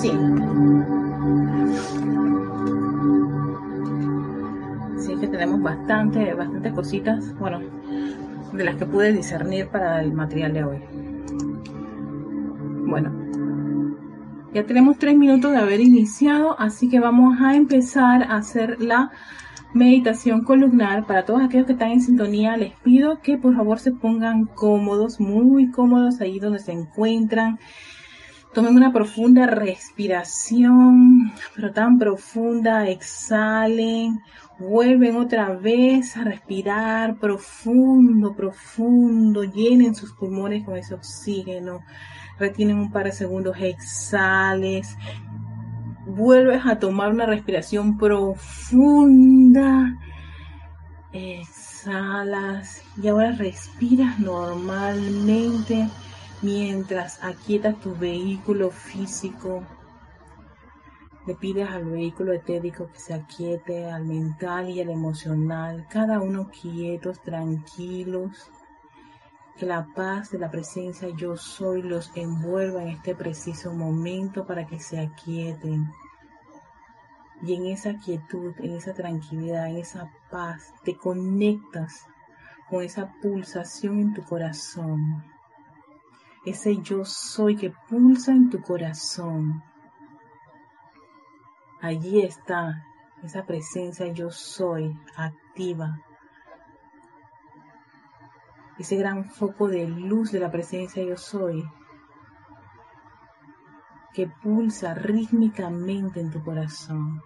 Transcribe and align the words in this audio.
Sí. 0.00 0.10
Sí, 4.98 5.14
que 5.20 5.28
tenemos 5.28 5.60
bastante, 5.60 6.32
bastantes 6.32 6.72
cositas, 6.72 7.38
bueno, 7.38 7.60
de 8.54 8.64
las 8.64 8.76
que 8.76 8.86
pude 8.86 9.12
discernir 9.12 9.68
para 9.68 10.00
el 10.00 10.14
material 10.14 10.54
de 10.54 10.64
hoy. 10.64 10.78
Bueno, 12.86 13.12
ya 14.54 14.64
tenemos 14.64 14.96
tres 14.96 15.18
minutos 15.18 15.52
de 15.52 15.58
haber 15.58 15.80
iniciado, 15.80 16.58
así 16.58 16.88
que 16.88 16.98
vamos 16.98 17.38
a 17.38 17.54
empezar 17.54 18.22
a 18.22 18.36
hacer 18.36 18.80
la 18.80 19.10
meditación 19.74 20.44
columnar. 20.44 21.06
Para 21.06 21.26
todos 21.26 21.42
aquellos 21.42 21.66
que 21.66 21.74
están 21.74 21.90
en 21.90 22.00
sintonía, 22.00 22.56
les 22.56 22.72
pido 22.80 23.20
que 23.20 23.36
por 23.36 23.54
favor 23.54 23.78
se 23.78 23.92
pongan 23.92 24.46
cómodos, 24.46 25.20
muy 25.20 25.70
cómodos 25.70 26.22
ahí 26.22 26.38
donde 26.38 26.58
se 26.58 26.72
encuentran. 26.72 27.58
Tomen 28.52 28.74
una 28.74 28.92
profunda 28.92 29.46
respiración, 29.46 31.32
pero 31.54 31.72
tan 31.72 32.00
profunda, 32.00 32.88
exhalen, 32.88 34.20
vuelven 34.58 35.14
otra 35.16 35.54
vez 35.54 36.16
a 36.16 36.24
respirar 36.24 37.16
profundo, 37.18 38.34
profundo, 38.34 39.44
llenen 39.44 39.94
sus 39.94 40.12
pulmones 40.14 40.64
con 40.64 40.76
ese 40.76 40.94
oxígeno, 40.94 41.84
retienen 42.40 42.78
un 42.78 42.90
par 42.90 43.04
de 43.04 43.12
segundos, 43.12 43.56
exhales, 43.60 44.96
vuelves 46.04 46.66
a 46.66 46.80
tomar 46.80 47.12
una 47.12 47.26
respiración 47.26 47.98
profunda, 47.98 49.96
exhalas 51.12 52.82
y 53.00 53.06
ahora 53.06 53.30
respiras 53.30 54.18
normalmente 54.18 55.88
mientras 56.42 57.22
aquietas 57.22 57.78
tu 57.80 57.94
vehículo 57.94 58.70
físico. 58.70 59.62
Le 61.26 61.34
pides 61.34 61.68
al 61.68 61.84
vehículo 61.84 62.32
etérico 62.32 62.90
que 62.90 62.98
se 62.98 63.14
aquiete, 63.14 63.90
al 63.90 64.04
mental 64.04 64.70
y 64.70 64.80
al 64.80 64.88
emocional, 64.88 65.86
cada 65.90 66.20
uno 66.20 66.50
quietos, 66.50 67.20
tranquilos. 67.22 68.50
Que 69.58 69.66
la 69.66 69.86
paz 69.94 70.30
de 70.30 70.38
la 70.38 70.50
presencia 70.50 71.08
yo 71.10 71.36
soy 71.36 71.82
los 71.82 72.10
envuelva 72.16 72.82
en 72.82 72.88
este 72.88 73.14
preciso 73.14 73.74
momento 73.74 74.46
para 74.46 74.66
que 74.66 74.80
se 74.80 74.98
aquieten. 74.98 75.90
Y 77.42 77.54
en 77.54 77.66
esa 77.66 77.98
quietud, 77.98 78.54
en 78.58 78.76
esa 78.76 78.94
tranquilidad, 78.94 79.68
en 79.68 79.76
esa 79.76 80.10
paz, 80.30 80.72
te 80.84 80.96
conectas 80.96 82.06
con 82.70 82.82
esa 82.82 83.12
pulsación 83.20 84.00
en 84.00 84.14
tu 84.14 84.22
corazón 84.24 85.22
ese 86.44 86.78
yo 86.78 87.04
soy 87.04 87.56
que 87.56 87.70
pulsa 87.88 88.32
en 88.32 88.48
tu 88.50 88.62
corazón. 88.62 89.62
Allí 91.82 92.22
está 92.22 92.84
esa 93.22 93.44
presencia 93.44 94.06
yo 94.12 94.30
soy 94.30 94.98
activa. 95.16 95.98
Ese 98.78 98.96
gran 98.96 99.26
foco 99.26 99.68
de 99.68 99.86
luz 99.86 100.32
de 100.32 100.40
la 100.40 100.50
presencia 100.50 101.04
yo 101.04 101.16
soy 101.16 101.62
que 104.14 104.26
pulsa 104.26 104.94
rítmicamente 104.94 106.20
en 106.20 106.30
tu 106.30 106.42
corazón. 106.42 107.22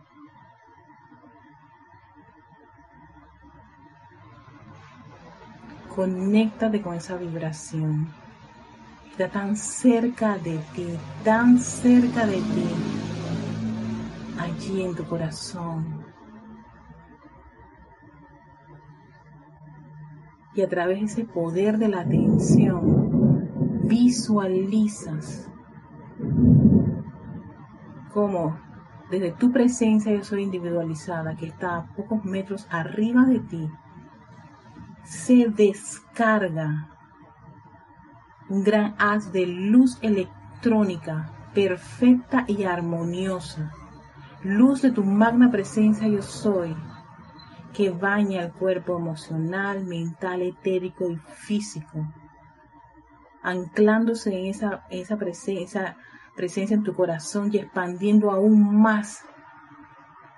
Conéctate 5.94 6.82
con 6.82 6.94
esa 6.94 7.16
vibración 7.16 8.23
está 9.16 9.28
tan 9.28 9.56
cerca 9.56 10.38
de 10.38 10.58
ti, 10.74 10.88
tan 11.22 11.56
cerca 11.56 12.26
de 12.26 12.38
ti, 12.38 12.68
allí 14.40 14.82
en 14.82 14.96
tu 14.96 15.04
corazón. 15.04 16.04
Y 20.56 20.62
a 20.62 20.68
través 20.68 20.98
de 20.98 21.04
ese 21.04 21.24
poder 21.24 21.78
de 21.78 21.86
la 21.86 22.00
atención, 22.00 23.84
visualizas 23.84 25.48
cómo 28.12 28.58
desde 29.12 29.30
tu 29.30 29.52
presencia 29.52 30.12
yo 30.12 30.24
soy 30.24 30.42
individualizada, 30.42 31.36
que 31.36 31.46
está 31.46 31.76
a 31.76 31.86
pocos 31.94 32.24
metros 32.24 32.66
arriba 32.68 33.24
de 33.26 33.38
ti, 33.38 33.70
se 35.04 35.50
descarga 35.50 36.93
un 38.54 38.62
gran 38.62 38.94
haz 38.98 39.32
de 39.32 39.46
luz 39.46 39.98
electrónica 40.00 41.28
perfecta 41.52 42.44
y 42.46 42.62
armoniosa, 42.62 43.72
luz 44.44 44.82
de 44.82 44.92
tu 44.92 45.02
magna 45.02 45.50
presencia 45.50 46.06
yo 46.06 46.22
soy, 46.22 46.76
que 47.72 47.90
baña 47.90 48.42
el 48.42 48.52
cuerpo 48.52 48.96
emocional, 48.96 49.84
mental, 49.84 50.42
etérico 50.42 51.10
y 51.10 51.16
físico, 51.16 52.06
anclándose 53.42 54.38
en 54.38 54.46
esa, 54.46 54.86
esa, 54.88 55.16
presencia, 55.16 55.96
presencia 56.36 56.76
en 56.76 56.84
tu 56.84 56.94
corazón 56.94 57.50
y 57.52 57.58
expandiendo 57.58 58.30
aún 58.30 58.80
más 58.80 59.24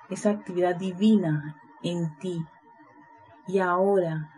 esa 0.09 0.31
actividad 0.31 0.77
divina 0.77 1.61
en 1.83 2.17
ti. 2.17 2.43
Y 3.47 3.59
ahora 3.59 4.31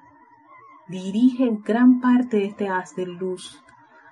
dirige 0.88 1.60
gran 1.62 2.00
parte 2.00 2.38
de 2.38 2.46
este 2.46 2.68
haz 2.68 2.96
de 2.96 3.06
luz 3.06 3.62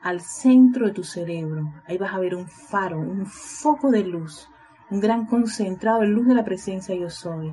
al 0.07 0.21
centro 0.21 0.87
de 0.87 0.93
tu 0.93 1.03
cerebro. 1.03 1.75
Ahí 1.85 1.99
vas 1.99 2.15
a 2.15 2.21
ver 2.21 2.37
un 2.37 2.47
faro, 2.47 3.01
un 3.01 3.27
foco 3.27 3.91
de 3.91 4.05
luz, 4.05 4.49
un 4.89 5.01
gran 5.01 5.27
concentrado 5.27 6.03
de 6.03 6.07
luz 6.07 6.29
de 6.29 6.35
la 6.37 6.45
presencia 6.45 6.95
yo 6.95 7.11
soy. 7.11 7.53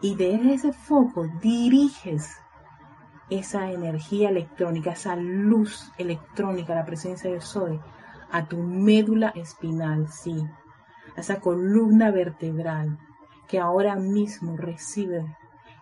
Y 0.00 0.14
desde 0.14 0.54
ese 0.54 0.72
foco 0.72 1.26
diriges 1.42 2.36
esa 3.28 3.72
energía 3.72 4.28
electrónica, 4.28 4.92
esa 4.92 5.16
luz 5.16 5.90
electrónica, 5.98 6.76
la 6.76 6.84
presencia 6.84 7.28
yo 7.28 7.40
soy, 7.40 7.80
a 8.30 8.46
tu 8.46 8.58
médula 8.58 9.30
espinal, 9.30 10.06
sí, 10.12 10.46
a 11.16 11.20
esa 11.22 11.40
columna 11.40 12.12
vertebral 12.12 13.00
que 13.48 13.58
ahora 13.58 13.96
mismo 13.96 14.56
recibe 14.56 15.26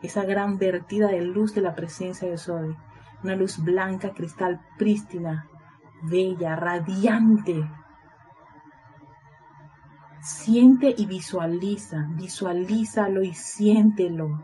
esa 0.00 0.24
gran 0.24 0.56
vertida 0.56 1.08
de 1.08 1.20
luz 1.20 1.54
de 1.54 1.60
la 1.60 1.74
presencia 1.74 2.30
de 2.30 2.38
soy, 2.38 2.74
una 3.22 3.36
luz 3.36 3.62
blanca, 3.62 4.14
cristal 4.14 4.62
prístina, 4.78 5.46
bella, 6.02 6.56
radiante. 6.56 7.68
Siente 10.20 10.94
y 10.96 11.06
visualiza, 11.06 12.08
visualízalo 12.10 13.22
y 13.22 13.34
siéntelo. 13.34 14.42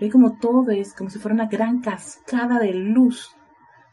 Ve 0.00 0.10
como 0.10 0.36
todo 0.36 0.70
es 0.70 0.94
como 0.94 1.10
si 1.10 1.18
fuera 1.18 1.34
una 1.34 1.46
gran 1.46 1.80
cascada 1.80 2.58
de 2.58 2.74
luz. 2.74 3.36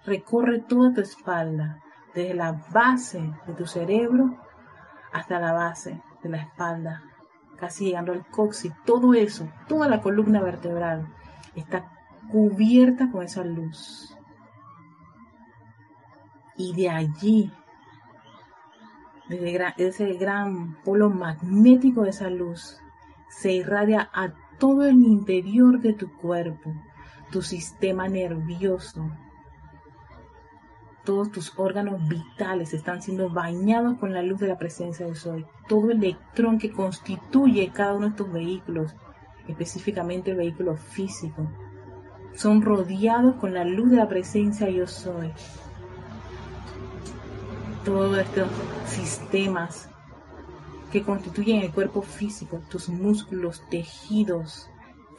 Recorre 0.06 0.60
toda 0.60 0.94
tu 0.94 1.02
espalda, 1.02 1.80
desde 2.16 2.34
la 2.34 2.54
base 2.74 3.34
de 3.46 3.54
tu 3.54 3.68
cerebro 3.68 4.38
hasta 5.14 5.40
la 5.40 5.54
base 5.54 6.02
de 6.24 6.30
la 6.30 6.38
espalda, 6.38 7.04
casi 7.58 7.86
llegando 7.86 8.14
al 8.14 8.26
coxis, 8.28 8.74
todo 8.86 9.14
eso, 9.14 9.50
toda 9.68 9.88
la 9.88 10.02
columna 10.02 10.42
vertebral 10.42 11.08
está 11.56 11.92
cubierta 12.32 13.12
con 13.12 13.24
esa 13.24 13.44
luz. 13.44 14.18
Y 16.62 16.74
de 16.74 16.90
allí, 16.90 17.52
desde 19.28 19.74
ese 19.78 20.14
gran 20.14 20.76
polo 20.84 21.10
magnético 21.10 22.04
de 22.04 22.12
esa 22.12 22.30
luz, 22.30 22.80
se 23.30 23.52
irradia 23.52 24.12
a 24.14 24.32
todo 24.60 24.84
el 24.86 25.02
interior 25.02 25.80
de 25.80 25.94
tu 25.94 26.16
cuerpo, 26.18 26.72
tu 27.32 27.42
sistema 27.42 28.08
nervioso, 28.08 29.10
todos 31.04 31.32
tus 31.32 31.58
órganos 31.58 32.08
vitales 32.08 32.76
están 32.76 33.02
siendo 33.02 33.32
bañados 33.32 33.98
con 33.98 34.14
la 34.14 34.22
luz 34.22 34.40
de 34.40 34.48
la 34.48 34.60
presencia 34.60 35.08
de 35.08 35.16
Soy. 35.16 35.48
Todo 35.68 35.90
electrón 35.90 36.60
que 36.60 36.72
constituye 36.72 37.72
cada 37.74 37.96
uno 37.96 38.10
de 38.10 38.16
tus 38.18 38.32
vehículos, 38.32 38.96
específicamente 39.48 40.30
el 40.30 40.38
vehículo 40.38 40.78
físico, 40.78 41.50
son 42.36 42.62
rodeados 42.62 43.38
con 43.38 43.56
la 43.56 43.66
luz 43.66 43.90
de 43.90 43.98
la 43.98 44.08
presencia 44.08 44.70
Yo 44.70 44.86
Soy. 44.86 45.34
Todos 47.86 48.18
estos 48.18 48.50
sistemas 48.86 49.90
que 50.92 51.04
constituyen 51.04 51.62
el 51.62 51.72
cuerpo 51.72 52.02
físico, 52.02 52.62
tus 52.70 52.90
músculos, 52.90 53.64
tejidos, 53.70 54.70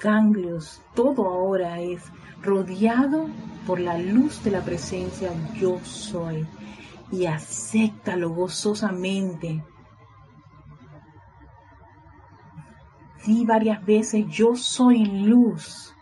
ganglios, 0.01 0.83
todo 0.95 1.27
ahora 1.27 1.81
es 1.81 2.03
rodeado 2.43 3.29
por 3.67 3.81
la 3.81 3.99
luz 3.99 4.43
de 4.45 4.51
la 4.51 4.61
presencia 4.61 5.31
yo 5.55 5.81
soy 5.85 6.47
y 7.11 7.27
acéptalo 7.27 8.31
gozosamente. 8.31 9.65
Di 13.25 13.45
varias 13.45 13.85
veces, 13.85 14.27
yo 14.29 14.57
soy 14.57 15.05
luz, 15.05 15.95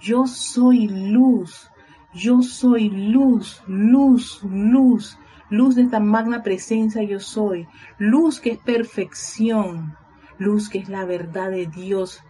yo 0.00 0.26
soy 0.26 0.86
luz, 0.86 1.68
yo 2.14 2.42
soy 2.42 2.88
luz, 2.90 3.60
luz, 3.66 4.40
luz, 4.44 5.18
luz 5.52 5.76
de 5.76 5.82
esta 5.82 6.00
magna 6.00 6.42
presencia 6.42 7.02
yo 7.02 7.20
soy, 7.20 7.68
luz 7.98 8.40
que 8.40 8.52
es 8.52 8.58
perfección, 8.58 9.94
luz 10.38 10.70
que 10.70 10.78
es 10.78 10.88
la 10.88 11.04
verdad 11.04 11.50
de 11.50 11.66
Dios, 11.66 12.24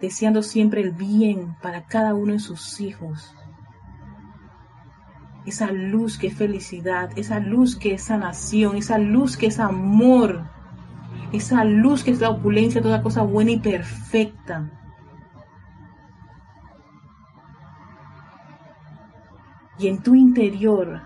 deseando 0.00 0.42
siempre 0.42 0.80
el 0.80 0.92
bien 0.92 1.56
para 1.60 1.84
cada 1.84 2.14
uno 2.14 2.32
de 2.32 2.38
sus 2.38 2.80
hijos. 2.80 3.34
Esa 5.44 5.70
luz 5.70 6.16
que 6.16 6.28
es 6.28 6.34
felicidad, 6.34 7.10
esa 7.16 7.38
luz 7.38 7.76
que 7.76 7.92
es 7.92 8.04
sanación, 8.04 8.76
esa 8.76 8.96
luz 8.96 9.36
que 9.36 9.48
es 9.48 9.60
amor, 9.60 10.48
esa 11.32 11.64
luz 11.64 12.02
que 12.02 12.12
es 12.12 12.20
la 12.20 12.30
opulencia, 12.30 12.80
toda 12.80 13.02
cosa 13.02 13.20
buena 13.20 13.50
y 13.50 13.58
perfecta. 13.58 14.70
Y 19.78 19.88
en 19.88 20.02
tu 20.02 20.14
interior, 20.14 21.02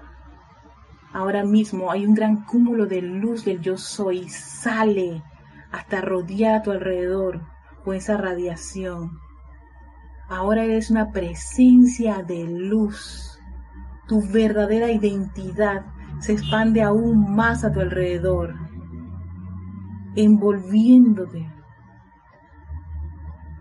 ahora 1.13 1.45
mismo 1.45 1.91
hay 1.91 2.07
un 2.07 2.15
gran 2.15 2.45
cúmulo 2.45 2.87
de 2.87 3.03
luz 3.03 3.45
del 3.45 3.61
yo 3.61 3.77
soy. 3.77 4.29
Sale 4.29 5.23
hasta 5.73 6.01
rodear 6.01 6.57
a 6.57 6.63
tu 6.63 6.71
alrededor 6.71 7.41
con 7.85 7.97
esa 7.97 8.17
radiación. 8.17 9.19
Ahora 10.29 10.63
eres 10.63 10.91
una 10.91 11.11
presencia 11.11 12.23
de 12.23 12.45
luz. 12.45 13.41
Tu 14.07 14.23
verdadera 14.31 14.91
identidad 14.93 15.87
se 16.21 16.35
expande 16.35 16.83
aún 16.83 17.35
más 17.35 17.65
a 17.65 17.73
tu 17.73 17.81
alrededor, 17.81 18.55
envolviéndote 20.15 21.51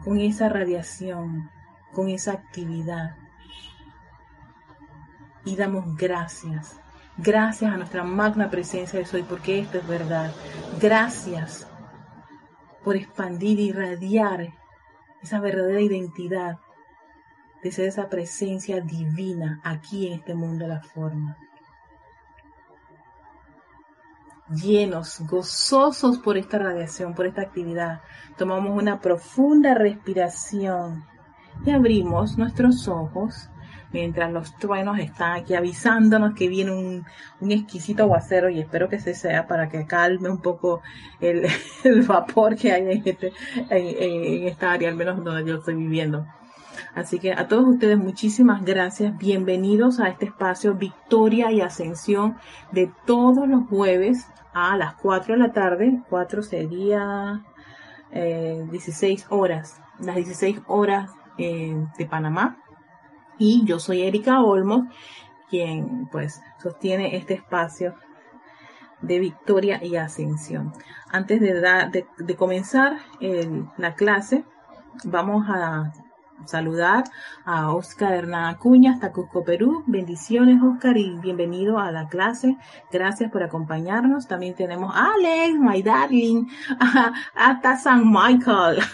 con 0.03 0.19
esa 0.19 0.49
radiación, 0.49 1.49
con 1.93 2.09
esa 2.09 2.33
actividad 2.33 3.15
y 5.45 5.55
damos 5.55 5.95
gracias. 5.95 6.79
Gracias 7.17 7.71
a 7.73 7.77
nuestra 7.77 8.03
magna 8.03 8.49
presencia 8.49 8.99
de 8.99 9.05
Soy, 9.05 9.23
porque 9.23 9.59
esto 9.59 9.77
es 9.77 9.87
verdad. 9.87 10.31
Gracias 10.79 11.67
por 12.83 12.95
expandir 12.95 13.59
y 13.59 13.69
irradiar 13.69 14.53
esa 15.21 15.39
verdadera 15.39 15.81
identidad 15.81 16.59
de 17.61 17.71
ser 17.71 17.85
esa 17.85 18.07
presencia 18.07 18.79
divina 18.81 19.59
aquí 19.63 20.07
en 20.07 20.13
este 20.13 20.33
mundo 20.33 20.65
de 20.65 20.69
la 20.69 20.81
forma. 20.81 21.37
Llenos, 24.49 25.19
gozosos 25.27 26.17
por 26.19 26.37
esta 26.37 26.57
radiación, 26.57 27.13
por 27.13 27.27
esta 27.27 27.41
actividad, 27.41 28.01
tomamos 28.37 28.75
una 28.75 28.99
profunda 28.99 29.75
respiración 29.75 31.05
y 31.65 31.71
abrimos 31.71 32.37
nuestros 32.37 32.87
ojos 32.87 33.49
mientras 33.91 34.31
los 34.31 34.55
truenos 34.57 34.99
están 34.99 35.33
aquí 35.33 35.55
avisándonos 35.55 36.35
que 36.35 36.47
viene 36.47 36.71
un, 36.71 37.05
exquisito 37.51 38.03
aguacero 38.03 38.49
y 38.49 38.59
espero 38.59 38.89
que 38.89 38.99
se 38.99 39.13
sea 39.13 39.47
para 39.47 39.69
que 39.69 39.85
calme 39.85 40.29
un 40.29 40.41
poco 40.41 40.81
el, 41.19 41.47
vapor 42.07 42.55
que 42.55 42.71
hay 42.71 42.81
en, 42.83 43.01
este, 43.05 43.33
en, 43.69 44.47
esta 44.47 44.71
área, 44.71 44.89
al 44.89 44.95
menos 44.95 45.23
donde 45.23 45.49
yo 45.49 45.57
estoy 45.57 45.75
viviendo. 45.75 46.25
Así 46.95 47.19
que 47.19 47.33
a 47.33 47.47
todos 47.47 47.67
ustedes 47.67 47.97
muchísimas 47.97 48.63
gracias. 48.63 49.17
Bienvenidos 49.17 49.99
a 49.99 50.09
este 50.09 50.25
espacio 50.25 50.75
Victoria 50.75 51.51
y 51.51 51.61
Ascensión 51.61 52.37
de 52.71 52.91
todos 53.05 53.47
los 53.47 53.67
jueves 53.67 54.27
a 54.53 54.77
las 54.77 54.95
4 54.95 55.33
de 55.33 55.39
la 55.39 55.51
tarde. 55.51 56.01
4 56.09 56.43
sería 56.43 57.43
16 58.11 59.21
eh, 59.21 59.25
horas. 59.29 59.81
Las 59.99 60.15
16 60.15 60.61
horas 60.67 61.11
eh, 61.37 61.75
de 61.97 62.05
Panamá 62.05 62.57
y 63.39 63.65
yo 63.65 63.79
soy 63.79 64.03
Erika 64.03 64.41
Olmos, 64.41 64.83
quien 65.49 66.07
pues 66.11 66.41
sostiene 66.61 67.15
este 67.15 67.33
espacio 67.33 67.95
de 69.01 69.17
victoria 69.17 69.83
y 69.83 69.95
ascensión. 69.95 70.73
Antes 71.09 71.39
de, 71.39 72.05
de, 72.17 72.35
comenzar 72.35 72.97
la 73.77 73.95
clase, 73.95 74.43
vamos 75.05 75.45
a 75.49 75.91
saludar 76.45 77.05
a 77.45 77.71
Oscar 77.73 78.13
Hernán 78.13 78.45
Acuña 78.45 78.93
hasta 78.93 79.11
Cusco, 79.11 79.43
Perú. 79.43 79.83
Bendiciones, 79.87 80.61
Oscar, 80.61 80.97
y 80.97 81.17
bienvenido 81.19 81.79
a 81.79 81.91
la 81.91 82.07
clase. 82.09 82.57
Gracias 82.91 83.31
por 83.31 83.43
acompañarnos. 83.43 84.27
También 84.27 84.53
tenemos 84.55 84.93
a 84.95 85.13
Alex, 85.13 85.59
my 85.59 85.81
darling, 85.81 86.47
hasta 87.35 87.77
San 87.77 88.11
Michael. 88.11 88.79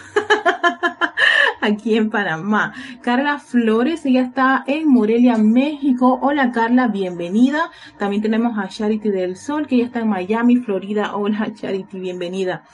aquí 1.60 1.96
en 1.96 2.10
Panamá. 2.10 2.74
Carla 3.02 3.38
Flores, 3.38 4.04
ella 4.06 4.22
está 4.22 4.64
en 4.66 4.88
Morelia, 4.88 5.36
México. 5.36 6.18
Hola 6.22 6.52
Carla, 6.52 6.88
bienvenida. 6.88 7.70
También 7.98 8.22
tenemos 8.22 8.58
a 8.58 8.68
Charity 8.68 9.10
del 9.10 9.36
Sol, 9.36 9.66
que 9.66 9.76
ella 9.76 9.86
está 9.86 10.00
en 10.00 10.08
Miami, 10.08 10.56
Florida. 10.56 11.16
Hola 11.16 11.52
Charity, 11.54 12.00
bienvenida. 12.00 12.64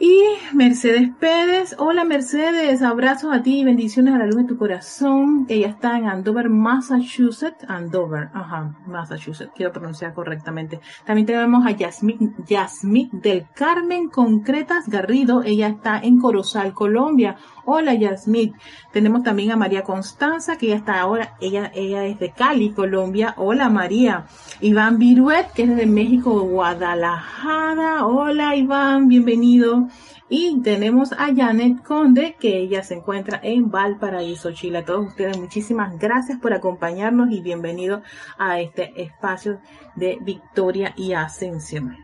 Y 0.00 0.22
Mercedes 0.54 1.10
Pérez, 1.18 1.74
hola 1.76 2.04
Mercedes, 2.04 2.82
abrazos 2.82 3.34
a 3.34 3.42
ti 3.42 3.58
y 3.58 3.64
bendiciones 3.64 4.14
a 4.14 4.18
la 4.18 4.26
luz 4.26 4.36
de 4.36 4.44
tu 4.44 4.56
corazón. 4.56 5.44
Ella 5.48 5.66
está 5.66 5.98
en 5.98 6.06
Andover, 6.06 6.48
Massachusetts. 6.48 7.64
Andover, 7.66 8.28
ajá, 8.32 8.76
Massachusetts, 8.86 9.50
quiero 9.56 9.72
pronunciar 9.72 10.14
correctamente. 10.14 10.78
También 11.04 11.26
tenemos 11.26 11.66
a 11.66 11.72
Yasmín, 11.72 13.10
del 13.10 13.46
Carmen 13.52 14.08
Concretas 14.08 14.88
Garrido, 14.88 15.42
ella 15.42 15.66
está 15.66 15.98
en 15.98 16.20
Corozal, 16.20 16.74
Colombia. 16.74 17.36
Hola 17.70 17.92
Yasmín. 17.92 18.54
Tenemos 18.94 19.22
también 19.22 19.50
a 19.50 19.56
María 19.56 19.82
Constanza, 19.82 20.56
que 20.56 20.68
ella 20.68 20.76
está 20.76 20.98
ahora, 21.00 21.36
ella, 21.38 21.70
ella 21.74 22.06
es 22.06 22.18
de 22.18 22.30
Cali, 22.30 22.70
Colombia. 22.70 23.34
Hola 23.36 23.68
María. 23.68 24.24
Iván 24.62 24.98
Viruet, 24.98 25.52
que 25.52 25.64
es 25.64 25.76
de 25.76 25.84
México, 25.84 26.40
Guadalajara. 26.44 28.06
Hola 28.06 28.56
Iván, 28.56 29.08
bienvenido. 29.08 29.86
Y 30.30 30.62
tenemos 30.62 31.12
a 31.12 31.28
Janet 31.36 31.82
Conde, 31.82 32.36
que 32.40 32.56
ella 32.56 32.82
se 32.82 32.94
encuentra 32.94 33.38
en 33.42 33.70
Valparaíso, 33.70 34.50
Chile. 34.52 34.78
A 34.78 34.84
todos 34.86 35.08
ustedes, 35.08 35.36
muchísimas 35.36 35.98
gracias 35.98 36.38
por 36.40 36.54
acompañarnos 36.54 37.30
y 37.30 37.42
bienvenidos 37.42 38.00
a 38.38 38.60
este 38.60 38.94
espacio 39.02 39.60
de 39.94 40.16
victoria 40.22 40.94
y 40.96 41.12
ascensión. 41.12 41.98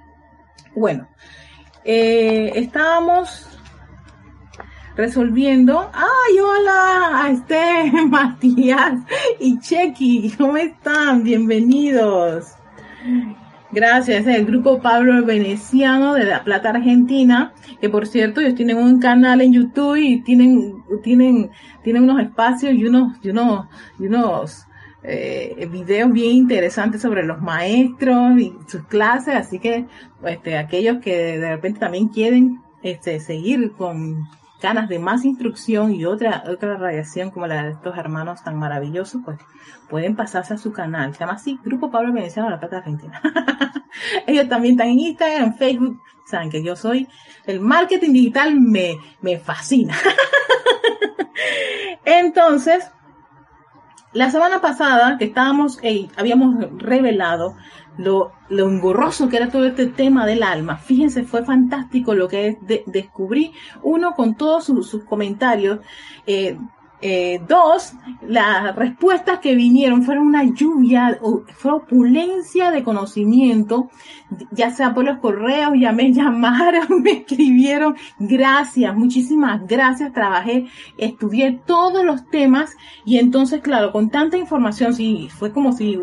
Bueno, 0.74 1.08
eh, 1.84 2.52
estábamos 2.54 3.53
resolviendo. 4.96 5.90
¡Ay, 5.92 6.38
hola! 6.38 7.28
Este 7.30 7.90
Matías 8.08 9.00
y 9.40 9.58
Chequi, 9.58 10.32
¿cómo 10.38 10.56
están? 10.56 11.24
Bienvenidos. 11.24 12.52
Gracias, 13.72 14.26
el 14.28 14.46
grupo 14.46 14.80
Pablo 14.80 15.24
Veneciano 15.24 16.14
de 16.14 16.24
La 16.24 16.44
Plata, 16.44 16.70
Argentina, 16.70 17.52
que 17.80 17.88
por 17.88 18.06
cierto, 18.06 18.40
ellos 18.40 18.54
tienen 18.54 18.76
un 18.76 19.00
canal 19.00 19.40
en 19.40 19.52
YouTube 19.52 19.96
y 19.96 20.22
tienen, 20.22 20.84
tienen, 21.02 21.50
tienen 21.82 22.04
unos 22.04 22.22
espacios 22.22 22.72
y 22.74 22.84
unos, 22.84 23.18
y 23.20 23.30
unos, 23.30 23.66
y 23.98 24.06
unos 24.06 24.66
eh, 25.02 25.68
videos 25.72 26.12
bien 26.12 26.32
interesantes 26.32 27.02
sobre 27.02 27.24
los 27.24 27.42
maestros 27.42 28.38
y 28.38 28.54
sus 28.68 28.84
clases, 28.84 29.34
así 29.34 29.58
que 29.58 29.86
este, 30.24 30.56
aquellos 30.56 30.98
que 30.98 31.38
de 31.40 31.56
repente 31.56 31.80
también 31.80 32.06
quieren 32.08 32.60
este, 32.84 33.18
seguir 33.18 33.72
con 33.72 34.28
ganas 34.64 34.88
de 34.88 34.98
más 34.98 35.26
instrucción 35.26 35.92
y 35.92 36.06
otra, 36.06 36.42
otra 36.48 36.78
radiación 36.78 37.30
como 37.30 37.46
la 37.46 37.64
de 37.64 37.72
estos 37.72 37.98
hermanos 37.98 38.42
tan 38.42 38.58
maravillosos, 38.58 39.20
pues 39.22 39.38
pueden 39.90 40.16
pasarse 40.16 40.54
a 40.54 40.56
su 40.56 40.72
canal. 40.72 41.12
Se 41.12 41.20
llama 41.20 41.34
así, 41.34 41.60
Grupo 41.62 41.90
Pablo 41.90 42.14
Veneciano 42.14 42.48
de 42.48 42.54
la 42.54 42.60
Plata 42.60 42.78
Argentina. 42.78 43.20
Ellos 44.26 44.48
también 44.48 44.72
están 44.72 44.88
en 44.88 45.00
Instagram, 45.00 45.42
en 45.48 45.54
Facebook. 45.56 46.00
Saben 46.24 46.48
que 46.48 46.64
yo 46.64 46.76
soy, 46.76 47.06
el 47.44 47.60
marketing 47.60 48.12
digital 48.14 48.58
me, 48.58 48.96
me 49.20 49.38
fascina. 49.38 49.94
Entonces, 52.06 52.90
la 54.14 54.30
semana 54.30 54.62
pasada 54.62 55.18
que 55.18 55.26
estábamos, 55.26 55.78
habíamos 56.16 56.54
revelado 56.78 57.54
lo, 57.98 58.32
engorroso 58.50 59.28
que 59.28 59.36
era 59.36 59.50
todo 59.50 59.66
este 59.66 59.86
tema 59.86 60.26
del 60.26 60.42
alma. 60.42 60.76
Fíjense, 60.76 61.24
fue 61.24 61.44
fantástico 61.44 62.14
lo 62.14 62.28
que 62.28 62.58
descubrí. 62.86 63.52
Uno, 63.82 64.14
con 64.14 64.34
todos 64.36 64.64
sus, 64.64 65.04
comentarios. 65.04 65.80
Eh, 66.26 66.56
eh, 67.06 67.38
dos, 67.46 67.92
las 68.26 68.74
respuestas 68.74 69.40
que 69.40 69.54
vinieron 69.54 70.04
fueron 70.04 70.26
una 70.26 70.42
lluvia, 70.42 71.18
fue 71.54 71.72
opulencia 71.72 72.70
de 72.70 72.82
conocimiento, 72.82 73.90
ya 74.52 74.70
sea 74.70 74.94
por 74.94 75.04
los 75.04 75.18
correos, 75.18 75.74
ya 75.78 75.92
me 75.92 76.12
llamaron, 76.14 77.02
me 77.02 77.10
escribieron, 77.10 77.94
gracias, 78.18 78.96
muchísimas 78.96 79.66
gracias, 79.66 80.14
trabajé, 80.14 80.66
estudié 80.96 81.60
todos 81.66 82.06
los 82.06 82.26
temas 82.30 82.74
y 83.04 83.18
entonces, 83.18 83.60
claro, 83.60 83.92
con 83.92 84.08
tanta 84.08 84.38
información, 84.38 84.94
sí, 84.94 85.28
fue 85.30 85.52
como 85.52 85.72
si 85.72 86.00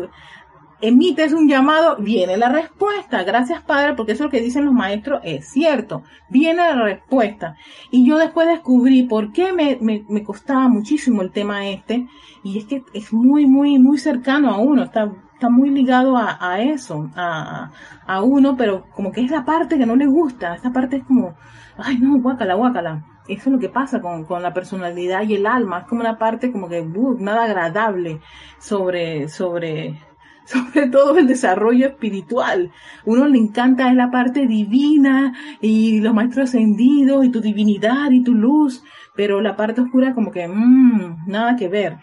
emites 0.82 1.32
un 1.32 1.48
llamado, 1.48 1.96
viene 1.96 2.36
la 2.36 2.50
respuesta. 2.50 3.22
Gracias, 3.22 3.62
Padre, 3.62 3.94
porque 3.94 4.12
eso 4.12 4.24
es 4.24 4.26
lo 4.26 4.30
que 4.30 4.42
dicen 4.42 4.64
los 4.64 4.74
maestros, 4.74 5.20
es 5.24 5.48
cierto. 5.48 6.02
Viene 6.28 6.56
la 6.56 6.82
respuesta. 6.82 7.56
Y 7.90 8.06
yo 8.06 8.18
después 8.18 8.48
descubrí 8.48 9.04
por 9.04 9.32
qué 9.32 9.52
me, 9.52 9.78
me, 9.80 10.22
costaba 10.22 10.68
muchísimo 10.68 11.22
el 11.22 11.30
tema 11.30 11.68
este. 11.68 12.06
Y 12.42 12.58
es 12.58 12.64
que 12.66 12.82
es 12.92 13.12
muy, 13.12 13.46
muy, 13.46 13.78
muy 13.78 13.96
cercano 13.96 14.50
a 14.50 14.58
uno. 14.58 14.82
Está, 14.82 15.10
está 15.34 15.48
muy 15.48 15.70
ligado 15.70 16.16
a, 16.16 16.36
a 16.40 16.60
eso, 16.60 17.08
a, 17.14 17.70
a 18.06 18.22
uno, 18.22 18.56
pero 18.56 18.84
como 18.94 19.12
que 19.12 19.22
es 19.22 19.30
la 19.30 19.44
parte 19.44 19.78
que 19.78 19.86
no 19.86 19.96
le 19.96 20.06
gusta. 20.06 20.56
Esta 20.56 20.72
parte 20.72 20.96
es 20.96 21.04
como, 21.04 21.34
ay, 21.78 21.98
no, 21.98 22.20
guácala, 22.20 22.54
guácala 22.54 23.04
eso 23.28 23.50
es 23.50 23.52
lo 23.52 23.58
que 23.60 23.68
pasa 23.68 24.00
con, 24.00 24.24
con, 24.24 24.42
la 24.42 24.52
personalidad 24.52 25.22
y 25.22 25.36
el 25.36 25.46
alma, 25.46 25.80
es 25.80 25.86
como 25.86 26.00
una 26.00 26.18
parte 26.18 26.50
como 26.50 26.68
que 26.68 26.80
uh, 26.80 27.16
nada 27.20 27.44
agradable 27.44 28.20
sobre, 28.58 29.28
sobre, 29.28 30.00
sobre 30.44 30.88
todo 30.88 31.16
el 31.18 31.26
desarrollo 31.26 31.86
espiritual. 31.86 32.70
Uno 33.04 33.26
le 33.26 33.38
encanta 33.38 33.92
la 33.92 34.10
parte 34.10 34.46
divina 34.46 35.34
y 35.60 36.00
los 36.00 36.14
maestros 36.14 36.50
ascendidos 36.50 37.24
y 37.24 37.30
tu 37.30 37.40
divinidad 37.40 38.10
y 38.10 38.22
tu 38.22 38.32
luz, 38.34 38.82
pero 39.14 39.40
la 39.40 39.56
parte 39.56 39.80
oscura 39.80 40.14
como 40.14 40.30
que 40.30 40.48
mmm, 40.48 41.26
nada 41.26 41.56
que 41.56 41.68
ver. 41.68 41.98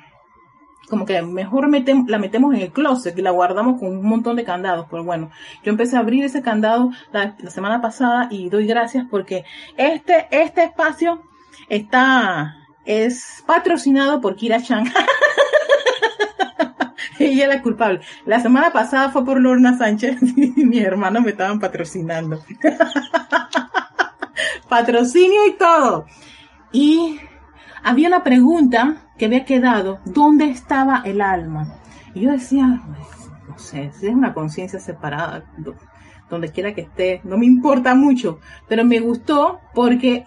Como 0.89 1.05
que 1.05 1.21
mejor 1.21 1.69
la 2.07 2.17
metemos 2.17 2.55
en 2.55 2.61
el 2.61 2.71
closet 2.71 3.15
y 3.15 3.21
la 3.21 3.29
guardamos 3.29 3.79
con 3.79 3.89
un 3.89 4.03
montón 4.03 4.35
de 4.35 4.43
candados. 4.43 4.87
Pero 4.89 5.03
bueno, 5.03 5.29
yo 5.63 5.69
empecé 5.69 5.95
a 5.95 5.99
abrir 5.99 6.23
ese 6.23 6.41
candado 6.41 6.89
la, 7.11 7.37
semana 7.49 7.79
pasada 7.79 8.27
y 8.31 8.49
doy 8.49 8.65
gracias 8.65 9.05
porque 9.09 9.45
este, 9.77 10.27
este 10.31 10.63
espacio 10.63 11.21
está, 11.67 12.55
es 12.85 13.43
patrocinado 13.45 14.19
por 14.19 14.35
Kira 14.35 14.63
Chan. 14.63 14.85
Ella 17.19 17.43
es 17.43 17.49
la 17.49 17.61
culpable. 17.61 18.01
La 18.25 18.39
semana 18.39 18.71
pasada 18.71 19.09
fue 19.09 19.25
por 19.25 19.39
Lorna 19.39 19.77
Sánchez 19.77 20.17
y 20.37 20.65
mi 20.65 20.79
hermano 20.79 21.21
me 21.21 21.31
estaban 21.31 21.59
patrocinando. 21.59 22.43
Patrocinio 24.69 25.47
y 25.47 25.57
todo. 25.57 26.05
Y 26.71 27.19
había 27.83 28.07
una 28.07 28.23
pregunta 28.23 29.07
que 29.17 29.25
había 29.25 29.45
quedado, 29.45 29.99
¿dónde 30.05 30.45
estaba 30.45 31.01
el 31.05 31.21
alma? 31.21 31.79
Y 32.13 32.21
yo 32.21 32.31
decía, 32.31 32.81
no 33.47 33.57
sé, 33.57 33.91
si 33.93 34.07
es 34.07 34.13
una 34.13 34.33
conciencia 34.33 34.79
separada, 34.79 35.43
donde 36.29 36.51
quiera 36.51 36.73
que 36.73 36.81
esté, 36.81 37.21
no 37.23 37.37
me 37.37 37.45
importa 37.45 37.95
mucho, 37.95 38.39
pero 38.67 38.85
me 38.85 38.99
gustó 38.99 39.59
porque 39.73 40.25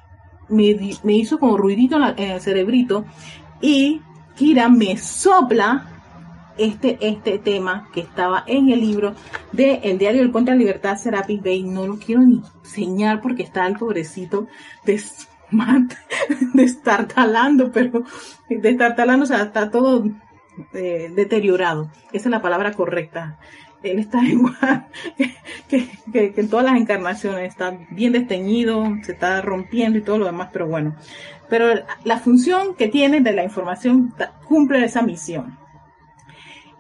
me, 0.49 0.77
me 1.05 1.13
hizo 1.15 1.39
como 1.39 1.57
ruidito 1.57 1.97
en, 1.97 2.31
el 2.31 2.41
cerebrito 2.41 3.05
y 3.61 4.03
Kira 4.35 4.69
me 4.69 4.97
sopla 4.97 5.92
este, 6.59 6.99
este 7.01 7.39
tema 7.39 7.89
que 7.93 8.01
estaba 8.01 8.45
en 8.47 8.71
el 8.71 8.81
libro 8.81 9.15
de 9.53 9.81
El 9.85 9.99
Diario 9.99 10.23
del 10.23 10.33
Contra 10.33 10.55
la 10.55 10.61
Libertad, 10.61 10.97
Serapis 10.97 11.43
Bay. 11.43 11.63
No 11.63 11.87
lo 11.87 11.99
quiero 11.99 12.23
ni 12.23 12.43
enseñar 12.65 13.21
porque 13.21 13.43
está 13.43 13.67
el 13.67 13.77
pobrecito 13.77 14.47
de, 14.85 15.01
de 16.55 16.63
estar 16.63 17.09
talando, 17.09 17.71
pero 17.73 18.05
de 18.49 18.69
estar 18.69 18.95
talando, 18.97 19.25
o 19.25 19.27
sea, 19.27 19.43
está 19.43 19.71
todo 19.71 20.05
eh, 20.75 21.11
deteriorado. 21.15 21.91
Esa 22.13 22.29
es 22.29 22.31
la 22.31 22.43
palabra 22.43 22.73
correcta. 22.73 23.39
Él 23.83 23.99
está 23.99 24.23
igual 24.25 24.87
que, 25.69 25.89
que, 26.13 26.35
en 26.37 26.49
todas 26.49 26.65
las 26.65 26.77
encarnaciones, 26.77 27.49
está 27.49 27.77
bien 27.91 28.13
desteñido, 28.13 28.85
se 29.03 29.13
está 29.13 29.41
rompiendo 29.43 29.99
y 29.99 30.03
todo 30.03 30.19
lo 30.19 30.27
demás, 30.27 30.51
pero 30.53 30.67
bueno. 30.67 30.95
Pero 31.49 31.67
la 32.05 32.19
función 32.19 32.75
que 32.77 32.89
tiene 32.89 33.21
de 33.21 33.33
la 33.33 33.45
información 33.45 34.15
cumple 34.47 34.85
esa 34.85 35.03
misión. 35.03 35.59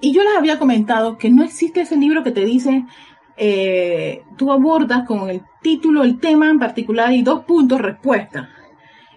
Y 0.05 0.13
yo 0.13 0.25
les 0.25 0.37
había 0.37 0.59
comentado 0.59 1.17
que 1.17 1.31
no 1.31 1.45
existe 1.45 1.83
ese 1.83 1.97
libro 1.97 2.25
que 2.25 2.33
te 2.33 2.45
dice, 2.45 2.85
eh, 3.37 4.25
tú 4.37 4.51
abordas 4.51 5.07
con 5.07 5.31
el 5.31 5.43
título, 5.63 6.03
el 6.03 6.19
tema 6.19 6.51
en 6.51 6.59
particular 6.59 7.13
y 7.13 7.23
dos 7.23 7.45
puntos 7.45 7.81
respuesta. 7.81 8.49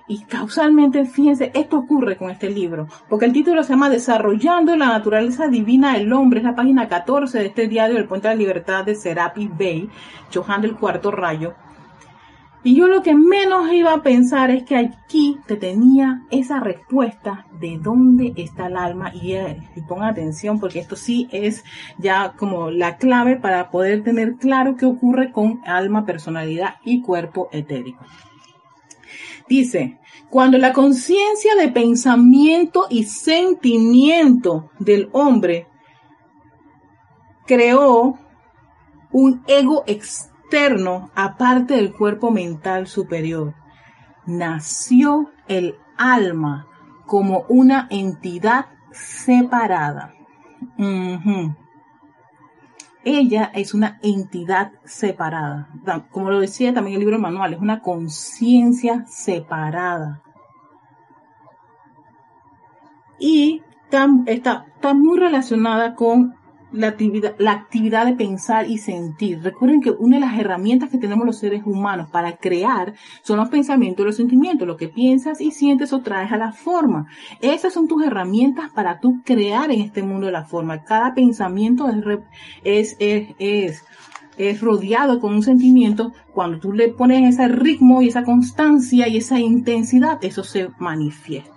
Y 0.07 0.25
causalmente, 0.25 1.05
fíjense, 1.05 1.51
esto 1.55 1.79
ocurre 1.79 2.17
con 2.17 2.29
este 2.29 2.51
libro, 2.51 2.87
porque 3.09 3.25
el 3.25 3.33
título 3.33 3.63
se 3.63 3.71
llama 3.71 3.89
Desarrollando 3.89 4.75
la 4.75 4.89
naturaleza 4.89 5.47
divina 5.47 5.97
del 5.97 6.13
hombre, 6.13 6.41
es 6.41 6.45
la 6.45 6.53
página 6.53 6.87
14 6.87 7.39
de 7.39 7.45
este 7.47 7.67
diario 7.67 7.95
del 7.95 8.05
Puente 8.05 8.27
de 8.27 8.35
la 8.35 8.39
Libertad 8.39 8.85
de 8.85 8.93
Serapis 8.93 9.49
Bay, 9.57 9.89
Johan 10.31 10.61
del 10.61 10.75
Cuarto 10.75 11.09
Rayo. 11.09 11.55
Y 12.65 12.75
yo 12.75 12.87
lo 12.87 13.03
que 13.03 13.13
menos 13.13 13.71
iba 13.71 13.93
a 13.93 14.01
pensar 14.01 14.49
es 14.49 14.63
que 14.63 14.75
aquí 14.75 15.37
te 15.45 15.55
tenía 15.55 16.23
esa 16.31 16.59
respuesta 16.59 17.45
de 17.59 17.77
dónde 17.77 18.33
está 18.37 18.65
el 18.65 18.75
alma 18.75 19.11
y, 19.13 19.33
eh, 19.33 19.69
y 19.75 19.81
pongan 19.81 20.09
atención 20.09 20.59
porque 20.59 20.79
esto 20.79 20.95
sí 20.95 21.27
es 21.31 21.63
ya 21.99 22.33
como 22.35 22.71
la 22.71 22.97
clave 22.97 23.35
para 23.35 23.69
poder 23.69 24.03
tener 24.03 24.37
claro 24.37 24.77
qué 24.77 24.87
ocurre 24.87 25.31
con 25.31 25.61
alma, 25.63 26.07
personalidad 26.07 26.77
y 26.83 27.03
cuerpo 27.03 27.49
etérico. 27.51 28.03
Dice, 29.47 29.99
cuando 30.31 30.57
la 30.57 30.73
conciencia 30.73 31.53
de 31.53 31.67
pensamiento 31.67 32.87
y 32.89 33.03
sentimiento 33.03 34.71
del 34.79 35.09
hombre 35.11 35.67
creó 37.45 38.17
un 39.11 39.43
ego 39.45 39.83
externo 39.85 40.34
aparte 41.15 41.75
del 41.75 41.93
cuerpo 41.93 42.31
mental 42.31 42.87
superior, 42.87 43.53
nació 44.25 45.31
el 45.47 45.75
alma 45.97 46.67
como 47.05 47.45
una 47.49 47.87
entidad 47.89 48.67
separada 48.91 50.13
ella 53.05 53.51
es 53.53 53.75
una 53.75 53.99
entidad 54.01 54.71
separada. 54.83 55.69
Como 56.09 56.31
lo 56.31 56.39
decía 56.39 56.73
también 56.73 56.95
el 56.95 57.01
libro 57.01 57.19
manual, 57.19 57.53
es 57.53 57.59
una 57.59 57.81
conciencia 57.81 59.05
separada. 59.07 60.23
Y 63.19 63.61
está, 64.25 64.65
muy 64.93 65.19
relacionada 65.19 65.93
con 65.93 66.35
la 66.75 66.87
actividad, 66.89 67.35
la 67.37 67.51
actividad 67.51 68.05
de 68.05 68.13
pensar 68.13 68.69
y 68.69 68.77
sentir. 68.77 69.41
Recuerden 69.41 69.81
que 69.81 69.91
una 69.91 70.17
de 70.17 70.25
las 70.25 70.37
herramientas 70.39 70.89
que 70.89 70.97
tenemos 70.97 71.25
los 71.25 71.39
seres 71.39 71.63
humanos 71.65 72.09
para 72.11 72.37
crear 72.37 72.93
son 73.23 73.37
los 73.37 73.49
pensamientos 73.49 74.03
y 74.03 74.07
los 74.07 74.15
sentimientos. 74.15 74.67
Lo 74.67 74.77
que 74.77 74.89
piensas 74.89 75.41
y 75.41 75.51
sientes 75.51 75.93
o 75.93 76.01
traes 76.01 76.31
a 76.31 76.37
la 76.37 76.51
forma. 76.51 77.07
Esas 77.41 77.73
son 77.73 77.87
tus 77.87 78.03
herramientas 78.03 78.71
para 78.71 78.99
tú 78.99 79.21
crear 79.23 79.71
en 79.71 79.81
este 79.81 80.03
mundo 80.03 80.25
de 80.27 80.31
la 80.31 80.45
forma. 80.45 80.83
Cada 80.83 81.13
pensamiento 81.13 81.89
es, 82.63 82.95
es, 82.99 83.35
es, 83.39 83.83
es 84.37 84.61
rodeado 84.61 85.19
con 85.19 85.33
un 85.33 85.43
sentimiento. 85.43 86.13
Cuando 86.33 86.59
tú 86.59 86.73
le 86.73 86.89
pones 86.89 87.33
ese 87.33 87.47
ritmo 87.47 88.01
y 88.01 88.09
esa 88.09 88.23
constancia 88.23 89.07
y 89.07 89.17
esa 89.17 89.39
intensidad, 89.39 90.23
eso 90.23 90.43
se 90.43 90.69
manifiesta. 90.79 91.54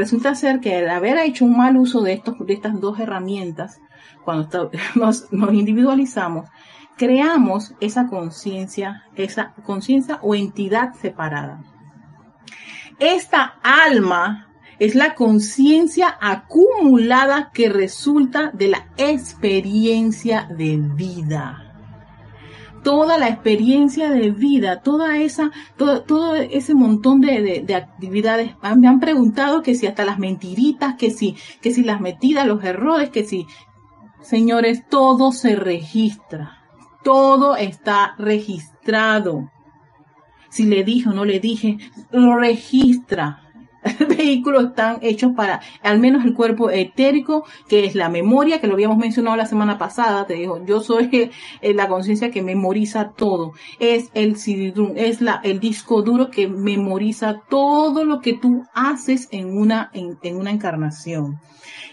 Resulta 0.00 0.34
ser 0.34 0.60
que 0.60 0.78
al 0.78 0.88
haber 0.88 1.18
hecho 1.18 1.44
un 1.44 1.58
mal 1.58 1.76
uso 1.76 2.00
de, 2.00 2.14
estos, 2.14 2.34
de 2.38 2.54
estas 2.54 2.80
dos 2.80 2.98
herramientas, 2.98 3.82
cuando 4.24 4.70
nos, 4.94 5.30
nos 5.30 5.52
individualizamos, 5.52 6.48
creamos 6.96 7.74
esa 7.80 8.06
conciencia, 8.06 9.04
esa 9.14 9.52
conciencia 9.66 10.18
o 10.22 10.34
entidad 10.34 10.94
separada. 10.94 11.62
Esta 12.98 13.58
alma 13.62 14.48
es 14.78 14.94
la 14.94 15.14
conciencia 15.14 16.16
acumulada 16.18 17.50
que 17.52 17.68
resulta 17.68 18.52
de 18.54 18.68
la 18.68 18.86
experiencia 18.96 20.48
de 20.48 20.78
vida 20.78 21.69
toda 22.82 23.18
la 23.18 23.28
experiencia 23.28 24.10
de 24.10 24.30
vida, 24.30 24.80
toda 24.82 25.18
esa, 25.18 25.50
todo, 25.76 26.02
todo 26.02 26.34
ese 26.34 26.74
montón 26.74 27.20
de, 27.20 27.62
de, 27.66 27.74
actividades. 27.74 28.52
Me 28.76 28.88
han 28.88 29.00
preguntado 29.00 29.62
que 29.62 29.74
si 29.74 29.86
hasta 29.86 30.04
las 30.04 30.18
mentiritas, 30.18 30.96
que 30.96 31.10
si, 31.10 31.36
que 31.60 31.72
si 31.72 31.82
las 31.82 32.00
metidas, 32.00 32.46
los 32.46 32.64
errores, 32.64 33.10
que 33.10 33.24
si, 33.24 33.46
señores, 34.20 34.86
todo 34.88 35.32
se 35.32 35.56
registra. 35.56 36.58
Todo 37.02 37.56
está 37.56 38.14
registrado. 38.18 39.50
Si 40.50 40.64
le 40.64 40.84
dije 40.84 41.08
o 41.08 41.12
no 41.12 41.24
le 41.24 41.40
dije, 41.40 41.78
lo 42.10 42.36
registra. 42.36 43.49
vehículos 44.08 44.66
están 44.66 44.98
hechos 45.02 45.32
para 45.36 45.60
al 45.82 45.98
menos 46.00 46.24
el 46.24 46.34
cuerpo 46.34 46.70
etérico, 46.70 47.44
que 47.68 47.84
es 47.84 47.94
la 47.94 48.08
memoria, 48.08 48.60
que 48.60 48.66
lo 48.66 48.74
habíamos 48.74 48.98
mencionado 48.98 49.36
la 49.36 49.46
semana 49.46 49.78
pasada, 49.78 50.26
te 50.26 50.34
dijo, 50.34 50.64
yo 50.64 50.80
soy 50.80 51.30
la 51.62 51.88
conciencia 51.88 52.30
que 52.30 52.42
memoriza 52.42 53.12
todo, 53.12 53.52
es 53.78 54.10
el 54.14 54.36
CD 54.36 54.70
es 54.96 55.20
la, 55.20 55.40
el 55.42 55.60
disco 55.60 56.02
duro 56.02 56.30
que 56.30 56.48
memoriza 56.48 57.42
todo 57.48 58.04
lo 58.04 58.20
que 58.20 58.34
tú 58.34 58.64
haces 58.74 59.28
en 59.30 59.56
una, 59.56 59.90
en, 59.92 60.18
en 60.22 60.36
una 60.36 60.50
encarnación. 60.50 61.40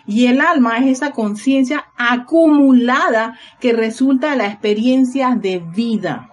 Y 0.06 0.28
el 0.28 0.40
alma 0.40 0.78
es 0.78 0.88
esa 0.88 1.12
conciencia 1.12 1.86
acumulada 1.98 3.38
que 3.60 3.74
resulta 3.74 4.32
de 4.32 4.38
la 4.38 4.48
experiencia 4.48 5.36
de 5.36 5.60
vida. 5.60 6.30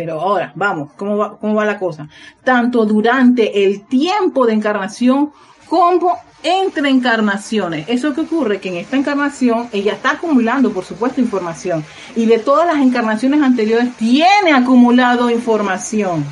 Pero 0.00 0.18
ahora, 0.18 0.50
vamos, 0.54 0.92
¿cómo 0.96 1.18
va, 1.18 1.36
¿cómo 1.36 1.56
va 1.56 1.66
la 1.66 1.78
cosa? 1.78 2.08
Tanto 2.42 2.86
durante 2.86 3.66
el 3.66 3.82
tiempo 3.82 4.46
de 4.46 4.54
encarnación 4.54 5.30
como 5.68 6.16
entre 6.42 6.88
encarnaciones. 6.88 7.86
Eso 7.86 8.14
que 8.14 8.22
ocurre, 8.22 8.60
que 8.60 8.70
en 8.70 8.76
esta 8.76 8.96
encarnación 8.96 9.68
ella 9.72 9.92
está 9.92 10.12
acumulando, 10.12 10.72
por 10.72 10.86
supuesto, 10.86 11.20
información. 11.20 11.84
Y 12.16 12.24
de 12.24 12.38
todas 12.38 12.66
las 12.66 12.78
encarnaciones 12.78 13.42
anteriores 13.42 13.94
tiene 13.98 14.54
acumulado 14.54 15.28
información. 15.28 16.24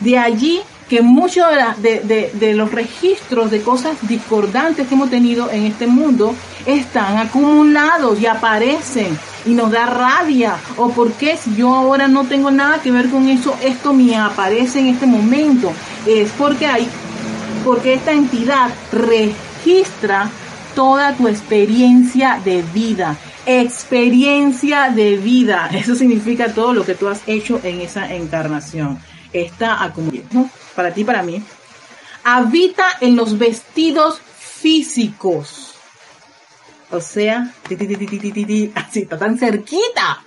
De 0.00 0.18
allí 0.18 0.60
que 0.90 1.02
muchos 1.02 1.46
de, 1.78 2.52
los 2.56 2.72
registros 2.72 3.52
de 3.52 3.62
cosas 3.62 3.96
discordantes 4.02 4.88
que 4.88 4.94
hemos 4.94 5.08
tenido 5.08 5.48
en 5.48 5.62
este 5.62 5.86
mundo 5.86 6.34
están 6.66 7.16
acumulados 7.16 8.20
y 8.20 8.26
aparecen 8.26 9.16
y 9.46 9.50
nos 9.50 9.70
da 9.70 9.86
rabia. 9.86 10.56
¿O 10.76 10.90
por 10.90 11.12
qué 11.12 11.36
si 11.36 11.54
yo 11.54 11.72
ahora 11.72 12.08
no 12.08 12.24
tengo 12.24 12.50
nada 12.50 12.82
que 12.82 12.90
ver 12.90 13.08
con 13.08 13.28
eso, 13.28 13.56
esto 13.62 13.92
me 13.94 14.16
aparece 14.16 14.80
en 14.80 14.88
este 14.88 15.06
momento? 15.06 15.72
Es 16.06 16.32
porque 16.32 16.66
hay 16.66 16.88
porque 17.64 17.94
esta 17.94 18.10
entidad 18.10 18.70
registra 18.90 20.28
toda 20.74 21.14
tu 21.14 21.28
experiencia 21.28 22.40
de 22.44 22.62
vida. 22.74 23.16
Experiencia 23.46 24.90
de 24.90 25.16
vida. 25.18 25.70
Eso 25.72 25.94
significa 25.94 26.52
todo 26.52 26.72
lo 26.72 26.84
que 26.84 26.96
tú 26.96 27.06
has 27.06 27.22
hecho 27.28 27.60
en 27.62 27.80
esa 27.80 28.12
encarnación. 28.12 28.98
Está 29.32 29.84
acumulado. 29.84 30.50
Para 30.74 30.92
ti, 30.92 31.04
para 31.04 31.22
mí. 31.22 31.42
Habita 32.24 32.84
en 33.00 33.16
los 33.16 33.38
vestidos 33.38 34.20
físicos. 34.38 35.74
O 36.90 37.00
sea, 37.00 37.52
así 38.74 39.00
está 39.00 39.18
tan 39.18 39.38
cerquita 39.38 40.24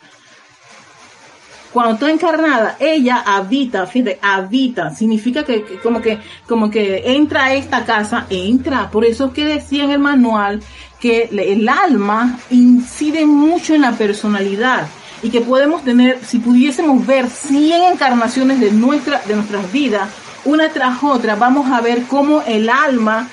cuando 1.74 1.94
está 1.96 2.12
encarnada, 2.12 2.78
ella 2.80 3.24
habita, 3.26 3.88
fíjate, 3.88 4.20
habita, 4.22 4.94
significa 4.94 5.44
que, 5.44 5.66
como 5.82 6.02
que 6.02 6.20
como 6.48 6.70
que 6.70 7.02
entra 7.16 7.46
a 7.46 7.54
esta 7.56 7.84
casa, 7.84 8.28
entra. 8.30 8.92
Por 8.92 9.04
eso 9.04 9.26
es 9.26 9.34
que 9.34 9.44
decía 9.44 9.86
en 9.86 9.90
el 9.90 10.00
manual 10.00 10.62
que 11.00 11.30
el 11.32 11.68
alma 11.68 12.38
incide 12.52 13.26
mucho 13.26 13.74
en 13.74 13.82
la 13.82 13.94
personalidad 13.94 14.88
y 15.24 15.32
que 15.32 15.42
podemos 15.42 15.84
tener, 15.84 16.20
si 16.24 16.38
pudiésemos 16.38 17.06
ver 17.08 17.28
100 17.28 17.94
encarnaciones 17.94 18.60
de, 18.60 18.72
nuestra, 18.72 19.24
de 19.26 19.36
nuestras 19.36 19.72
vidas, 19.72 20.10
una 20.46 20.70
tras 20.70 21.04
otra, 21.04 21.36
vamos 21.36 21.72
a 21.72 21.82
ver 21.82 22.04
cómo 22.04 22.42
el 22.46 22.70
alma 22.70 23.28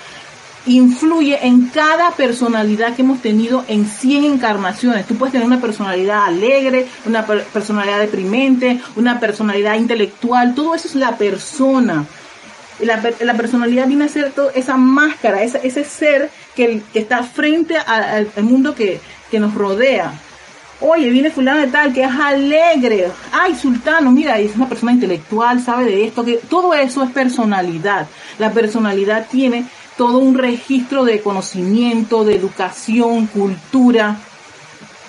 influye 0.67 1.47
en 1.47 1.69
cada 1.69 2.11
personalidad 2.13 2.95
que 2.95 3.03
hemos 3.03 3.21
tenido 3.21 3.65
en 3.69 3.87
100 3.87 4.25
encarnaciones. 4.25 5.07
Tú 5.07 5.17
puedes 5.17 5.33
tener 5.33 5.47
una 5.47 5.61
personalidad 5.61 6.25
alegre, 6.25 6.87
una 7.07 7.25
personalidad 7.27 7.99
deprimente, 7.99 8.81
una 8.97 9.21
personalidad 9.21 9.77
intelectual, 9.77 10.55
todo 10.55 10.75
eso 10.75 10.89
es 10.89 10.95
la 10.95 11.17
persona. 11.17 12.05
La, 12.81 13.03
la 13.21 13.35
personalidad 13.35 13.87
viene 13.87 14.05
a 14.05 14.09
ser 14.09 14.33
todo, 14.33 14.51
esa 14.55 14.77
máscara, 14.77 15.43
ese, 15.43 15.61
ese 15.65 15.85
ser 15.85 16.31
que, 16.57 16.83
que, 16.93 17.01
está 17.01 17.23
frente 17.23 17.77
al 17.77 18.31
mundo 18.43 18.75
que, 18.75 19.01
que 19.31 19.41
nos 19.41 19.55
rodea. 19.55 20.13
Oye, 20.81 21.11
viene 21.11 21.31
fulano 21.31 21.61
de 21.61 21.67
tal 21.67 21.93
que 21.93 22.05
es 22.05 22.11
alegre. 22.11 23.09
Ay, 23.33 23.55
sultano, 23.55 24.11
mira, 24.11 24.39
es 24.39 24.57
una 24.57 24.69
persona 24.69 24.93
intelectual, 24.93 25.61
sabe 25.61 25.85
de 25.85 26.07
esto, 26.07 26.25
que 26.25 26.37
todo 26.49 26.73
eso 26.73 27.03
es 27.03 27.11
personalidad. 27.11 28.07
La 28.39 28.51
personalidad 28.51 29.27
tiene 29.31 29.67
todo 29.99 30.19
un 30.19 30.39
registro 30.39 31.05
de 31.05 31.21
conocimiento, 31.21 32.25
de 32.25 32.35
educación, 32.35 33.27
cultura. 33.27 34.17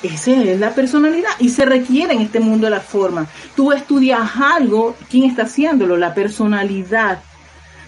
Esa 0.03 0.31
es 0.31 0.59
la 0.59 0.71
personalidad 0.71 1.29
y 1.39 1.47
se 1.47 1.63
requiere 1.63 2.13
en 2.13 2.21
este 2.21 2.41
mundo 2.41 2.69
la 2.69 2.81
forma. 2.81 3.27
Tú 3.55 3.71
estudias 3.71 4.29
algo, 4.35 4.95
¿quién 5.09 5.29
está 5.29 5.43
haciéndolo? 5.43 5.95
La 5.95 6.13
personalidad. 6.13 7.19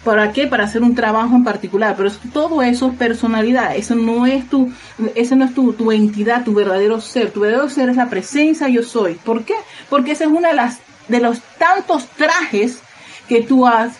¿Para 0.03 0.31
qué? 0.33 0.47
Para 0.47 0.65
hacer 0.65 0.81
un 0.81 0.95
trabajo 0.95 1.35
en 1.35 1.43
particular. 1.43 1.95
Pero 1.95 2.11
todo 2.33 2.61
eso 2.61 2.89
es 2.89 2.97
personalidad. 2.97 3.75
Eso 3.75 3.95
no 3.95 4.25
es 4.25 4.49
tu, 4.49 4.71
eso 5.15 5.35
no 5.35 5.45
es 5.45 5.53
tu, 5.53 5.73
tu 5.73 5.91
entidad, 5.91 6.43
tu 6.43 6.53
verdadero 6.53 6.99
ser. 6.99 7.31
Tu 7.31 7.39
verdadero 7.39 7.69
ser 7.69 7.89
es 7.89 7.95
la 7.95 8.09
presencia 8.09 8.67
yo 8.67 8.83
soy. 8.83 9.15
¿Por 9.15 9.43
qué? 9.45 9.55
Porque 9.89 10.11
ese 10.11 10.25
es 10.25 10.29
uno 10.29 10.47
de 10.47 10.53
las, 10.53 10.79
de 11.07 11.21
los 11.21 11.41
tantos 11.57 12.07
trajes 12.07 12.81
que 13.27 13.41
tú 13.41 13.65
has 13.65 13.93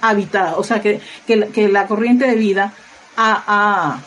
habitada, 0.00 0.56
o 0.56 0.64
sea, 0.64 0.80
que, 0.80 1.00
que, 1.26 1.68
la 1.68 1.86
corriente 1.86 2.26
de 2.26 2.36
vida 2.36 2.72
a, 3.16 4.00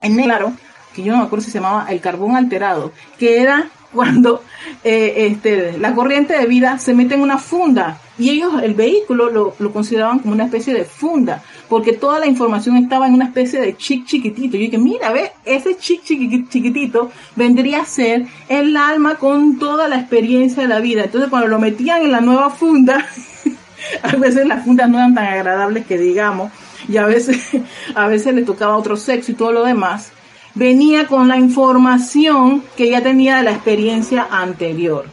en 0.00 0.22
claro, 0.22 0.52
que 0.94 1.02
yo 1.02 1.12
no 1.12 1.18
me 1.18 1.24
acuerdo 1.24 1.44
si 1.44 1.50
se 1.50 1.58
llamaba 1.58 1.86
el 1.88 2.00
carbón 2.00 2.36
alterado, 2.36 2.92
que 3.18 3.40
era 3.40 3.70
cuando 3.94 4.42
eh, 4.84 5.26
este, 5.30 5.78
la 5.78 5.94
corriente 5.94 6.38
de 6.38 6.46
vida 6.46 6.78
se 6.78 6.94
mete 6.94 7.14
en 7.14 7.22
una 7.22 7.38
funda 7.38 7.98
y 8.18 8.30
ellos 8.30 8.62
el 8.62 8.74
vehículo 8.74 9.30
lo, 9.30 9.54
lo, 9.58 9.72
consideraban 9.72 10.18
como 10.18 10.34
una 10.34 10.44
especie 10.44 10.74
de 10.74 10.84
funda 10.84 11.42
porque 11.68 11.92
toda 11.92 12.18
la 12.18 12.26
información 12.26 12.76
estaba 12.76 13.06
en 13.06 13.14
una 13.14 13.26
especie 13.26 13.60
de 13.60 13.76
chic 13.76 14.04
chiquitito. 14.04 14.56
Yo 14.56 14.64
dije, 14.64 14.78
mira, 14.78 15.12
ve, 15.12 15.32
ese 15.44 15.76
chic 15.76 16.02
chiquitito 16.02 17.10
vendría 17.36 17.82
a 17.82 17.84
ser 17.84 18.26
el 18.48 18.76
alma 18.76 19.14
con 19.14 19.58
toda 19.58 19.88
la 19.88 19.96
experiencia 19.96 20.62
de 20.62 20.68
la 20.68 20.80
vida. 20.80 21.04
Entonces 21.04 21.30
cuando 21.30 21.48
lo 21.48 21.58
metían 21.58 22.02
en 22.02 22.12
la 22.12 22.20
nueva 22.20 22.50
funda, 22.50 23.06
a 24.02 24.16
veces 24.16 24.46
las 24.46 24.64
fundas 24.64 24.90
no 24.90 24.98
eran 24.98 25.14
tan 25.14 25.26
agradables 25.26 25.86
que 25.86 25.96
digamos, 25.96 26.50
y 26.88 26.96
a 26.96 27.06
veces, 27.06 27.38
a 27.94 28.08
veces 28.08 28.34
le 28.34 28.42
tocaba 28.42 28.76
otro 28.76 28.96
sexo 28.96 29.32
y 29.32 29.34
todo 29.34 29.52
lo 29.52 29.64
demás, 29.64 30.12
venía 30.54 31.06
con 31.06 31.28
la 31.28 31.36
información 31.36 32.62
que 32.76 32.90
ya 32.90 33.02
tenía 33.02 33.36
de 33.36 33.44
la 33.44 33.52
experiencia 33.52 34.26
anterior. 34.30 35.06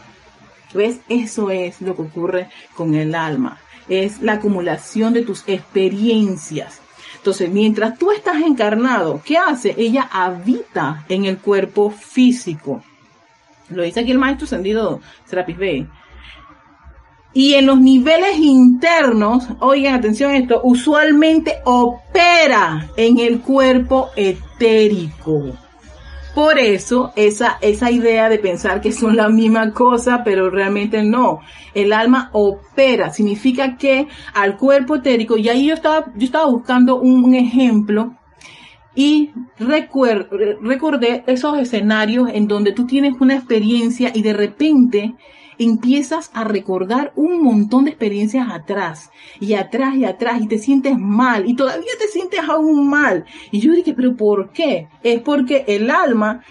¿Ves? 0.74 1.00
Eso 1.10 1.50
es 1.50 1.82
lo 1.82 1.96
que 1.96 2.02
ocurre 2.02 2.50
con 2.76 2.96
el 2.96 3.16
alma. 3.16 3.60
Es 3.88 4.22
la 4.22 4.34
acumulación 4.34 5.14
de 5.14 5.24
tus 5.24 5.44
experiencias. 5.48 6.82
Entonces, 7.16 7.50
mientras 7.50 7.98
tú 7.98 8.12
estás 8.12 8.42
encarnado, 8.42 9.22
¿qué 9.26 9.38
hace? 9.38 9.76
Ella 9.78 10.10
habita 10.12 11.06
en 11.10 11.26
el 11.26 11.38
cuerpo 11.38 11.90
físico. 11.90 12.84
Lo 13.70 13.84
dice 13.84 14.02
aquí 14.02 14.12
el 14.12 14.18
maestro 14.18 14.48
Sendido 14.48 15.02
Serapis 15.26 15.58
Bey. 15.58 15.88
Y 17.38 17.54
en 17.54 17.68
los 17.68 17.80
niveles 17.80 18.40
internos, 18.40 19.48
oigan 19.60 19.94
atención 19.94 20.32
a 20.32 20.38
esto, 20.38 20.60
usualmente 20.64 21.58
opera 21.66 22.90
en 22.98 23.20
el 23.20 23.42
cuerpo 23.42 24.10
etérico. 24.16 25.56
Por 26.34 26.58
eso 26.58 27.14
esa, 27.16 27.60
esa 27.62 27.92
idea 27.92 28.28
de 28.28 28.40
pensar 28.40 28.82
que 28.82 28.92
son 28.92 29.16
la 29.16 29.30
misma 29.30 29.72
cosa, 29.72 30.24
pero 30.26 30.50
realmente 30.50 31.04
no. 31.04 31.42
El 31.76 31.94
alma 31.94 32.32
opera, 32.34 33.14
significa 33.14 33.78
que 33.78 34.08
al 34.34 34.58
cuerpo 34.58 34.96
etérico, 34.96 35.38
y 35.38 35.48
ahí 35.48 35.68
yo 35.68 35.76
estaba, 35.76 36.12
yo 36.16 36.26
estaba 36.26 36.48
buscando 36.48 36.96
un, 36.96 37.36
ejemplo 37.36 38.16
y 38.96 39.30
recordé 39.60 41.24
esos 41.28 41.60
escenarios 41.60 42.32
en 42.34 42.48
donde 42.48 42.72
tú 42.72 42.88
tienes 42.88 43.14
una 43.20 43.36
experiencia 43.36 44.12
y 44.12 44.24
de 44.24 44.34
repente 44.34 45.14
empiezas 45.60 46.30
a 46.34 46.44
recordar 46.44 47.12
un 47.16 47.42
montón 47.42 47.86
de 47.86 47.92
experiencias 47.92 48.48
atrás 48.52 49.10
y 49.40 49.54
atrás 49.54 49.96
y 49.96 50.06
atrás 50.06 50.42
y 50.42 50.48
te 50.48 50.58
sientes 50.58 50.98
mal 50.98 51.50
y 51.50 51.56
todavía 51.56 51.92
te 52.00 52.08
sientes 52.08 52.42
aún 52.48 52.90
mal. 52.90 53.26
Y 53.52 53.60
yo 53.60 53.74
dije, 53.74 53.94
pero 53.94 54.16
¿por 54.16 54.52
qué? 54.52 54.88
Es 55.04 55.22
porque 55.22 55.66
el 55.68 55.90
alma, 55.90 56.44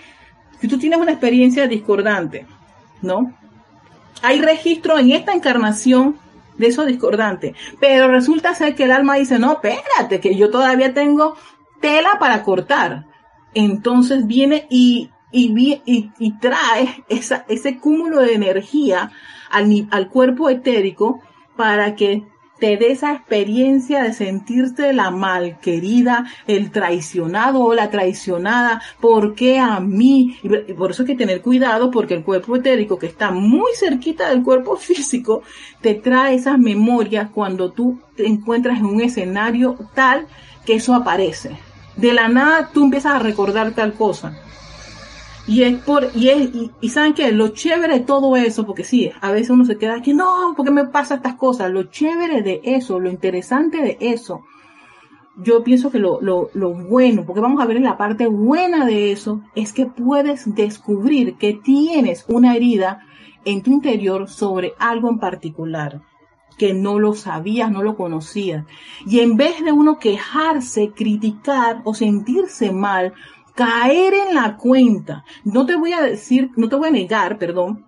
si 0.60 0.68
tú 0.68 0.78
tienes 0.78 0.98
una 0.98 1.12
experiencia 1.12 1.66
discordante, 1.66 2.46
¿no? 3.02 3.34
Hay 4.22 4.40
registro 4.40 4.98
en 4.98 5.12
esta 5.12 5.32
encarnación 5.32 6.16
de 6.58 6.68
eso 6.68 6.86
discordante, 6.86 7.54
pero 7.80 8.08
resulta 8.08 8.54
ser 8.54 8.74
que 8.74 8.84
el 8.84 8.92
alma 8.92 9.16
dice, 9.16 9.38
no, 9.38 9.52
espérate, 9.52 10.20
que 10.20 10.36
yo 10.36 10.50
todavía 10.50 10.94
tengo 10.94 11.36
tela 11.80 12.18
para 12.18 12.42
cortar. 12.42 13.04
Entonces 13.54 14.26
viene 14.26 14.66
y 14.70 15.10
y, 15.36 16.32
trae 16.40 17.04
ese 17.08 17.78
cúmulo 17.78 18.22
de 18.22 18.34
energía 18.34 19.10
al, 19.50 20.08
cuerpo 20.08 20.48
etérico 20.48 21.20
para 21.56 21.94
que 21.94 22.24
te 22.58 22.78
dé 22.78 22.90
esa 22.90 23.12
experiencia 23.12 24.02
de 24.02 24.14
sentirte 24.14 24.94
la 24.94 25.10
malquerida, 25.10 26.24
el 26.46 26.70
traicionado 26.70 27.60
o 27.60 27.74
la 27.74 27.90
traicionada, 27.90 28.80
¿por 28.98 29.34
qué 29.34 29.58
a 29.58 29.78
mí? 29.78 30.38
Y 30.42 30.72
por 30.72 30.90
eso 30.90 31.02
hay 31.02 31.08
que 31.08 31.16
tener 31.16 31.42
cuidado 31.42 31.90
porque 31.90 32.14
el 32.14 32.24
cuerpo 32.24 32.56
etérico 32.56 32.98
que 32.98 33.06
está 33.06 33.30
muy 33.30 33.72
cerquita 33.74 34.30
del 34.30 34.42
cuerpo 34.42 34.76
físico 34.76 35.42
te 35.82 35.94
trae 35.94 36.36
esas 36.36 36.58
memorias 36.58 37.28
cuando 37.30 37.72
tú 37.72 38.00
te 38.16 38.26
encuentras 38.26 38.78
en 38.78 38.86
un 38.86 39.02
escenario 39.02 39.76
tal 39.94 40.26
que 40.64 40.76
eso 40.76 40.94
aparece. 40.94 41.50
De 41.96 42.14
la 42.14 42.28
nada 42.28 42.70
tú 42.72 42.84
empiezas 42.84 43.14
a 43.14 43.18
recordar 43.18 43.72
tal 43.72 43.92
cosa 43.92 44.45
y 45.46 45.62
es 45.62 45.82
por, 45.82 46.10
y 46.14 46.28
es, 46.28 46.50
y, 46.80 46.88
saben 46.88 47.14
que 47.14 47.30
lo 47.32 47.48
chévere 47.48 47.94
de 47.94 48.04
todo 48.04 48.36
eso, 48.36 48.66
porque 48.66 48.84
sí, 48.84 49.10
a 49.20 49.30
veces 49.30 49.50
uno 49.50 49.64
se 49.64 49.78
queda 49.78 49.96
aquí, 49.96 50.12
no, 50.12 50.54
porque 50.56 50.72
me 50.72 50.86
pasa 50.86 51.16
estas 51.16 51.34
cosas? 51.34 51.70
Lo 51.70 51.84
chévere 51.84 52.42
de 52.42 52.60
eso, 52.64 52.98
lo 52.98 53.10
interesante 53.10 53.80
de 53.80 53.96
eso, 54.00 54.42
yo 55.36 55.62
pienso 55.62 55.90
que 55.90 55.98
lo, 55.98 56.20
lo, 56.20 56.50
lo 56.54 56.72
bueno, 56.72 57.24
porque 57.24 57.40
vamos 57.40 57.62
a 57.62 57.66
ver 57.66 57.80
la 57.80 57.98
parte 57.98 58.26
buena 58.26 58.86
de 58.86 59.12
eso, 59.12 59.42
es 59.54 59.72
que 59.72 59.86
puedes 59.86 60.52
descubrir 60.54 61.36
que 61.36 61.54
tienes 61.54 62.24
una 62.28 62.56
herida 62.56 63.02
en 63.44 63.62
tu 63.62 63.70
interior 63.70 64.28
sobre 64.28 64.74
algo 64.78 65.08
en 65.08 65.18
particular. 65.18 66.02
que 66.58 66.72
no 66.72 66.98
lo 66.98 67.12
sabías, 67.12 67.70
no 67.70 67.82
lo 67.82 67.98
conocías. 67.98 68.64
Y 69.04 69.20
en 69.20 69.36
vez 69.36 69.62
de 69.62 69.72
uno 69.72 69.98
quejarse, 69.98 70.90
criticar 70.96 71.82
o 71.84 71.92
sentirse 71.92 72.72
mal, 72.72 73.12
caer 73.56 74.14
en 74.14 74.34
la 74.34 74.56
cuenta. 74.56 75.24
No 75.42 75.66
te 75.66 75.74
voy 75.74 75.92
a 75.92 76.02
decir, 76.02 76.50
no 76.56 76.68
te 76.68 76.76
voy 76.76 76.88
a 76.88 76.92
negar, 76.92 77.38
perdón, 77.38 77.86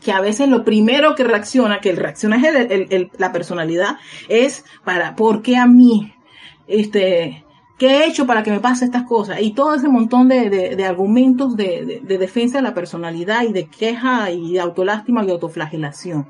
que 0.00 0.12
a 0.12 0.20
veces 0.20 0.48
lo 0.48 0.64
primero 0.64 1.14
que 1.14 1.24
reacciona, 1.24 1.80
que 1.80 1.92
reacciona 1.92 2.36
es 2.36 3.10
la 3.18 3.32
personalidad, 3.32 3.96
es 4.28 4.64
para, 4.84 5.16
¿por 5.16 5.42
qué 5.42 5.56
a 5.56 5.66
mí? 5.66 6.12
Este, 6.66 7.44
¿qué 7.78 7.86
he 7.88 8.06
hecho 8.06 8.26
para 8.26 8.42
que 8.42 8.50
me 8.50 8.60
pase 8.60 8.84
estas 8.84 9.04
cosas? 9.04 9.40
Y 9.40 9.52
todo 9.52 9.74
ese 9.74 9.88
montón 9.88 10.28
de, 10.28 10.84
argumentos 10.86 11.56
de, 11.56 12.02
defensa 12.06 12.58
de 12.58 12.62
la 12.62 12.74
personalidad 12.74 13.42
y 13.42 13.52
de 13.52 13.68
queja 13.68 14.30
y 14.30 14.52
de 14.52 14.60
autolástima 14.60 15.24
y 15.24 15.30
autoflagelación. 15.30 16.28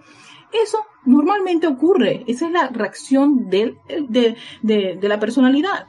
Eso 0.53 0.79
normalmente 1.05 1.67
ocurre, 1.67 2.25
esa 2.27 2.47
es 2.47 2.53
la 2.53 2.69
reacción 2.69 3.49
de, 3.49 3.77
de 4.63 5.09
la 5.09 5.21
personalidad. 5.21 5.87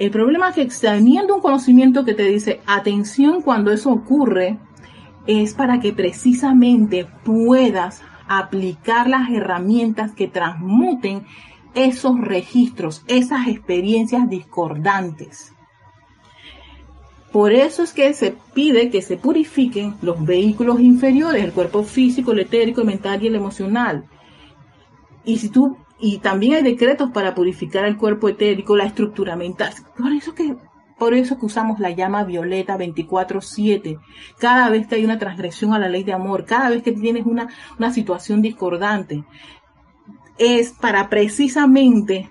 El 0.00 0.10
problema 0.10 0.48
es 0.48 0.54
que 0.54 0.66
teniendo 0.66 1.34
un 1.34 1.42
conocimiento 1.42 2.06
que 2.06 2.14
te 2.14 2.22
dice, 2.22 2.62
atención 2.64 3.42
cuando 3.42 3.70
eso 3.70 3.92
ocurre, 3.92 4.58
es 5.26 5.52
para 5.52 5.78
que 5.78 5.92
precisamente 5.92 7.06
puedas 7.22 8.00
aplicar 8.26 9.10
las 9.10 9.30
herramientas 9.30 10.12
que 10.12 10.26
transmuten 10.26 11.26
esos 11.74 12.18
registros, 12.18 13.04
esas 13.08 13.46
experiencias 13.48 14.30
discordantes. 14.30 15.52
Por 17.30 17.52
eso 17.52 17.82
es 17.82 17.92
que 17.92 18.14
se 18.14 18.34
pide 18.54 18.88
que 18.88 19.02
se 19.02 19.18
purifiquen 19.18 19.96
los 20.00 20.24
vehículos 20.24 20.80
inferiores, 20.80 21.44
el 21.44 21.52
cuerpo 21.52 21.82
físico, 21.82 22.32
el 22.32 22.38
etérico, 22.38 22.80
el 22.80 22.86
mental 22.86 23.22
y 23.22 23.26
el 23.26 23.34
emocional. 23.34 24.06
Y 25.26 25.36
si 25.36 25.50
tú 25.50 25.76
y 26.00 26.18
también 26.18 26.54
hay 26.54 26.62
decretos 26.62 27.10
para 27.10 27.34
purificar 27.34 27.84
el 27.84 27.96
cuerpo 27.96 28.28
etérico, 28.28 28.76
la 28.76 28.84
estructura 28.84 29.36
mental. 29.36 29.72
Por 29.96 30.12
eso 30.12 30.34
que 30.34 30.56
por 31.00 31.14
eso 31.14 31.38
que 31.38 31.46
usamos 31.46 31.80
la 31.80 31.90
llama 31.90 32.24
violeta 32.24 32.76
24/7. 32.76 33.98
Cada 34.38 34.68
vez 34.68 34.86
que 34.86 34.96
hay 34.96 35.04
una 35.06 35.18
transgresión 35.18 35.72
a 35.72 35.78
la 35.78 35.88
ley 35.88 36.04
de 36.04 36.12
amor, 36.12 36.44
cada 36.44 36.68
vez 36.68 36.82
que 36.82 36.92
tienes 36.92 37.24
una, 37.24 37.48
una 37.78 37.90
situación 37.90 38.42
discordante, 38.42 39.24
es 40.36 40.72
para 40.72 41.08
precisamente 41.08 42.28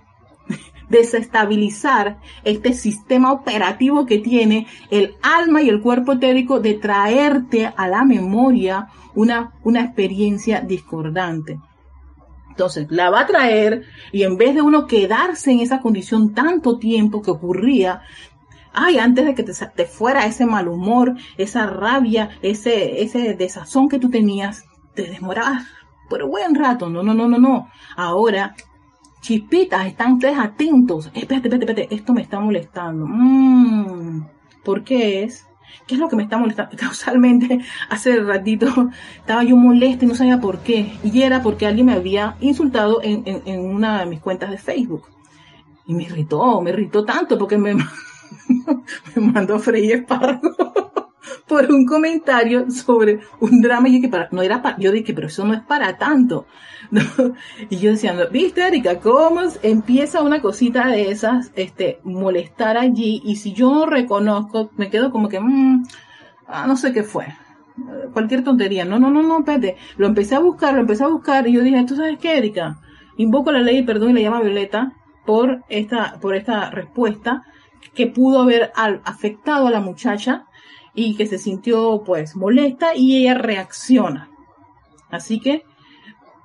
desestabilizar 0.90 2.20
este 2.44 2.74
sistema 2.74 3.32
operativo 3.32 4.06
que 4.06 4.20
tiene 4.20 4.68
el 4.92 5.16
alma 5.24 5.64
y 5.64 5.70
el 5.70 5.82
cuerpo 5.82 6.14
etérico 6.14 6.60
de 6.60 6.76
traerte 6.76 7.74
a 7.76 7.88
la 7.88 8.06
memoria 8.06 8.90
una, 9.16 9.54
una 9.64 9.82
experiencia 9.82 10.62
discordante. 10.62 11.60
Entonces, 12.60 12.88
la 12.90 13.10
va 13.10 13.22
a 13.22 13.26
traer 13.26 13.84
y 14.12 14.24
en 14.24 14.36
vez 14.36 14.54
de 14.54 14.62
uno 14.62 14.86
quedarse 14.86 15.50
en 15.50 15.62
esa 15.62 15.80
condición 15.80 16.34
tanto 16.34 16.78
tiempo 16.78 17.22
que 17.22 17.32
ocurría, 17.32 18.02
ay, 18.74 18.98
antes 18.98 19.26
de 19.26 19.34
que 19.34 19.44
te, 19.44 19.86
fuera 19.86 20.26
ese 20.26 20.46
mal 20.46 20.68
humor, 20.68 21.16
esa 21.38 21.68
rabia, 21.68 22.32
ese, 22.42 23.02
ese 23.02 23.34
desazón 23.36 23.88
que 23.88 23.98
tú 23.98 24.10
tenías, 24.10 24.66
te 24.94 25.04
demorabas, 25.04 25.68
pero 26.10 26.28
buen 26.28 26.54
rato, 26.54 26.90
no, 26.90 27.02
no, 27.02 27.14
no, 27.14 27.30
no, 27.30 27.38
no. 27.38 27.70
Ahora, 27.96 28.58
chispitas, 29.22 29.88
están 29.88 30.16
ustedes 30.16 30.38
atentos. 30.38 31.06
Espérate, 31.14 31.48
espérate, 31.48 31.72
espérate, 31.72 31.96
esto 31.96 32.12
me 32.12 32.24
está 32.24 32.42
molestando. 32.42 33.06
Mm, 33.08 34.28
¿Por 34.66 34.84
qué 34.84 35.24
es? 35.24 35.48
¿Qué 35.88 35.96
es 35.96 36.00
lo 36.00 36.10
que 36.10 36.16
me 36.16 36.24
está 36.24 36.38
molestando? 36.38 36.76
Causalmente, 36.78 37.60
hace 37.90 38.18
ratito 38.18 38.90
estaba 39.18 39.44
yo 39.44 39.56
molesta 39.56 40.06
y 40.06 40.08
no 40.08 40.16
sabía 40.16 40.40
por 40.40 40.60
qué. 40.60 40.94
Y 41.04 41.22
era 41.22 41.42
porque 41.42 41.66
alguien 41.66 41.88
me 41.88 41.94
había 41.94 42.36
insultado 42.42 43.02
en, 43.02 43.24
en 43.26 43.60
una 43.60 44.00
de 44.00 44.06
mis 44.06 44.20
cuentas 44.20 44.52
de 44.52 44.58
Facebook. 44.58 45.04
Y 45.86 45.94
me 45.94 46.04
irritó, 46.04 46.62
me 46.62 46.70
irritó 46.70 47.04
tanto 47.04 47.38
porque 47.38 47.58
me, 47.58 47.74
me 49.16 49.22
mandó 49.34 49.56
a 49.56 49.60
freír 49.60 50.06
por 51.50 51.70
un 51.72 51.86
comentario 51.86 52.70
sobre 52.72 53.20
un 53.42 53.60
drama 53.62 53.90
y 53.90 54.00
que 54.00 54.08
para, 54.08 54.30
no 54.32 54.42
era 54.42 54.62
para, 54.62 54.78
yo 54.78 54.92
dije, 54.92 55.14
pero 55.14 55.28
eso 55.28 55.46
no 55.46 55.54
es 55.54 55.62
para 55.62 55.98
tanto. 55.98 56.46
Y 57.70 57.78
yo 57.78 57.92
decía, 57.92 58.14
viste 58.32 58.66
Erika, 58.66 59.00
cómo 59.00 59.42
empieza 59.64 60.22
una 60.22 60.42
cosita 60.42 60.88
de 60.88 61.12
esas, 61.12 61.52
este, 61.56 62.00
molestar 62.04 62.78
allí 62.78 63.22
y 63.26 63.36
si 63.36 63.54
yo 63.54 63.74
no 63.74 63.86
reconozco, 63.86 64.72
me 64.78 64.90
quedo 64.90 65.12
como 65.12 65.28
que, 65.28 65.40
mmm, 65.40 65.84
no 66.68 66.78
sé 66.78 66.94
qué 66.94 67.04
fue. 67.04 67.28
Cualquier 68.14 68.44
tontería. 68.44 68.86
No, 68.86 69.00
no, 69.00 69.10
no, 69.10 69.24
no, 69.24 69.40
espérate. 69.40 69.78
Lo 69.98 70.08
empecé 70.08 70.36
a 70.36 70.40
buscar, 70.40 70.74
lo 70.74 70.82
empecé 70.82 71.04
a 71.04 71.08
buscar 71.08 71.48
y 71.48 71.54
yo 71.54 71.64
dije, 71.64 71.84
¿tú 71.86 71.96
sabes 71.96 72.18
qué, 72.20 72.38
Erika? 72.38 72.80
Invoco 73.18 73.52
la 73.52 73.62
ley 73.62 73.84
perdón 73.84 74.12
y 74.12 74.14
la 74.14 74.22
llama 74.22 74.42
Violeta 74.42 74.94
por 75.26 75.64
esta, 75.70 76.20
por 76.20 76.36
esta 76.36 76.70
respuesta 76.70 77.44
que 77.94 78.08
pudo 78.08 78.42
haber 78.42 78.72
afectado 78.76 79.68
a 79.68 79.72
la 79.72 79.80
muchacha 79.80 80.46
y 81.06 81.16
que 81.16 81.28
se 81.28 81.38
sintió 81.38 82.04
pues 82.06 82.36
molesta 82.36 82.96
y 82.96 83.18
ella 83.18 83.36
reacciona. 83.36 84.30
Así 85.10 85.40
que 85.40 85.64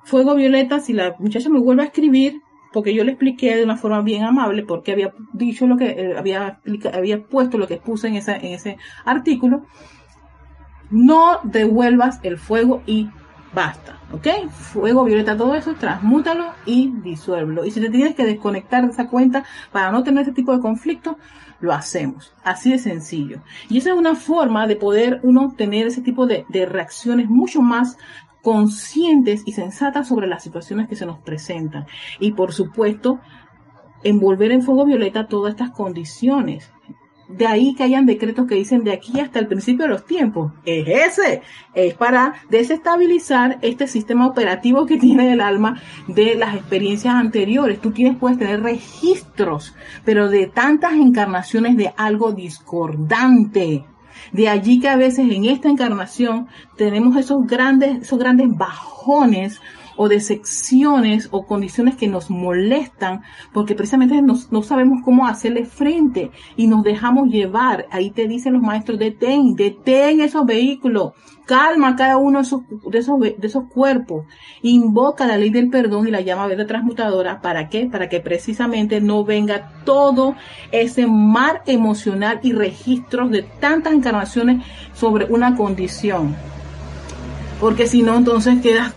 fuego 0.03 0.35
violeta, 0.35 0.79
si 0.79 0.93
la 0.93 1.15
muchacha 1.19 1.49
me 1.49 1.59
vuelve 1.59 1.83
a 1.83 1.87
escribir, 1.87 2.41
porque 2.71 2.93
yo 2.93 3.03
le 3.03 3.11
expliqué 3.11 3.55
de 3.55 3.63
una 3.63 3.77
forma 3.77 4.01
bien 4.01 4.23
amable 4.23 4.63
porque 4.63 4.91
había 4.91 5.13
dicho 5.33 5.67
lo 5.67 5.77
que 5.77 5.87
eh, 5.87 6.17
había, 6.17 6.59
había 6.93 7.23
puesto 7.23 7.57
lo 7.57 7.67
que 7.67 7.77
puse 7.77 8.07
en, 8.07 8.15
esa, 8.15 8.35
en 8.35 8.53
ese 8.53 8.77
artículo, 9.03 9.65
no 10.89 11.39
devuelvas 11.43 12.19
el 12.23 12.37
fuego 12.37 12.81
y 12.85 13.09
basta, 13.55 13.97
¿ok? 14.11 14.49
Fuego, 14.51 15.05
violeta, 15.05 15.35
todo 15.35 15.55
eso, 15.55 15.73
transmútalo 15.73 16.53
y 16.65 16.91
disuélvelo. 17.01 17.65
Y 17.65 17.71
si 17.71 17.81
te 17.81 17.89
tienes 17.89 18.13
que 18.13 18.25
desconectar 18.25 18.85
de 18.85 18.91
esa 18.91 19.07
cuenta 19.07 19.45
para 19.71 19.91
no 19.91 20.03
tener 20.03 20.23
ese 20.23 20.33
tipo 20.33 20.53
de 20.53 20.61
conflicto, 20.61 21.17
lo 21.61 21.73
hacemos. 21.73 22.33
Así 22.43 22.71
de 22.71 22.77
sencillo. 22.77 23.39
Y 23.69 23.77
esa 23.77 23.91
es 23.91 23.95
una 23.95 24.15
forma 24.15 24.67
de 24.67 24.75
poder 24.75 25.21
uno 25.23 25.53
tener 25.57 25.87
ese 25.87 26.01
tipo 26.01 26.27
de, 26.27 26.45
de 26.49 26.65
reacciones 26.65 27.29
mucho 27.29 27.61
más 27.61 27.97
conscientes 28.41 29.41
y 29.45 29.53
sensatas 29.53 30.07
sobre 30.07 30.27
las 30.27 30.43
situaciones 30.43 30.87
que 30.87 30.95
se 30.95 31.05
nos 31.05 31.19
presentan. 31.19 31.87
Y 32.19 32.33
por 32.33 32.53
supuesto, 32.53 33.19
envolver 34.03 34.51
en 34.51 34.61
fuego 34.61 34.85
violeta 34.85 35.27
todas 35.27 35.51
estas 35.53 35.71
condiciones 35.71 36.71
de 37.27 37.47
ahí 37.47 37.73
que 37.75 37.83
hayan 37.83 38.05
decretos 38.05 38.47
que 38.47 38.55
dicen 38.55 38.83
de 38.83 38.93
aquí 38.93 39.19
hasta 39.19 39.39
el 39.39 39.47
principio 39.47 39.85
de 39.85 39.91
los 39.91 40.05
tiempos. 40.05 40.51
Es 40.65 41.19
ese. 41.19 41.41
Es 41.73 41.93
para 41.95 42.35
desestabilizar 42.49 43.57
este 43.61 43.87
sistema 43.87 44.27
operativo 44.27 44.85
que 44.85 44.97
tiene 44.99 45.33
el 45.33 45.41
alma 45.41 45.81
de 46.07 46.35
las 46.35 46.55
experiencias 46.55 47.15
anteriores. 47.15 47.81
Tú 47.81 47.91
tienes, 47.91 48.17
puedes 48.17 48.37
tener 48.37 48.61
registros, 48.61 49.75
pero 50.03 50.29
de 50.29 50.47
tantas 50.47 50.93
encarnaciones 50.93 51.77
de 51.77 51.93
algo 51.97 52.31
discordante. 52.31 53.83
De 54.31 54.49
allí 54.49 54.79
que 54.79 54.89
a 54.89 54.95
veces 54.95 55.29
en 55.31 55.45
esta 55.45 55.69
encarnación 55.69 56.47
tenemos 56.77 57.17
esos 57.17 57.45
grandes, 57.45 58.01
esos 58.01 58.17
grandes 58.17 58.47
bajones 58.55 59.61
o 59.97 60.09
de 60.09 60.19
secciones 60.19 61.29
o 61.31 61.45
condiciones 61.45 61.95
que 61.95 62.07
nos 62.07 62.29
molestan 62.29 63.21
porque 63.53 63.75
precisamente 63.75 64.21
no 64.21 64.63
sabemos 64.63 64.99
cómo 65.03 65.27
hacerle 65.27 65.65
frente 65.65 66.31
y 66.55 66.67
nos 66.67 66.83
dejamos 66.83 67.29
llevar. 67.29 67.87
Ahí 67.91 68.11
te 68.11 68.27
dicen 68.27 68.53
los 68.53 68.61
maestros, 68.61 68.99
detén, 68.99 69.55
detén 69.55 70.21
esos 70.21 70.45
vehículos, 70.45 71.13
calma 71.45 71.95
cada 71.95 72.17
uno 72.17 72.39
de 72.39 72.43
esos, 72.43 72.61
de 72.89 72.97
esos, 72.97 73.19
de 73.19 73.35
esos 73.41 73.65
cuerpos, 73.65 74.25
invoca 74.61 75.25
la 75.25 75.37
ley 75.37 75.49
del 75.49 75.69
perdón 75.69 76.07
y 76.07 76.11
la 76.11 76.21
llama 76.21 76.47
verde 76.47 76.65
transmutadora. 76.65 77.41
¿Para 77.41 77.69
qué? 77.69 77.85
Para 77.85 78.09
que 78.09 78.19
precisamente 78.19 79.01
no 79.01 79.23
venga 79.23 79.83
todo 79.85 80.35
ese 80.71 81.07
mar 81.07 81.61
emocional 81.65 82.39
y 82.43 82.53
registros 82.53 83.31
de 83.31 83.43
tantas 83.43 83.93
encarnaciones 83.93 84.65
sobre 84.93 85.25
una 85.25 85.55
condición. 85.55 86.35
Porque 87.59 87.87
si 87.87 88.01
no, 88.01 88.15
entonces 88.15 88.61
quedas 88.61 88.93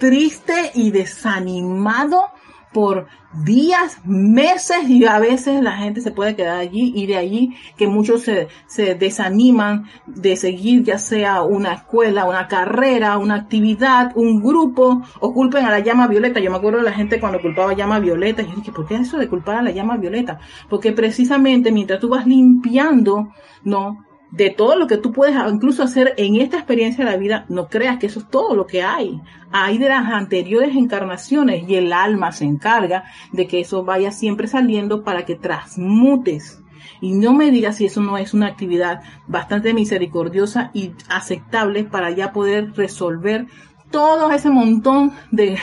triste 0.00 0.72
y 0.74 0.90
desanimado 0.90 2.24
por 2.72 3.06
días, 3.44 4.00
meses 4.04 4.88
y 4.88 5.04
a 5.04 5.18
veces 5.18 5.62
la 5.62 5.72
gente 5.72 6.00
se 6.00 6.10
puede 6.10 6.34
quedar 6.34 6.58
allí 6.58 6.92
y 6.94 7.06
de 7.06 7.16
allí 7.16 7.56
que 7.76 7.86
muchos 7.86 8.22
se, 8.22 8.48
se 8.66 8.94
desaniman 8.94 9.86
de 10.06 10.36
seguir 10.36 10.82
ya 10.82 10.98
sea 10.98 11.42
una 11.42 11.74
escuela, 11.74 12.24
una 12.24 12.48
carrera, 12.48 13.18
una 13.18 13.36
actividad, 13.36 14.12
un 14.16 14.40
grupo 14.40 15.02
o 15.20 15.34
culpen 15.34 15.64
a 15.64 15.70
la 15.70 15.80
llama 15.80 16.08
violeta. 16.08 16.40
Yo 16.40 16.50
me 16.50 16.56
acuerdo 16.56 16.78
de 16.78 16.84
la 16.84 16.92
gente 16.92 17.20
cuando 17.20 17.40
culpaba 17.40 17.72
llama 17.72 18.00
violeta 18.00 18.42
yo 18.42 18.54
dije, 18.56 18.72
¿por 18.72 18.86
qué 18.86 18.96
eso 18.96 19.18
de 19.18 19.28
culpar 19.28 19.56
a 19.56 19.62
la 19.62 19.70
llama 19.70 19.96
violeta? 19.96 20.40
Porque 20.68 20.92
precisamente 20.92 21.70
mientras 21.70 22.00
tú 22.00 22.08
vas 22.08 22.26
limpiando, 22.26 23.28
no, 23.62 24.04
de 24.30 24.50
todo 24.50 24.76
lo 24.76 24.86
que 24.86 24.96
tú 24.96 25.12
puedes 25.12 25.34
incluso 25.50 25.82
hacer 25.82 26.14
en 26.16 26.36
esta 26.36 26.56
experiencia 26.56 27.04
de 27.04 27.10
la 27.10 27.16
vida, 27.16 27.46
no 27.48 27.68
creas 27.68 27.98
que 27.98 28.06
eso 28.06 28.20
es 28.20 28.28
todo 28.28 28.54
lo 28.54 28.66
que 28.66 28.82
hay. 28.82 29.20
Hay 29.50 29.78
de 29.78 29.88
las 29.88 30.06
anteriores 30.06 30.76
encarnaciones 30.76 31.68
y 31.68 31.74
el 31.74 31.92
alma 31.92 32.32
se 32.32 32.44
encarga 32.44 33.04
de 33.32 33.46
que 33.46 33.60
eso 33.60 33.84
vaya 33.84 34.12
siempre 34.12 34.46
saliendo 34.46 35.02
para 35.02 35.24
que 35.24 35.34
transmutes. 35.34 36.62
Y 37.00 37.14
no 37.14 37.32
me 37.32 37.50
digas 37.50 37.76
si 37.76 37.86
eso 37.86 38.00
no 38.00 38.18
es 38.18 38.34
una 38.34 38.46
actividad 38.46 39.02
bastante 39.26 39.74
misericordiosa 39.74 40.70
y 40.74 40.92
aceptable 41.08 41.84
para 41.84 42.10
ya 42.10 42.32
poder 42.32 42.72
resolver 42.74 43.46
todo 43.90 44.30
ese 44.32 44.50
montón 44.50 45.12
de, 45.30 45.58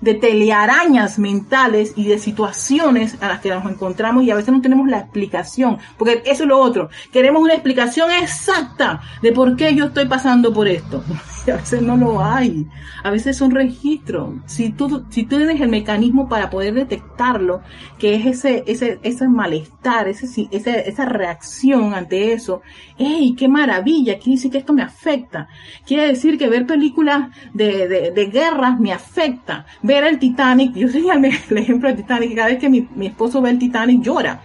de 0.00 0.14
telearañas 0.14 1.18
mentales 1.18 1.92
y 1.96 2.04
de 2.04 2.18
situaciones 2.18 3.16
a 3.20 3.28
las 3.28 3.40
que 3.40 3.50
nos 3.50 3.64
encontramos 3.70 4.24
y 4.24 4.30
a 4.30 4.34
veces 4.34 4.52
no 4.52 4.60
tenemos 4.60 4.88
la 4.88 4.98
explicación, 4.98 5.78
porque 5.96 6.22
eso 6.24 6.44
es 6.44 6.48
lo 6.48 6.58
otro, 6.58 6.88
queremos 7.12 7.42
una 7.42 7.54
explicación 7.54 8.10
exacta 8.10 9.00
de 9.22 9.32
por 9.32 9.56
qué 9.56 9.74
yo 9.74 9.86
estoy 9.86 10.06
pasando 10.06 10.52
por 10.52 10.68
esto. 10.68 11.02
Y 11.46 11.50
a 11.50 11.56
veces 11.56 11.80
no 11.80 11.96
lo 11.96 12.22
hay, 12.22 12.66
a 13.02 13.10
veces 13.10 13.38
son 13.38 13.52
registros. 13.52 14.34
Si 14.44 14.68
tú, 14.68 15.06
si 15.08 15.22
tú 15.22 15.38
tienes 15.38 15.58
el 15.62 15.70
mecanismo 15.70 16.28
para 16.28 16.50
poder 16.50 16.74
detectarlo, 16.74 17.62
que 17.98 18.16
es 18.16 18.26
ese, 18.26 18.64
ese, 18.66 18.98
ese 19.02 19.28
malestar, 19.28 20.08
ese, 20.08 20.26
ese, 20.50 20.86
esa 20.86 21.04
reacción 21.06 21.94
ante 21.94 22.34
eso, 22.34 22.60
¡hey, 22.98 23.34
qué 23.38 23.48
maravilla! 23.48 24.18
Quiere 24.18 24.36
decir 24.36 24.50
que 24.50 24.58
esto 24.58 24.74
me 24.74 24.82
afecta. 24.82 25.48
Quiere 25.86 26.08
decir 26.08 26.36
que 26.36 26.50
ver 26.50 26.66
películas 26.66 27.30
de, 27.54 27.67
de, 27.68 28.10
de 28.10 28.26
guerras 28.26 28.80
me 28.80 28.92
afecta. 28.92 29.66
Ver 29.82 30.04
el 30.04 30.18
Titanic, 30.18 30.74
yo 30.74 30.88
soy 30.88 31.06
el, 31.50 31.58
ejemplo 31.58 31.88
del 31.88 31.98
Titanic, 31.98 32.34
cada 32.34 32.48
vez 32.48 32.58
que 32.58 32.70
mi, 32.70 32.88
mi 32.94 33.06
esposo 33.06 33.42
ve 33.42 33.50
el 33.50 33.58
Titanic 33.58 34.02
llora 34.02 34.40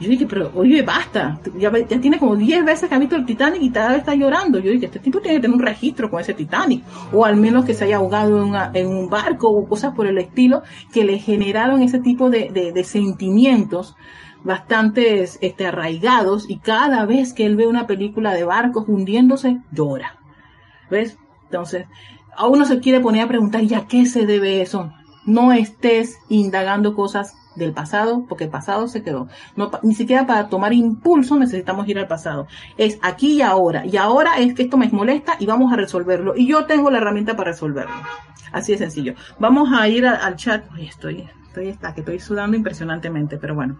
yo 0.00 0.08
dije, 0.08 0.26
pero 0.26 0.50
oye, 0.54 0.82
basta, 0.82 1.40
ya, 1.56 1.70
ya 1.70 2.00
tiene 2.00 2.18
como 2.18 2.34
10 2.34 2.64
veces 2.64 2.88
que 2.88 2.94
ha 2.94 2.98
visto 2.98 3.14
el 3.14 3.24
Titanic 3.24 3.62
y 3.62 3.70
cada 3.70 3.90
vez 3.90 3.98
está 3.98 4.14
llorando. 4.14 4.58
Yo 4.58 4.72
dije, 4.72 4.86
este 4.86 4.98
tipo 4.98 5.20
tiene 5.20 5.36
que 5.36 5.42
tener 5.42 5.56
un 5.56 5.62
registro 5.62 6.10
con 6.10 6.20
ese 6.20 6.34
Titanic, 6.34 6.82
o 7.12 7.24
al 7.24 7.36
menos 7.36 7.64
que 7.64 7.74
se 7.74 7.84
haya 7.84 7.96
ahogado 7.96 8.44
en, 8.74 8.86
un 8.88 9.08
barco 9.08 9.48
o 9.48 9.68
cosas 9.68 9.94
por 9.94 10.06
el 10.06 10.18
estilo 10.18 10.62
que 10.92 11.04
le 11.04 11.18
generaron 11.18 11.80
ese 11.82 12.00
tipo 12.00 12.28
de, 12.28 12.50
de, 12.50 12.84
sentimientos 12.84 13.96
bastante 14.42 15.22
este, 15.22 15.66
arraigados 15.66 16.50
y 16.50 16.58
cada 16.58 17.06
vez 17.06 17.32
que 17.32 17.46
él 17.46 17.56
ve 17.56 17.66
una 17.66 17.86
película 17.86 18.34
de 18.34 18.44
barcos 18.44 18.84
hundiéndose, 18.88 19.60
llora. 19.70 20.18
¿Ves? 20.90 21.16
Entonces, 21.44 21.86
a 22.36 22.46
uno 22.46 22.64
se 22.64 22.80
quiere 22.80 23.00
poner 23.00 23.22
a 23.22 23.28
preguntar, 23.28 23.62
¿y 23.62 23.74
a 23.74 23.86
qué 23.86 24.06
se 24.06 24.26
debe 24.26 24.60
eso? 24.60 24.92
No 25.26 25.52
estés 25.52 26.18
indagando 26.28 26.94
cosas 26.94 27.34
del 27.56 27.72
pasado, 27.72 28.24
porque 28.28 28.44
el 28.44 28.50
pasado 28.50 28.88
se 28.88 29.02
quedó. 29.02 29.28
Ni 29.82 29.94
siquiera 29.94 30.26
para 30.26 30.48
tomar 30.48 30.72
impulso 30.72 31.38
necesitamos 31.38 31.88
ir 31.88 31.98
al 31.98 32.08
pasado. 32.08 32.46
Es 32.76 32.98
aquí 33.02 33.34
y 33.34 33.42
ahora. 33.42 33.86
Y 33.86 33.96
ahora 33.96 34.38
es 34.38 34.54
que 34.54 34.62
esto 34.62 34.76
me 34.76 34.88
molesta 34.88 35.36
y 35.38 35.46
vamos 35.46 35.72
a 35.72 35.76
resolverlo. 35.76 36.34
Y 36.36 36.46
yo 36.46 36.66
tengo 36.66 36.90
la 36.90 36.98
herramienta 36.98 37.36
para 37.36 37.52
resolverlo. 37.52 37.94
Así 38.52 38.72
de 38.72 38.78
sencillo. 38.78 39.14
Vamos 39.38 39.70
a 39.72 39.88
ir 39.88 40.06
al, 40.06 40.36
chat. 40.36 40.64
estoy, 40.78 41.28
estoy, 41.46 41.68
está, 41.68 41.94
que 41.94 42.00
estoy 42.00 42.20
sudando 42.20 42.56
impresionantemente, 42.56 43.36
pero 43.36 43.54
bueno. 43.54 43.78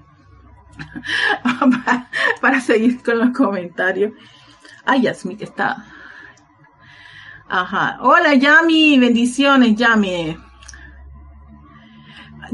para, 2.40 2.60
seguir 2.60 3.02
con 3.02 3.18
los 3.18 3.30
comentarios. 3.30 4.12
Ay, 4.84 5.02
Yasmi, 5.02 5.36
que 5.36 5.44
está. 5.44 5.84
Ajá. 7.48 7.98
Hola, 8.00 8.34
Yami. 8.34 8.98
Bendiciones, 8.98 9.76
Yami. 9.76 10.36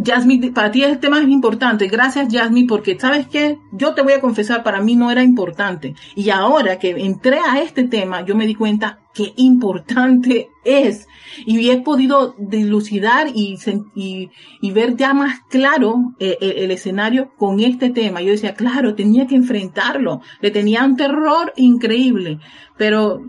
Jasmine, 0.05 0.53
para 0.53 0.71
ti 0.71 0.83
este 0.83 0.97
tema 0.97 1.19
es 1.21 1.29
importante. 1.29 1.89
Gracias, 1.89 2.33
Jasmine, 2.33 2.67
porque 2.67 2.99
sabes 2.99 3.27
qué, 3.27 3.59
yo 3.73 3.95
te 3.95 4.03
voy 4.03 4.13
a 4.13 4.21
confesar, 4.21 4.63
para 4.63 4.81
mí 4.81 4.97
no 4.97 5.11
era 5.11 5.23
importante. 5.23 5.95
Y 6.15 6.31
ahora 6.31 6.79
que 6.79 6.91
entré 6.91 7.39
a 7.39 7.61
este 7.61 7.85
tema, 7.85 8.25
yo 8.25 8.35
me 8.35 8.47
di 8.47 8.55
cuenta 8.55 9.01
qué 9.15 9.33
importante 9.37 10.49
es. 10.65 11.07
Y 11.47 11.71
he 11.71 11.81
podido 11.81 12.35
dilucidar 12.39 13.29
y, 13.35 13.57
y, 13.95 14.71
ver 14.73 14.97
ya 14.97 15.15
más 15.15 15.41
claro 15.49 16.15
eh, 16.19 16.37
eh, 16.41 16.55
el, 16.59 16.71
escenario 16.71 17.33
con 17.37 17.61
este 17.61 17.91
tema. 17.91 18.21
Yo 18.21 18.31
decía, 18.31 18.55
claro, 18.55 18.95
tenía 18.95 19.27
que 19.27 19.37
enfrentarlo. 19.37 20.21
Le 20.41 20.51
tenía 20.51 20.85
un 20.85 20.97
terror 20.97 21.53
increíble. 21.57 22.39
Pero 22.77 23.23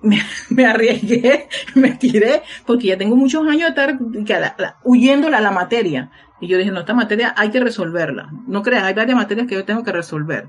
me, 0.50 0.66
arriesgué, 0.66 1.48
me 1.74 1.92
tiré, 1.92 2.42
porque 2.66 2.88
ya 2.88 2.98
tengo 2.98 3.16
muchos 3.16 3.46
años 3.46 3.74
de 3.74 4.38
estar 4.44 4.78
huyéndole 4.84 5.36
a 5.36 5.40
la 5.40 5.50
materia. 5.50 6.10
Y 6.40 6.46
yo 6.46 6.56
dije, 6.56 6.70
no, 6.70 6.80
esta 6.80 6.94
materia 6.94 7.34
hay 7.36 7.50
que 7.50 7.60
resolverla. 7.60 8.30
No 8.46 8.62
creas, 8.62 8.84
hay 8.84 8.94
varias 8.94 9.16
materias 9.16 9.46
que 9.48 9.56
yo 9.56 9.64
tengo 9.64 9.82
que 9.82 9.92
resolver. 9.92 10.48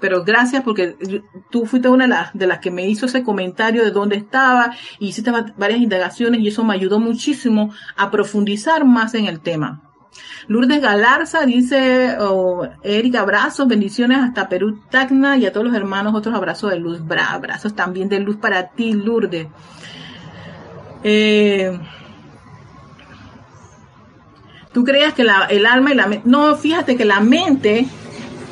Pero 0.00 0.24
gracias 0.24 0.62
porque 0.62 0.96
tú 1.50 1.66
fuiste 1.66 1.88
una 1.88 2.04
de 2.04 2.10
las, 2.10 2.34
de 2.34 2.46
las 2.46 2.58
que 2.58 2.70
me 2.70 2.86
hizo 2.86 3.06
ese 3.06 3.24
comentario 3.24 3.84
de 3.84 3.90
dónde 3.90 4.16
estaba 4.16 4.74
y 4.98 5.08
hiciste 5.08 5.32
varias 5.56 5.80
indagaciones 5.80 6.40
y 6.40 6.48
eso 6.48 6.64
me 6.64 6.74
ayudó 6.74 7.00
muchísimo 7.00 7.72
a 7.96 8.10
profundizar 8.10 8.84
más 8.84 9.14
en 9.14 9.26
el 9.26 9.40
tema. 9.40 9.87
Lourdes 10.48 10.80
Galarza 10.80 11.44
dice, 11.44 12.16
oh, 12.18 12.66
Erika, 12.82 13.20
abrazos, 13.20 13.68
bendiciones 13.68 14.18
hasta 14.18 14.48
Perú, 14.48 14.80
Tacna 14.90 15.36
y 15.36 15.44
a 15.44 15.52
todos 15.52 15.66
los 15.66 15.76
hermanos, 15.76 16.14
otros 16.14 16.34
abrazos 16.34 16.70
de 16.70 16.78
luz, 16.78 17.00
abrazos 17.30 17.76
también 17.76 18.08
de 18.08 18.18
luz 18.20 18.36
para 18.36 18.68
ti, 18.68 18.94
Lourdes. 18.94 19.46
Eh, 21.04 21.78
¿Tú 24.72 24.84
creías 24.84 25.12
que 25.12 25.22
el 25.22 25.66
alma 25.66 25.92
y 25.92 25.94
la 25.94 26.06
mente... 26.06 26.28
No, 26.28 26.56
fíjate 26.56 26.96
que 26.96 27.04
la 27.04 27.20
mente 27.20 27.86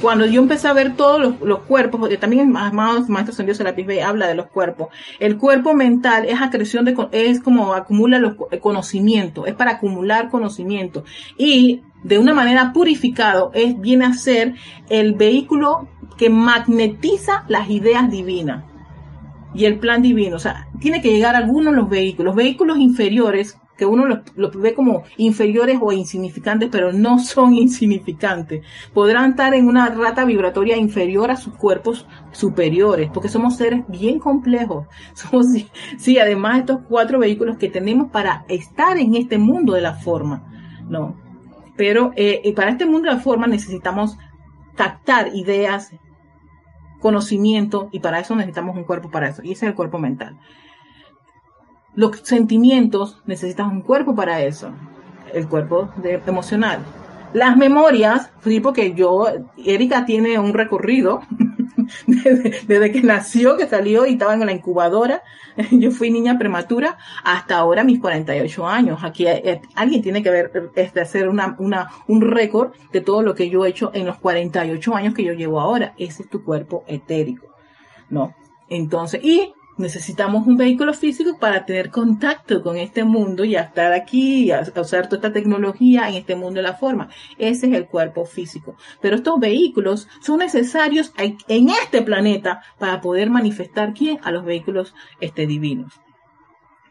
cuando 0.00 0.26
yo 0.26 0.42
empecé 0.42 0.68
a 0.68 0.72
ver 0.72 0.94
todos 0.94 1.38
los, 1.40 1.58
cuerpos, 1.60 2.00
porque 2.00 2.16
también 2.16 2.50
más 2.50 3.08
Maestro 3.08 3.34
San 3.34 3.46
Dios 3.46 3.56
Serapis 3.58 3.86
habla 4.02 4.26
de 4.26 4.34
los 4.34 4.46
cuerpos, 4.46 4.88
el 5.20 5.38
cuerpo 5.38 5.74
mental 5.74 6.26
es 6.26 6.40
acreción 6.40 6.84
de, 6.84 6.94
es 7.12 7.40
como 7.40 7.74
acumula 7.74 8.18
los 8.18 8.34
conocimiento, 8.60 9.46
es 9.46 9.54
para 9.54 9.72
acumular 9.72 10.30
conocimiento. 10.30 11.04
Y 11.36 11.82
de 12.02 12.18
una 12.18 12.34
manera 12.34 12.72
purificado, 12.72 13.50
es, 13.54 13.80
viene 13.80 14.04
a 14.04 14.12
ser 14.12 14.54
el 14.88 15.14
vehículo 15.14 15.88
que 16.16 16.30
magnetiza 16.30 17.44
las 17.48 17.68
ideas 17.70 18.10
divinas 18.10 18.64
y 19.54 19.64
el 19.64 19.78
plan 19.78 20.02
divino. 20.02 20.36
O 20.36 20.38
sea, 20.38 20.68
tiene 20.80 21.00
que 21.00 21.10
llegar 21.10 21.34
a 21.34 21.38
algunos 21.38 21.74
los 21.74 21.88
vehículos. 21.88 22.26
Los 22.26 22.36
vehículos 22.36 22.78
inferiores 22.78 23.58
que 23.76 23.86
uno 23.86 24.06
los, 24.34 24.56
ve 24.56 24.74
como 24.74 25.04
inferiores 25.16 25.78
o 25.80 25.92
insignificantes, 25.92 26.68
pero 26.70 26.92
no 26.92 27.18
son 27.24 27.54
insignificantes. 27.54 28.64
Podrán 28.92 29.30
estar 29.30 29.54
en 29.54 29.68
una 29.68 29.88
rata 29.90 30.24
vibratoria 30.24 30.76
inferior 30.76 31.30
a 31.30 31.36
sus 31.36 31.54
cuerpos 31.54 32.06
superiores, 32.32 33.10
porque 33.12 33.28
somos 33.28 33.56
seres 33.56 33.84
bien 33.88 34.18
complejos. 34.18 34.86
Somos, 35.14 35.46
sí, 35.98 36.18
además 36.18 36.60
estos 36.60 36.80
cuatro 36.88 37.18
vehículos 37.18 37.56
que 37.56 37.68
tenemos 37.68 38.10
para 38.10 38.44
estar 38.48 38.98
en 38.98 39.14
este 39.14 39.38
mundo 39.38 39.72
de 39.72 39.80
la 39.80 39.94
forma, 39.94 40.44
¿no? 40.88 41.16
Pero 41.76 42.12
eh, 42.16 42.52
para 42.54 42.70
este 42.70 42.86
mundo 42.86 43.08
de 43.08 43.16
la 43.16 43.20
forma 43.20 43.46
necesitamos 43.46 44.16
captar 44.76 45.34
ideas, 45.34 45.92
conocimiento, 47.00 47.88
y 47.92 48.00
para 48.00 48.20
eso 48.20 48.34
necesitamos 48.36 48.76
un 48.76 48.84
cuerpo 48.84 49.10
para 49.10 49.28
eso, 49.28 49.42
y 49.42 49.52
ese 49.52 49.66
es 49.66 49.70
el 49.70 49.74
cuerpo 49.74 49.98
mental. 49.98 50.38
Los 51.96 52.20
sentimientos 52.24 53.22
necesitan 53.24 53.70
un 53.70 53.80
cuerpo 53.80 54.14
para 54.14 54.42
eso, 54.42 54.70
el 55.32 55.48
cuerpo 55.48 55.88
de, 55.96 56.20
emocional. 56.26 56.80
Las 57.32 57.56
memorias, 57.56 58.30
sí, 58.44 58.60
porque 58.60 58.92
yo, 58.92 59.26
Erika 59.56 60.04
tiene 60.04 60.38
un 60.38 60.52
recorrido 60.52 61.22
desde, 62.06 62.92
que 62.92 63.02
nació, 63.02 63.56
que 63.56 63.66
salió 63.66 64.06
y 64.06 64.12
estaba 64.12 64.34
en 64.34 64.44
la 64.44 64.52
incubadora. 64.52 65.22
Yo 65.70 65.90
fui 65.90 66.10
niña 66.10 66.38
prematura 66.38 66.98
hasta 67.24 67.56
ahora 67.56 67.82
mis 67.82 67.98
48 67.98 68.66
años. 68.66 69.00
Aquí 69.02 69.26
eh, 69.26 69.62
alguien 69.74 70.02
tiene 70.02 70.22
que 70.22 70.30
ver, 70.30 70.70
este, 70.74 71.00
hacer 71.00 71.28
una, 71.28 71.56
un 71.58 72.20
récord 72.20 72.72
de 72.92 73.00
todo 73.00 73.22
lo 73.22 73.34
que 73.34 73.48
yo 73.48 73.64
he 73.64 73.70
hecho 73.70 73.90
en 73.94 74.06
los 74.06 74.18
48 74.18 74.94
años 74.94 75.14
que 75.14 75.24
yo 75.24 75.32
llevo 75.32 75.60
ahora. 75.60 75.94
Ese 75.98 76.24
es 76.24 76.28
tu 76.30 76.44
cuerpo 76.44 76.84
etérico, 76.86 77.46
¿no? 78.10 78.34
Entonces, 78.68 79.24
y 79.24 79.52
necesitamos 79.78 80.46
un 80.46 80.56
vehículo 80.56 80.94
físico 80.94 81.38
para 81.38 81.64
tener 81.64 81.90
contacto 81.90 82.62
con 82.62 82.76
este 82.76 83.04
mundo 83.04 83.44
y 83.44 83.56
a 83.56 83.62
estar 83.62 83.92
aquí 83.92 84.44
y 84.44 84.50
a 84.50 84.60
usar 84.60 85.08
toda 85.08 85.16
esta 85.16 85.32
tecnología 85.32 86.08
en 86.08 86.14
este 86.14 86.34
mundo 86.34 86.58
de 86.58 86.62
la 86.62 86.74
forma. 86.74 87.08
Ese 87.38 87.66
es 87.66 87.72
el 87.74 87.86
cuerpo 87.86 88.24
físico. 88.24 88.76
Pero 89.00 89.16
estos 89.16 89.38
vehículos 89.38 90.08
son 90.20 90.38
necesarios 90.38 91.12
en 91.18 91.68
este 91.68 92.02
planeta 92.02 92.62
para 92.78 93.00
poder 93.00 93.30
manifestar 93.30 93.92
quién 93.92 94.18
a 94.22 94.30
los 94.30 94.44
vehículos 94.44 94.94
este, 95.20 95.46
divinos. 95.46 96.05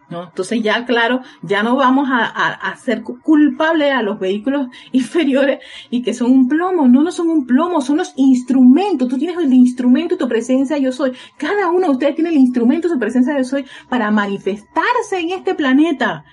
¿No? 0.10 0.26
Entonces 0.26 0.62
ya, 0.62 0.86
claro, 0.86 1.22
ya 1.42 1.64
no 1.64 1.76
vamos 1.76 2.10
a, 2.12 2.26
a, 2.26 2.76
ser 2.78 3.04
culpables 3.04 3.94
a 3.94 4.02
los 4.02 4.20
vehículos 4.20 4.68
inferiores 4.92 5.60
y 5.90 6.02
que 6.02 6.14
son 6.14 6.32
un 6.32 6.48
plomo. 6.48 6.88
No, 6.88 7.04
no 7.04 7.12
son 7.12 7.30
un 7.30 7.46
plomo, 7.46 7.82
son 7.82 7.98
los 7.98 8.14
instrumentos. 8.16 9.08
Tú 9.08 9.18
tienes 9.18 9.38
el 9.38 9.54
instrumento, 9.54 10.18
tu 10.18 10.28
presencia 10.28 10.78
yo 10.78 10.92
soy. 10.92 11.14
Cada 11.38 11.70
uno 11.70 11.88
de 11.88 11.92
ustedes 11.92 12.16
tiene 12.16 12.30
el 12.30 12.38
instrumento, 12.38 12.90
su 12.90 13.00
presencia 13.00 13.38
yo 13.38 13.44
soy 13.44 13.66
para 13.90 14.12
manifestarse 14.12 15.20
en 15.20 15.32
este 15.32 15.56
planeta. 15.56 16.26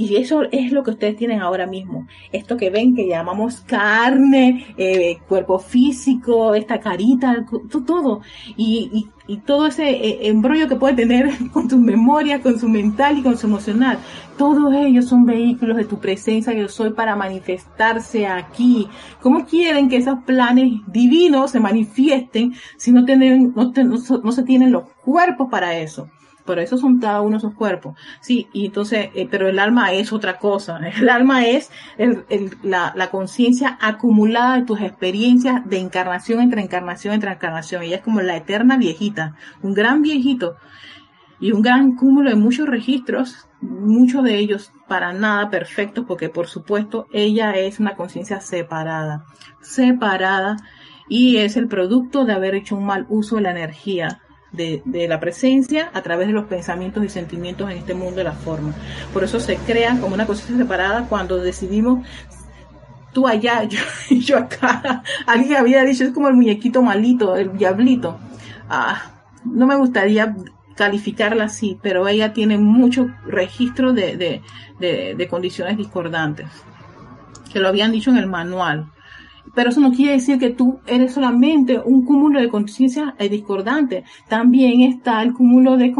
Y 0.00 0.16
eso 0.16 0.44
es 0.50 0.72
lo 0.72 0.82
que 0.82 0.92
ustedes 0.92 1.14
tienen 1.14 1.42
ahora 1.42 1.66
mismo. 1.66 2.06
Esto 2.32 2.56
que 2.56 2.70
ven 2.70 2.96
que 2.96 3.06
llamamos 3.06 3.60
carne, 3.60 4.64
eh, 4.78 5.18
cuerpo 5.28 5.58
físico, 5.58 6.54
esta 6.54 6.80
carita, 6.80 7.44
todo. 7.86 8.22
Y, 8.56 9.10
y, 9.26 9.36
todo 9.40 9.66
ese 9.66 9.90
eh, 9.90 10.28
embrollo 10.28 10.68
que 10.68 10.76
puede 10.76 10.94
tener 10.94 11.28
con 11.52 11.68
tu 11.68 11.76
memoria, 11.76 12.40
con 12.40 12.58
su 12.58 12.66
mental 12.66 13.18
y 13.18 13.22
con 13.22 13.36
su 13.36 13.46
emocional. 13.46 13.98
Todos 14.38 14.72
ellos 14.74 15.04
son 15.04 15.26
vehículos 15.26 15.76
de 15.76 15.84
tu 15.84 15.98
presencia 15.98 16.54
yo 16.54 16.66
soy 16.68 16.94
para 16.94 17.14
manifestarse 17.14 18.26
aquí. 18.26 18.88
¿Cómo 19.20 19.44
quieren 19.44 19.90
que 19.90 19.98
esos 19.98 20.20
planes 20.24 20.80
divinos 20.86 21.50
se 21.50 21.60
manifiesten 21.60 22.54
si 22.78 22.90
no, 22.90 23.04
tienen, 23.04 23.52
no 23.54 24.32
se 24.32 24.42
tienen 24.44 24.72
los 24.72 24.84
cuerpos 25.04 25.48
para 25.50 25.76
eso? 25.76 26.08
Por 26.50 26.58
eso 26.58 26.76
son 26.76 26.98
cada 26.98 27.20
uno 27.20 27.38
sus 27.38 27.54
cuerpos. 27.54 27.96
Sí, 28.20 28.48
y 28.52 28.66
entonces, 28.66 29.10
eh, 29.14 29.28
pero 29.30 29.46
el 29.46 29.60
alma 29.60 29.92
es 29.92 30.12
otra 30.12 30.38
cosa. 30.38 30.80
El 31.00 31.08
alma 31.08 31.46
es 31.46 31.70
la, 32.64 32.92
la 32.96 33.08
conciencia 33.08 33.78
acumulada 33.80 34.56
de 34.56 34.64
tus 34.64 34.80
experiencias 34.80 35.64
de 35.64 35.78
encarnación 35.78 36.40
entre 36.40 36.60
encarnación 36.60 37.14
entre 37.14 37.30
encarnación. 37.30 37.84
Ella 37.84 37.98
es 37.98 38.02
como 38.02 38.20
la 38.20 38.36
eterna 38.36 38.78
viejita, 38.78 39.36
un 39.62 39.74
gran 39.74 40.02
viejito 40.02 40.56
y 41.38 41.52
un 41.52 41.62
gran 41.62 41.94
cúmulo 41.94 42.30
de 42.30 42.36
muchos 42.36 42.68
registros, 42.68 43.46
muchos 43.60 44.24
de 44.24 44.36
ellos 44.36 44.72
para 44.88 45.12
nada 45.12 45.50
perfectos, 45.50 46.04
porque 46.04 46.30
por 46.30 46.48
supuesto 46.48 47.06
ella 47.12 47.52
es 47.52 47.78
una 47.78 47.94
conciencia 47.94 48.40
separada, 48.40 49.24
separada 49.60 50.56
y 51.08 51.36
es 51.36 51.56
el 51.56 51.68
producto 51.68 52.24
de 52.24 52.32
haber 52.32 52.56
hecho 52.56 52.74
un 52.74 52.86
mal 52.86 53.06
uso 53.08 53.36
de 53.36 53.42
la 53.42 53.52
energía 53.52 54.20
de, 54.52 55.06
la 55.08 55.20
presencia 55.20 55.90
a 55.92 56.02
través 56.02 56.26
de 56.26 56.32
los 56.32 56.46
pensamientos 56.46 57.04
y 57.04 57.08
sentimientos 57.08 57.70
en 57.70 57.78
este 57.78 57.94
mundo 57.94 58.16
de 58.16 58.24
la 58.24 58.32
forma. 58.32 58.74
Por 59.12 59.24
eso 59.24 59.40
se 59.40 59.56
crea 59.56 59.98
como 60.00 60.14
una 60.14 60.26
conciencia 60.26 60.56
separada 60.56 61.06
cuando 61.08 61.38
decidimos 61.38 62.06
tú 63.12 63.26
allá, 63.26 63.64
yo, 63.68 63.80
yo 64.10 64.38
acá. 64.38 65.02
Alguien 65.26 65.56
había 65.56 65.84
dicho, 65.84 66.04
es 66.04 66.10
como 66.10 66.28
el 66.28 66.34
muñequito 66.34 66.82
malito, 66.82 67.36
el 67.36 67.56
diablito. 67.56 68.18
Ah, 68.68 69.12
no 69.44 69.66
me 69.66 69.76
gustaría 69.76 70.36
calificarla 70.76 71.44
así, 71.44 71.78
pero 71.82 72.08
ella 72.08 72.32
tiene 72.32 72.56
mucho 72.56 73.08
registro 73.26 73.92
de, 73.92 74.16
de, 74.16 74.42
de, 74.78 75.14
de 75.14 75.28
condiciones 75.28 75.76
discordantes, 75.76 76.48
que 77.52 77.60
lo 77.60 77.68
habían 77.68 77.92
dicho 77.92 78.10
en 78.10 78.16
el 78.16 78.26
manual 78.26 78.90
pero 79.54 79.70
eso 79.70 79.80
no 79.80 79.92
quiere 79.92 80.12
decir 80.12 80.38
que 80.38 80.50
tú 80.50 80.80
eres 80.86 81.12
solamente 81.12 81.78
un 81.78 82.04
cúmulo 82.04 82.40
de 82.40 82.48
conciencia 82.48 83.14
discordante. 83.18 84.04
También 84.28 84.82
está 84.82 85.22
el 85.22 85.32
cúmulo 85.32 85.76
de, 85.76 85.92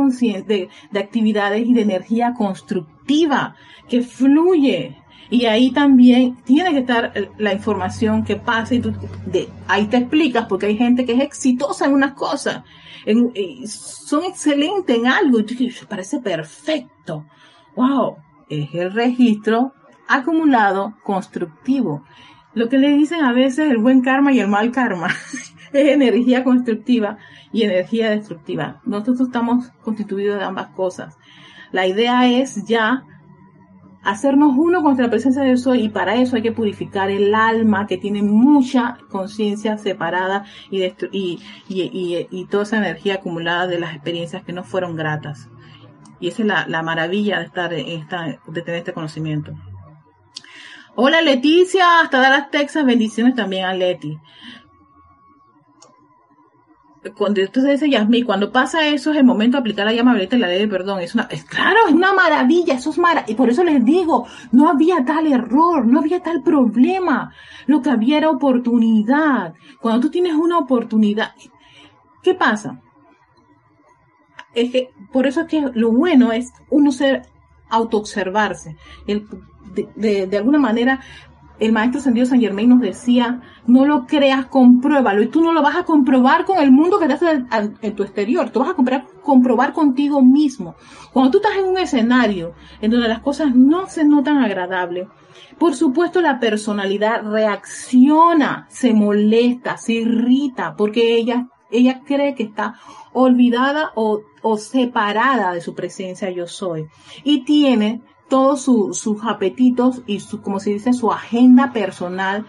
de, 0.46 0.68
de 0.90 0.98
actividades 0.98 1.66
y 1.66 1.72
de 1.72 1.82
energía 1.82 2.34
constructiva 2.34 3.54
que 3.88 4.02
fluye. 4.02 4.96
Y 5.30 5.46
ahí 5.46 5.70
también 5.70 6.36
tiene 6.44 6.72
que 6.72 6.78
estar 6.78 7.12
la 7.38 7.52
información 7.52 8.24
que 8.24 8.36
pasa 8.36 8.74
y 8.74 8.80
tú, 8.80 8.92
ahí 9.68 9.86
te 9.86 9.98
explicas 9.98 10.46
porque 10.46 10.66
hay 10.66 10.76
gente 10.76 11.04
que 11.04 11.12
es 11.12 11.20
exitosa 11.20 11.86
en 11.86 11.94
unas 11.94 12.14
cosas, 12.14 12.64
son 13.66 14.24
excelentes 14.24 14.96
en 14.96 15.06
algo 15.06 15.38
y 15.38 15.44
tú 15.44 15.54
parece 15.88 16.18
perfecto. 16.18 17.26
Wow, 17.76 18.16
es 18.48 18.74
el 18.74 18.92
registro 18.92 19.72
acumulado 20.08 20.94
constructivo. 21.04 22.02
Lo 22.54 22.68
que 22.68 22.78
le 22.78 22.88
dicen 22.88 23.22
a 23.22 23.32
veces 23.32 23.70
el 23.70 23.78
buen 23.78 24.02
karma 24.02 24.32
y 24.32 24.40
el 24.40 24.48
mal 24.48 24.72
karma 24.72 25.08
es 25.72 25.88
energía 25.88 26.42
constructiva 26.44 27.18
y 27.52 27.62
energía 27.62 28.10
destructiva. 28.10 28.80
Nosotros 28.84 29.20
estamos 29.20 29.70
constituidos 29.82 30.38
de 30.38 30.44
ambas 30.44 30.68
cosas. 30.68 31.16
La 31.72 31.86
idea 31.86 32.26
es 32.28 32.64
ya 32.66 33.04
hacernos 34.02 34.54
uno 34.56 34.82
contra 34.82 35.04
la 35.04 35.10
presencia 35.10 35.42
de 35.42 35.48
Dios 35.48 35.68
y 35.76 35.88
para 35.88 36.16
eso 36.16 36.36
hay 36.36 36.42
que 36.42 36.52
purificar 36.52 37.10
el 37.10 37.34
alma 37.34 37.86
que 37.86 37.98
tiene 37.98 38.22
mucha 38.22 38.98
conciencia 39.10 39.76
separada 39.78 40.44
y, 40.70 40.88
toda 42.50 42.62
esa 42.62 42.78
energía 42.78 43.14
acumulada 43.14 43.66
de 43.66 43.78
las 43.78 43.94
experiencias 43.94 44.42
que 44.42 44.52
no 44.52 44.64
fueron 44.64 44.96
gratas. 44.96 45.48
Y 46.18 46.28
esa 46.28 46.42
es 46.42 46.48
la, 46.48 46.66
la 46.66 46.82
maravilla 46.82 47.38
de 47.38 47.46
estar 47.46 47.72
esta, 47.72 48.40
de 48.46 48.62
tener 48.62 48.80
este 48.80 48.92
conocimiento. 48.92 49.54
Hola 50.96 51.20
Leticia, 51.22 52.00
hasta 52.00 52.20
Dallas, 52.20 52.50
Texas. 52.50 52.85
Bendiciones 52.85 53.35
también 53.35 53.64
a 53.64 53.74
Leti. 53.74 54.18
Cuando 57.16 57.40
entonces 57.40 57.81
dice 57.81 57.88
Yasmín, 57.88 58.26
cuando 58.26 58.53
pasa 58.53 58.87
eso 58.88 59.11
es 59.11 59.16
el 59.16 59.24
momento 59.24 59.57
de 59.57 59.61
aplicar 59.61 59.87
la 59.87 59.94
llama 59.94 60.20
y 60.20 60.26
la 60.37 60.48
ley 60.48 60.59
de 60.59 60.68
perdón. 60.68 61.00
Es 61.00 61.14
una, 61.14 61.29
es, 61.31 61.44
claro, 61.44 61.79
es 61.88 61.94
una 61.94 62.12
maravilla, 62.12 62.74
eso 62.74 62.90
es 62.90 62.98
maravilla. 62.98 63.33
Y 63.33 63.37
por 63.37 63.48
eso 63.48 63.64
les 63.64 63.83
digo, 63.83 64.26
no 64.53 64.68
había 64.68 65.05
tal 65.05 65.26
error, 65.26 65.87
no 65.87 66.00
había 66.00 66.22
tal 66.22 66.42
problema. 66.42 67.33
Lo 67.66 67.81
que 67.81 67.88
había 67.88 68.18
era 68.18 68.29
oportunidad. 68.29 69.55
Cuando 69.81 70.00
tú 70.00 70.11
tienes 70.11 70.35
una 70.35 70.59
oportunidad, 70.59 71.33
¿qué 72.22 72.35
pasa? 72.35 72.83
Es 74.55 74.70
que, 74.70 74.90
por 75.12 75.26
eso 75.26 75.42
es 75.42 75.46
que 75.46 75.70
lo 75.72 75.92
bueno 75.92 76.33
es 76.33 76.53
uno 76.68 76.92
ser 76.92 77.22
autoobservarse. 77.70 78.76
De, 79.70 80.26
de, 80.26 80.37
alguna 80.37 80.59
manera 80.59 81.00
el 81.61 81.72
maestro 81.72 82.00
Sendido 82.00 82.26
San 82.26 82.40
Germain 82.40 82.68
nos 82.68 82.80
decía, 82.80 83.42
no 83.66 83.85
lo 83.85 84.06
creas, 84.06 84.46
compruébalo. 84.46 85.22
Y 85.22 85.28
tú 85.28 85.42
no 85.42 85.52
lo 85.52 85.62
vas 85.62 85.76
a 85.76 85.85
comprobar 85.85 86.46
con 86.46 86.59
el 86.59 86.72
mundo 86.72 86.98
que 86.98 87.06
te 87.06 87.12
hace 87.12 87.44
en 87.83 87.94
tu 87.94 88.02
exterior. 88.02 88.48
Tú 88.50 88.61
vas 88.61 88.70
a 88.70 88.74
comprar, 88.74 89.04
comprobar 89.22 89.74
contigo 89.74 90.22
mismo. 90.22 90.74
Cuando 91.12 91.30
tú 91.30 91.38
estás 91.38 91.59
en 91.59 91.68
un 91.68 91.78
escenario 91.78 92.54
en 92.80 92.90
donde 92.90 93.09
las 93.09 93.20
cosas 93.20 93.54
no 93.54 93.87
se 93.87 94.04
notan 94.04 94.38
agradables, 94.38 95.09
por 95.59 95.74
supuesto 95.74 96.22
la 96.22 96.40
personalidad 96.40 97.22
reacciona, 97.22 98.66
se 98.70 98.94
molesta, 98.94 99.76
se 99.76 99.92
irrita, 99.94 100.74
porque 100.76 101.14
ella, 101.16 101.48
ella 101.70 102.00
cree 102.06 102.35
que 102.35 102.44
está 102.44 102.76
olvidada 103.12 103.92
o, 103.96 104.22
o 104.40 104.56
separada 104.56 105.52
de 105.52 105.61
su 105.61 105.74
presencia 105.74 106.30
yo 106.30 106.46
soy. 106.46 106.87
Y 107.22 107.44
tiene 107.44 108.00
todos 108.30 108.62
sus 108.62 109.24
apetitos 109.24 110.00
y 110.06 110.20
su, 110.20 110.40
como 110.40 110.58
se 110.58 110.70
dice, 110.70 110.94
su 110.94 111.12
agenda 111.12 111.72
personal 111.74 112.46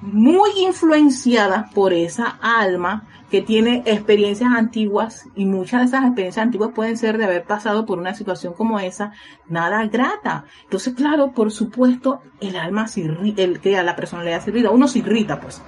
muy 0.00 0.50
influenciada 0.60 1.70
por 1.74 1.92
esa 1.92 2.38
alma 2.40 3.06
que 3.30 3.42
tiene 3.42 3.82
experiencias 3.86 4.52
antiguas 4.56 5.26
y 5.34 5.46
muchas 5.46 5.80
de 5.80 5.86
esas 5.86 6.04
experiencias 6.04 6.44
antiguas 6.44 6.70
pueden 6.74 6.96
ser 6.96 7.18
de 7.18 7.24
haber 7.24 7.44
pasado 7.44 7.84
por 7.84 7.98
una 7.98 8.14
situación 8.14 8.52
como 8.52 8.78
esa, 8.78 9.12
nada 9.48 9.84
grata. 9.86 10.44
Entonces, 10.62 10.94
claro, 10.94 11.32
por 11.32 11.50
supuesto, 11.50 12.20
el 12.40 12.56
alma 12.56 12.86
se 12.86 13.00
irrita, 13.00 13.42
el 13.42 13.60
que 13.60 13.76
a 13.76 13.82
la 13.82 13.96
personalidad 13.96 14.42
se 14.42 14.50
irrita, 14.50 14.70
uno 14.70 14.86
se 14.86 15.00
irrita, 15.00 15.40
pues. 15.40 15.60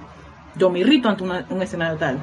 Yo 0.55 0.69
me 0.69 0.79
irrito 0.79 1.09
ante 1.09 1.23
un 1.23 1.61
escenario 1.61 1.97
tal. 1.97 2.19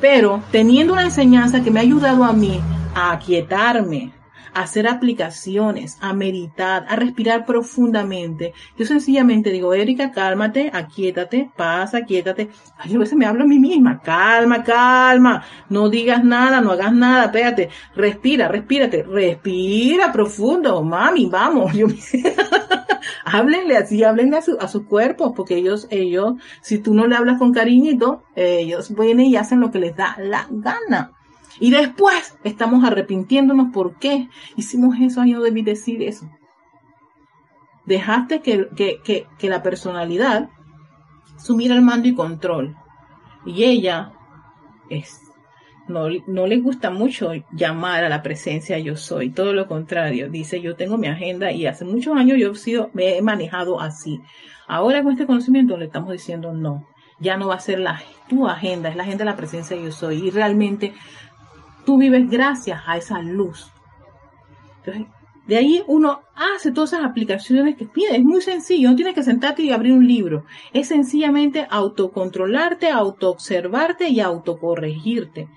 Pero 0.00 0.42
teniendo 0.50 0.94
una 0.94 1.04
enseñanza 1.04 1.62
que 1.62 1.70
me 1.70 1.80
ha 1.80 1.82
ayudado 1.82 2.24
a 2.24 2.32
mí 2.32 2.60
a 2.94 3.12
aquietarme, 3.12 4.12
hacer 4.54 4.88
aplicaciones, 4.88 5.98
a 6.00 6.12
meditar, 6.12 6.86
a 6.88 6.96
respirar 6.96 7.44
profundamente. 7.44 8.52
Yo 8.76 8.84
sencillamente 8.84 9.50
digo, 9.50 9.74
Erika, 9.74 10.12
cálmate, 10.12 10.70
aquietate, 10.72 11.50
pasa, 11.56 11.98
aquietate. 11.98 12.50
Ay, 12.76 12.94
a 12.94 12.98
veces 12.98 13.16
me 13.16 13.26
hablo 13.26 13.44
a 13.44 13.46
mí 13.46 13.58
misma, 13.58 14.00
calma, 14.00 14.62
calma, 14.64 15.44
no 15.68 15.88
digas 15.88 16.24
nada, 16.24 16.60
no 16.60 16.72
hagas 16.72 16.92
nada, 16.92 17.26
espérate, 17.26 17.68
respira, 17.94 18.48
respírate, 18.48 19.02
respira 19.02 20.12
profundo, 20.12 20.82
mami, 20.82 21.26
vamos. 21.26 21.72
Yo 21.74 21.86
háblenle 23.24 23.76
así, 23.76 24.02
háblenle 24.04 24.38
a 24.38 24.42
su, 24.42 24.56
a 24.60 24.68
su 24.68 24.86
cuerpo, 24.86 25.34
porque 25.34 25.56
ellos, 25.56 25.86
ellos, 25.90 26.34
si 26.60 26.78
tú 26.78 26.94
no 26.94 27.06
le 27.06 27.16
hablas 27.16 27.38
con 27.38 27.52
cariñito, 27.52 28.22
ellos 28.34 28.94
vienen 28.94 29.26
y 29.26 29.36
hacen 29.36 29.60
lo 29.60 29.70
que 29.70 29.78
les 29.78 29.96
da 29.96 30.16
la 30.18 30.46
gana. 30.50 31.17
Y 31.60 31.70
después 31.70 32.38
estamos 32.44 32.84
arrepintiéndonos 32.84 33.72
por 33.72 33.98
qué 33.98 34.28
hicimos 34.56 34.96
eso, 35.00 35.24
yo 35.24 35.38
no 35.38 35.42
debí 35.42 35.62
decir 35.62 36.02
eso. 36.02 36.28
Dejaste 37.86 38.40
que, 38.40 38.68
que, 38.76 39.00
que, 39.02 39.26
que 39.38 39.48
la 39.48 39.62
personalidad 39.62 40.50
sumiera 41.38 41.74
el 41.74 41.82
mando 41.82 42.08
y 42.08 42.14
control. 42.14 42.76
Y 43.46 43.64
ella 43.64 44.12
es, 44.90 45.20
no, 45.88 46.08
no 46.26 46.46
le 46.46 46.58
gusta 46.58 46.90
mucho 46.90 47.30
llamar 47.52 48.04
a 48.04 48.08
la 48.08 48.22
presencia 48.22 48.78
yo 48.78 48.96
soy, 48.96 49.30
todo 49.30 49.52
lo 49.52 49.66
contrario. 49.66 50.28
Dice, 50.28 50.60
yo 50.60 50.76
tengo 50.76 50.98
mi 50.98 51.08
agenda 51.08 51.50
y 51.50 51.66
hace 51.66 51.84
muchos 51.84 52.16
años 52.16 52.38
yo 52.38 52.52
he 52.52 52.54
sido, 52.56 52.90
me 52.92 53.16
he 53.16 53.22
manejado 53.22 53.80
así. 53.80 54.20
Ahora 54.66 55.02
con 55.02 55.12
este 55.12 55.26
conocimiento 55.26 55.76
le 55.76 55.86
estamos 55.86 56.12
diciendo 56.12 56.52
no. 56.52 56.86
Ya 57.20 57.36
no 57.36 57.48
va 57.48 57.56
a 57.56 57.60
ser 57.60 57.80
la, 57.80 58.00
tu 58.28 58.46
agenda, 58.46 58.90
es 58.90 58.96
la 58.96 59.02
agenda 59.02 59.24
de 59.24 59.30
la 59.30 59.36
presencia 59.36 59.76
yo 59.76 59.90
soy. 59.90 60.28
Y 60.28 60.30
realmente 60.30 60.94
tú 61.88 61.96
vives 61.96 62.28
gracias 62.28 62.82
a 62.86 62.98
esa 62.98 63.22
luz. 63.22 63.72
Entonces, 64.80 65.06
de 65.46 65.56
ahí 65.56 65.82
uno 65.86 66.20
hace 66.34 66.70
todas 66.70 66.92
esas 66.92 67.06
aplicaciones 67.06 67.78
que 67.78 67.86
pide. 67.86 68.14
Es 68.14 68.22
muy 68.22 68.42
sencillo, 68.42 68.90
no 68.90 68.94
tienes 68.94 69.14
que 69.14 69.22
sentarte 69.22 69.62
y 69.62 69.70
abrir 69.70 69.94
un 69.94 70.06
libro. 70.06 70.44
Es 70.74 70.88
sencillamente 70.88 71.66
autocontrolarte, 71.70 72.90
autoobservarte 72.90 74.10
y 74.10 74.20
autocorregirte. 74.20 75.48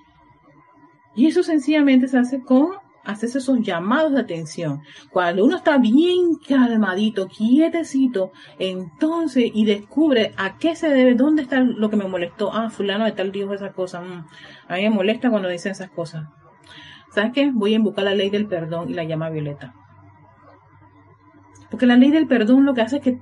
Y 1.17 1.27
eso 1.27 1.43
sencillamente 1.43 2.07
se 2.07 2.19
hace 2.19 2.39
con 2.39 2.75
haces 3.03 3.35
esos 3.35 3.59
llamados 3.61 4.13
de 4.13 4.21
atención. 4.21 4.81
Cuando 5.09 5.43
uno 5.43 5.57
está 5.57 5.77
bien 5.77 6.35
calmadito, 6.47 7.27
quietecito, 7.27 8.31
entonces 8.59 9.51
y 9.53 9.65
descubre 9.65 10.33
a 10.37 10.57
qué 10.57 10.75
se 10.75 10.89
debe, 10.89 11.15
dónde 11.15 11.43
está 11.43 11.61
lo 11.61 11.89
que 11.89 11.97
me 11.97 12.07
molestó. 12.07 12.53
Ah, 12.53 12.69
fulano 12.69 13.05
de 13.05 13.11
tal 13.11 13.31
dijo 13.31 13.53
esa 13.53 13.71
cosa. 13.71 14.01
Mm, 14.01 14.25
a 14.67 14.75
mí 14.75 14.81
me 14.83 14.89
molesta 14.89 15.29
cuando 15.29 15.49
dicen 15.49 15.71
esas 15.71 15.89
cosas. 15.89 16.27
¿Sabes 17.13 17.31
qué? 17.33 17.51
Voy 17.51 17.73
a 17.73 17.77
invocar 17.77 18.05
la 18.05 18.15
ley 18.15 18.29
del 18.29 18.47
perdón 18.47 18.89
y 18.89 18.93
la 18.93 19.03
llama 19.03 19.29
violeta. 19.29 19.73
Porque 21.69 21.85
la 21.85 21.95
ley 21.95 22.11
del 22.11 22.27
perdón 22.27 22.65
lo 22.65 22.73
que 22.73 22.81
hace 22.81 22.97
es 22.97 23.01
que 23.01 23.19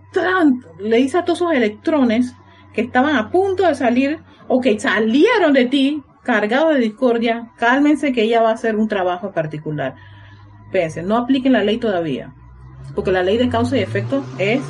le 0.80 0.98
dice 0.98 1.18
a 1.18 1.26
todos 1.26 1.40
esos 1.40 1.54
electrones 1.54 2.36
que 2.74 2.82
estaban 2.82 3.16
a 3.16 3.30
punto 3.30 3.66
de 3.66 3.76
salir 3.76 4.20
o 4.48 4.60
que 4.60 4.80
salieron 4.80 5.54
de 5.54 5.66
ti 5.66 6.04
cargado 6.30 6.70
de 6.70 6.80
discordia, 6.80 7.50
cálmense 7.58 8.14
que 8.14 8.22
ella 8.22 8.40
va 8.40 8.52
a 8.52 8.54
hacer 8.54 8.76
un 8.76 8.88
trabajo 8.88 9.32
particular. 9.32 9.96
Fíjense, 10.72 11.02
no 11.02 11.18
apliquen 11.18 11.54
la 11.54 11.64
ley 11.64 11.80
todavía, 11.80 12.36
porque 12.94 13.12
la 13.12 13.24
ley 13.24 13.38
de 13.38 13.50
causa 13.50 13.76
y 13.76 13.80
efecto 13.80 14.24
es 14.38 14.62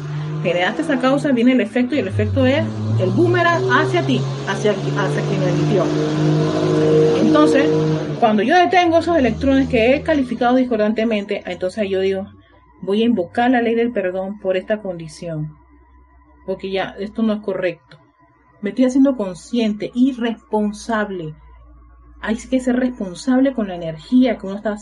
generaste 0.41 0.84
esa 0.84 1.01
causa, 1.01 1.34
viene 1.34 1.51
el 1.51 1.60
efecto 1.60 1.95
y 1.95 1.99
el 1.99 2.07
efecto 2.07 2.45
es 2.45 2.64
el 3.01 3.10
boomerang 3.10 3.62
hacia 3.72 4.03
ti, 4.03 4.22
hacia, 4.47 4.72
hacia 4.72 5.22
quien 5.28 5.43
emitió. 5.43 5.84
Entonces, 7.20 7.70
cuando 8.22 8.41
yo 8.41 8.55
detengo 8.55 8.99
esos 8.99 9.18
electrones 9.18 9.68
que 9.68 9.95
he 9.95 10.01
calificado 10.01 10.55
discordantemente, 10.55 11.43
entonces 11.45 11.89
yo 11.89 11.99
digo, 11.99 12.26
voy 12.82 13.01
a 13.01 13.05
invocar 13.05 13.51
la 13.51 13.62
ley 13.62 13.76
del 13.76 13.91
perdón 13.91 14.39
por 14.39 14.55
esta 14.55 14.82
condición, 14.82 15.57
porque 16.45 16.72
ya 16.72 16.95
esto 16.99 17.22
no 17.22 17.34
es 17.34 17.41
correcto. 17.41 17.99
Me 18.62 18.70
estoy 18.70 18.86
haciendo 18.86 19.18
consciente 19.18 19.91
y 19.93 20.14
responsable 20.14 21.36
hay 22.22 22.36
que 22.36 22.60
ser 22.60 22.76
responsable 22.76 23.54
con 23.54 23.68
la 23.68 23.76
energía 23.76 24.38
que 24.38 24.46
uno 24.46 24.58
está, 24.58 24.76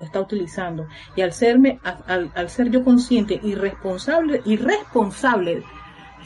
está, 0.00 0.20
utilizando. 0.20 0.86
Y 1.14 1.22
al, 1.22 1.32
serme, 1.32 1.80
al, 1.82 2.50
ser 2.50 2.70
yo 2.70 2.84
consciente 2.84 3.40
y 3.42 3.54
responsable, 3.54 4.42
y 4.44 4.56
responsable, 4.56 5.62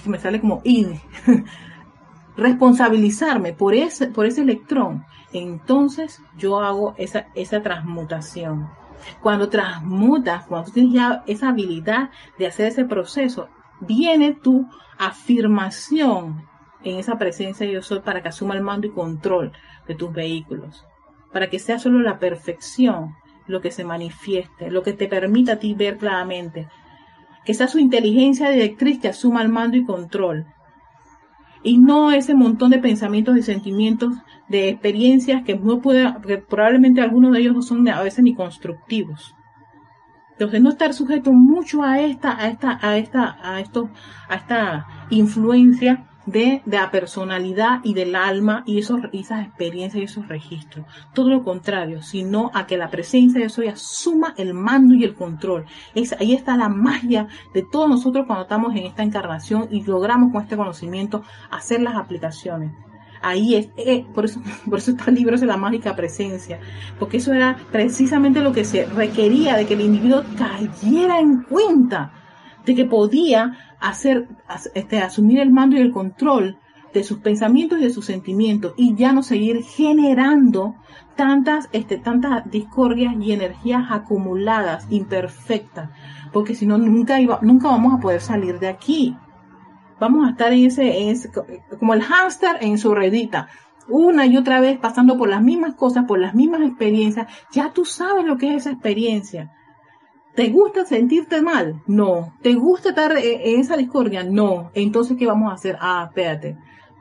me 0.06 0.18
sale 0.18 0.40
como 0.40 0.60
in, 0.64 1.00
responsabilizarme 2.36 3.52
por 3.52 3.74
ese, 3.74 4.08
por 4.08 4.26
ese 4.26 4.42
electrón, 4.42 5.04
entonces 5.32 6.20
yo 6.36 6.60
hago 6.60 6.94
esa, 6.98 7.26
esa 7.34 7.62
transmutación. 7.62 8.68
Cuando 9.22 9.48
transmutas, 9.48 10.46
cuando 10.46 10.66
tú 10.66 10.72
tienes 10.72 10.92
ya 10.94 11.22
esa 11.26 11.50
habilidad 11.50 12.10
de 12.38 12.48
hacer 12.48 12.66
ese 12.66 12.84
proceso, 12.84 13.48
viene 13.80 14.32
tu 14.32 14.68
afirmación 14.98 16.49
en 16.82 16.98
esa 16.98 17.18
presencia 17.18 17.66
yo 17.66 17.82
soy 17.82 18.00
para 18.00 18.22
que 18.22 18.28
asuma 18.28 18.54
el 18.54 18.62
mando 18.62 18.86
y 18.86 18.90
control 18.90 19.52
de 19.86 19.94
tus 19.94 20.12
vehículos, 20.12 20.84
para 21.32 21.50
que 21.50 21.58
sea 21.58 21.78
solo 21.78 22.00
la 22.00 22.18
perfección 22.18 23.16
lo 23.46 23.60
que 23.60 23.70
se 23.70 23.84
manifieste, 23.84 24.70
lo 24.70 24.82
que 24.82 24.92
te 24.92 25.08
permita 25.08 25.52
a 25.52 25.58
ti 25.58 25.74
ver 25.74 25.96
claramente, 25.98 26.68
que 27.44 27.54
sea 27.54 27.68
su 27.68 27.78
inteligencia 27.78 28.50
directriz 28.50 29.00
que 29.00 29.08
asuma 29.08 29.42
el 29.42 29.48
mando 29.48 29.76
y 29.76 29.84
control, 29.84 30.46
y 31.62 31.78
no 31.78 32.10
ese 32.10 32.34
montón 32.34 32.70
de 32.70 32.78
pensamientos 32.78 33.36
y 33.36 33.42
sentimientos, 33.42 34.14
de 34.48 34.68
experiencias 34.68 35.44
que 35.44 35.56
no 35.56 35.80
puede, 35.80 36.12
que 36.26 36.38
probablemente 36.38 37.00
algunos 37.00 37.32
de 37.32 37.40
ellos 37.40 37.54
no 37.54 37.62
son 37.62 37.86
a 37.88 38.02
veces 38.02 38.24
ni 38.24 38.34
constructivos. 38.34 39.34
Entonces 40.32 40.62
no 40.62 40.70
estar 40.70 40.94
sujeto 40.94 41.32
mucho 41.32 41.82
a 41.82 42.00
esta, 42.00 42.36
a 42.36 42.48
esta, 42.48 42.78
a 42.80 42.96
esta, 42.96 43.24
a 43.42 43.58
a 43.58 44.34
esta 44.34 44.86
influencia 45.10 46.09
de, 46.30 46.62
la 46.66 46.90
personalidad 46.90 47.80
y 47.84 47.94
del 47.94 48.14
alma 48.14 48.62
y, 48.66 48.78
esos, 48.78 49.00
esas 49.12 49.46
experiencias 49.46 50.00
y 50.00 50.04
esos 50.04 50.28
registros. 50.28 50.86
Todo 51.14 51.30
lo 51.30 51.44
contrario, 51.44 52.02
sino 52.02 52.50
a 52.54 52.66
que 52.66 52.76
la 52.76 52.90
presencia 52.90 53.40
de 53.40 53.48
soy 53.48 53.68
asuma 53.68 54.34
el 54.36 54.54
mando 54.54 54.94
y 54.94 55.04
el 55.04 55.14
control. 55.14 55.66
Es, 55.94 56.12
ahí 56.20 56.32
está 56.32 56.56
la 56.56 56.68
magia 56.68 57.26
de 57.54 57.62
todos 57.62 57.88
nosotros 57.88 58.26
cuando 58.26 58.42
estamos 58.42 58.74
en 58.76 58.86
esta 58.86 59.02
encarnación 59.02 59.68
y 59.70 59.82
logramos 59.82 60.32
con 60.32 60.42
este 60.42 60.56
conocimiento 60.56 61.22
hacer 61.50 61.80
las 61.80 61.96
aplicaciones. 61.96 62.72
Ahí 63.22 63.54
es, 63.54 63.68
eh, 63.76 64.06
por 64.14 64.24
eso, 64.24 64.40
por 64.68 64.78
eso 64.78 64.92
está 64.92 65.10
el 65.10 65.22
de 65.22 65.46
la 65.46 65.56
mágica 65.56 65.94
presencia, 65.94 66.58
porque 66.98 67.18
eso 67.18 67.32
era 67.32 67.56
precisamente 67.70 68.40
lo 68.40 68.52
que 68.52 68.64
se 68.64 68.86
requería 68.86 69.56
de 69.56 69.66
que 69.66 69.74
el 69.74 69.82
individuo 69.82 70.22
cayera 70.38 71.20
en 71.20 71.42
cuenta 71.42 72.12
de 72.64 72.74
que 72.74 72.84
podía 72.84 73.69
hacer, 73.80 74.28
este, 74.74 75.00
asumir 75.00 75.40
el 75.40 75.50
mando 75.50 75.76
y 75.76 75.80
el 75.80 75.92
control 75.92 76.58
de 76.92 77.04
sus 77.04 77.18
pensamientos 77.18 77.78
y 77.78 77.84
de 77.84 77.90
sus 77.90 78.04
sentimientos 78.04 78.74
y 78.76 78.94
ya 78.94 79.12
no 79.12 79.22
seguir 79.22 79.62
generando 79.62 80.74
tantas, 81.16 81.68
este, 81.72 81.98
tantas 81.98 82.50
discordias 82.50 83.14
y 83.20 83.32
energías 83.32 83.84
acumuladas, 83.90 84.86
imperfectas, 84.90 85.90
porque 86.32 86.54
si 86.54 86.66
no, 86.66 86.78
nunca, 86.78 87.18
nunca 87.42 87.68
vamos 87.68 87.94
a 87.94 88.00
poder 88.00 88.20
salir 88.20 88.58
de 88.58 88.68
aquí. 88.68 89.16
Vamos 89.98 90.26
a 90.26 90.30
estar 90.30 90.52
en 90.52 90.64
ese, 90.64 91.02
en 91.02 91.08
ese, 91.10 91.30
como 91.78 91.92
el 91.92 92.02
hámster 92.02 92.56
en 92.62 92.78
su 92.78 92.94
redita, 92.94 93.48
una 93.86 94.24
y 94.24 94.36
otra 94.36 94.60
vez 94.60 94.78
pasando 94.78 95.18
por 95.18 95.28
las 95.28 95.42
mismas 95.42 95.74
cosas, 95.74 96.06
por 96.06 96.18
las 96.18 96.34
mismas 96.34 96.62
experiencias. 96.62 97.26
Ya 97.52 97.72
tú 97.72 97.84
sabes 97.84 98.24
lo 98.24 98.38
que 98.38 98.54
es 98.54 98.62
esa 98.62 98.70
experiencia. 98.70 99.52
¿Te 100.34 100.48
gusta 100.48 100.84
sentirte 100.84 101.42
mal? 101.42 101.82
No. 101.86 102.34
¿Te 102.42 102.54
gusta 102.54 102.90
estar 102.90 103.16
en 103.16 103.60
esa 103.60 103.76
discordia? 103.76 104.22
No. 104.22 104.70
Entonces, 104.74 105.16
¿qué 105.18 105.26
vamos 105.26 105.50
a 105.50 105.54
hacer? 105.54 105.76
Ah, 105.80 106.06
espérate. 106.08 106.56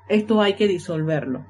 Esto 0.08 0.42
hay 0.42 0.56
que 0.56 0.68
disolverlo. 0.68 1.46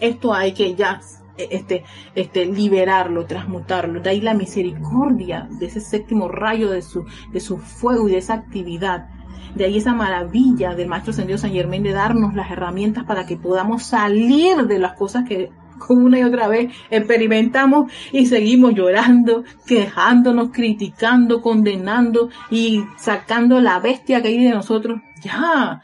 Esto 0.00 0.34
hay 0.34 0.52
que 0.52 0.74
ya 0.74 1.00
este, 1.36 1.84
este, 2.14 2.46
liberarlo, 2.46 3.26
transmutarlo. 3.26 4.00
De 4.00 4.10
ahí 4.10 4.20
la 4.20 4.34
misericordia 4.34 5.48
de 5.50 5.66
ese 5.66 5.80
séptimo 5.80 6.28
rayo 6.28 6.70
de 6.70 6.82
su, 6.82 7.06
de 7.32 7.40
su 7.40 7.58
fuego 7.58 8.08
y 8.08 8.12
de 8.12 8.18
esa 8.18 8.34
actividad. 8.34 9.08
De 9.54 9.64
ahí 9.64 9.78
esa 9.78 9.94
maravilla 9.94 10.74
del 10.74 10.88
Maestro 10.88 11.12
Sendido 11.12 11.38
San 11.38 11.52
Germán 11.52 11.82
de 11.82 11.92
darnos 11.92 12.34
las 12.34 12.50
herramientas 12.50 13.04
para 13.04 13.26
que 13.26 13.36
podamos 13.36 13.84
salir 13.84 14.66
de 14.66 14.78
las 14.78 14.94
cosas 14.94 15.28
que 15.28 15.50
una 15.88 16.18
y 16.18 16.22
otra 16.22 16.48
vez 16.48 16.72
experimentamos 16.90 17.92
y 18.12 18.26
seguimos 18.26 18.74
llorando, 18.74 19.44
quejándonos, 19.66 20.50
criticando, 20.52 21.40
condenando 21.40 22.30
y 22.50 22.84
sacando 22.96 23.60
la 23.60 23.78
bestia 23.80 24.22
que 24.22 24.28
hay 24.28 24.44
de 24.44 24.50
nosotros. 24.50 25.00
Ya, 25.22 25.82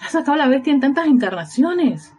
ha 0.00 0.08
sacado 0.08 0.36
la 0.36 0.48
bestia 0.48 0.72
en 0.72 0.80
tantas 0.80 1.06
encarnaciones. 1.06 2.14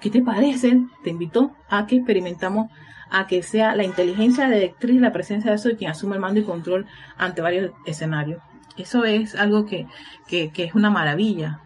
¿Qué 0.00 0.10
te 0.10 0.22
parece? 0.22 0.82
Te 1.02 1.10
invito 1.10 1.52
a 1.68 1.86
que 1.86 1.96
experimentamos 1.96 2.70
a 3.10 3.26
que 3.26 3.42
sea 3.42 3.74
la 3.74 3.84
inteligencia 3.84 4.48
directriz, 4.48 5.00
la 5.00 5.12
presencia 5.12 5.50
de 5.50 5.56
eso 5.56 5.70
quien 5.76 5.90
asume 5.90 6.16
el 6.16 6.20
mando 6.20 6.40
y 6.40 6.44
control 6.44 6.86
ante 7.16 7.40
varios 7.40 7.72
escenarios. 7.86 8.42
Eso 8.76 9.04
es 9.04 9.34
algo 9.34 9.64
que, 9.64 9.86
que, 10.26 10.50
que 10.50 10.64
es 10.64 10.74
una 10.74 10.90
maravilla. 10.90 11.60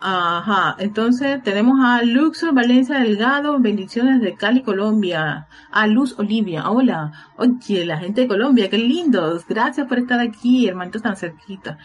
Ajá, 0.00 0.76
entonces 0.78 1.42
tenemos 1.42 1.80
a 1.82 2.02
Luxor 2.02 2.54
Valencia 2.54 3.00
Delgado, 3.00 3.58
bendiciones 3.58 4.20
de 4.20 4.36
Cali, 4.36 4.62
Colombia. 4.62 5.48
A 5.72 5.86
Luz 5.88 6.16
Olivia, 6.18 6.70
hola. 6.70 7.12
Oye, 7.36 7.84
la 7.84 7.98
gente 7.98 8.20
de 8.20 8.28
Colombia, 8.28 8.70
qué 8.70 8.78
lindos. 8.78 9.44
Gracias 9.48 9.88
por 9.88 9.98
estar 9.98 10.20
aquí, 10.20 10.68
hermanitos 10.68 11.02
tan 11.02 11.16
cerquita. 11.16 11.78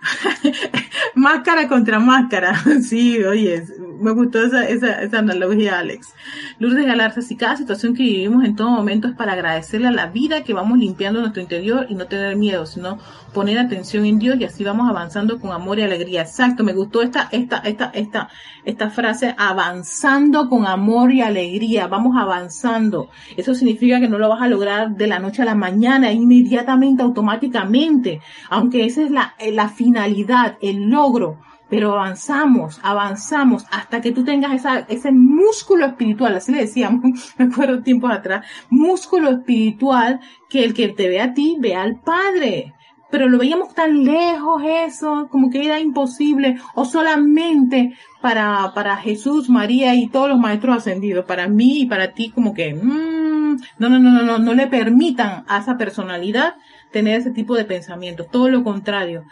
máscara 1.14 1.68
contra 1.68 1.98
máscara. 1.98 2.54
Sí, 2.80 3.22
oye, 3.22 3.64
me 4.00 4.12
gustó 4.12 4.42
esa, 4.42 4.64
esa, 4.64 5.18
analogía, 5.18 5.78
Alex. 5.78 6.14
Lourdes 6.58 6.86
Galarza, 6.86 7.20
si 7.20 7.36
cada 7.36 7.56
situación 7.56 7.94
que 7.94 8.02
vivimos 8.02 8.44
en 8.44 8.56
todo 8.56 8.70
momento 8.70 9.08
es 9.08 9.14
para 9.14 9.34
agradecerle 9.34 9.88
a 9.88 9.92
la 9.92 10.06
vida 10.06 10.42
que 10.42 10.54
vamos 10.54 10.78
limpiando 10.78 11.20
nuestro 11.20 11.42
interior 11.42 11.86
y 11.88 11.94
no 11.94 12.06
tener 12.06 12.36
miedo, 12.36 12.66
sino 12.66 12.98
poner 13.34 13.58
atención 13.58 14.06
en 14.06 14.18
Dios 14.18 14.36
y 14.40 14.44
así 14.44 14.64
vamos 14.64 14.88
avanzando 14.88 15.38
con 15.38 15.52
amor 15.52 15.78
y 15.78 15.82
alegría. 15.82 16.22
Exacto, 16.22 16.64
me 16.64 16.72
gustó 16.72 17.02
esta, 17.02 17.28
esta, 17.30 17.58
esta, 17.58 17.90
esta, 17.94 18.28
esta 18.64 18.90
frase, 18.90 19.34
avanzando 19.38 20.48
con 20.48 20.66
amor 20.66 21.12
y 21.12 21.20
alegría, 21.20 21.86
vamos 21.86 22.16
avanzando. 22.18 23.10
Eso 23.36 23.54
significa 23.54 24.00
que 24.00 24.08
no 24.08 24.18
lo 24.18 24.28
vas 24.28 24.42
a 24.42 24.48
lograr 24.48 24.96
de 24.96 25.06
la 25.06 25.18
noche 25.18 25.42
a 25.42 25.44
la 25.44 25.54
mañana, 25.54 26.12
inmediatamente, 26.12 27.02
automáticamente, 27.02 28.20
aunque 28.48 28.84
esa 28.84 29.02
es 29.02 29.10
la, 29.10 29.34
la 29.52 29.68
finalidad, 29.90 30.56
el 30.60 30.88
logro 30.88 31.38
pero 31.68 31.92
avanzamos, 31.92 32.80
avanzamos 32.82 33.64
hasta 33.70 34.00
que 34.00 34.10
tú 34.10 34.24
tengas 34.24 34.60
ese 34.88 35.12
músculo 35.12 35.86
espiritual, 35.86 36.34
así 36.34 36.50
le 36.50 36.62
decíamos, 36.62 37.02
me 37.38 37.44
acuerdo 37.44 37.84
tiempos 37.84 38.10
atrás, 38.10 38.44
músculo 38.70 39.30
espiritual 39.30 40.18
que 40.48 40.64
el 40.64 40.74
que 40.74 40.88
te 40.88 41.08
ve 41.08 41.20
a 41.20 41.32
ti, 41.32 41.56
ve 41.60 41.76
al 41.76 42.00
Padre 42.00 42.74
pero 43.10 43.28
lo 43.28 43.38
veíamos 43.38 43.74
tan 43.74 44.04
lejos 44.04 44.62
eso, 44.64 45.26
como 45.30 45.50
que 45.50 45.64
era 45.64 45.80
imposible, 45.80 46.58
o 46.74 46.84
solamente 46.84 47.96
para, 48.22 48.72
para 48.72 48.96
Jesús, 48.98 49.48
María 49.50 49.96
y 49.96 50.06
todos 50.06 50.28
los 50.28 50.38
maestros 50.38 50.76
ascendidos, 50.76 51.24
para 51.24 51.48
mí 51.48 51.80
y 51.80 51.86
para 51.86 52.12
ti, 52.12 52.30
como 52.30 52.54
que, 52.54 52.72
mmm, 52.72 53.56
no, 53.78 53.88
no, 53.88 53.98
no, 53.98 54.12
no, 54.12 54.22
no, 54.22 54.38
no 54.38 54.54
le 54.54 54.68
permitan 54.68 55.44
a 55.48 55.58
esa 55.58 55.76
personalidad 55.76 56.54
tener 56.92 57.18
ese 57.18 57.32
tipo 57.32 57.56
de 57.56 57.64
pensamientos, 57.64 58.28
todo 58.30 58.48
lo 58.48 58.62
contrario. 58.62 59.24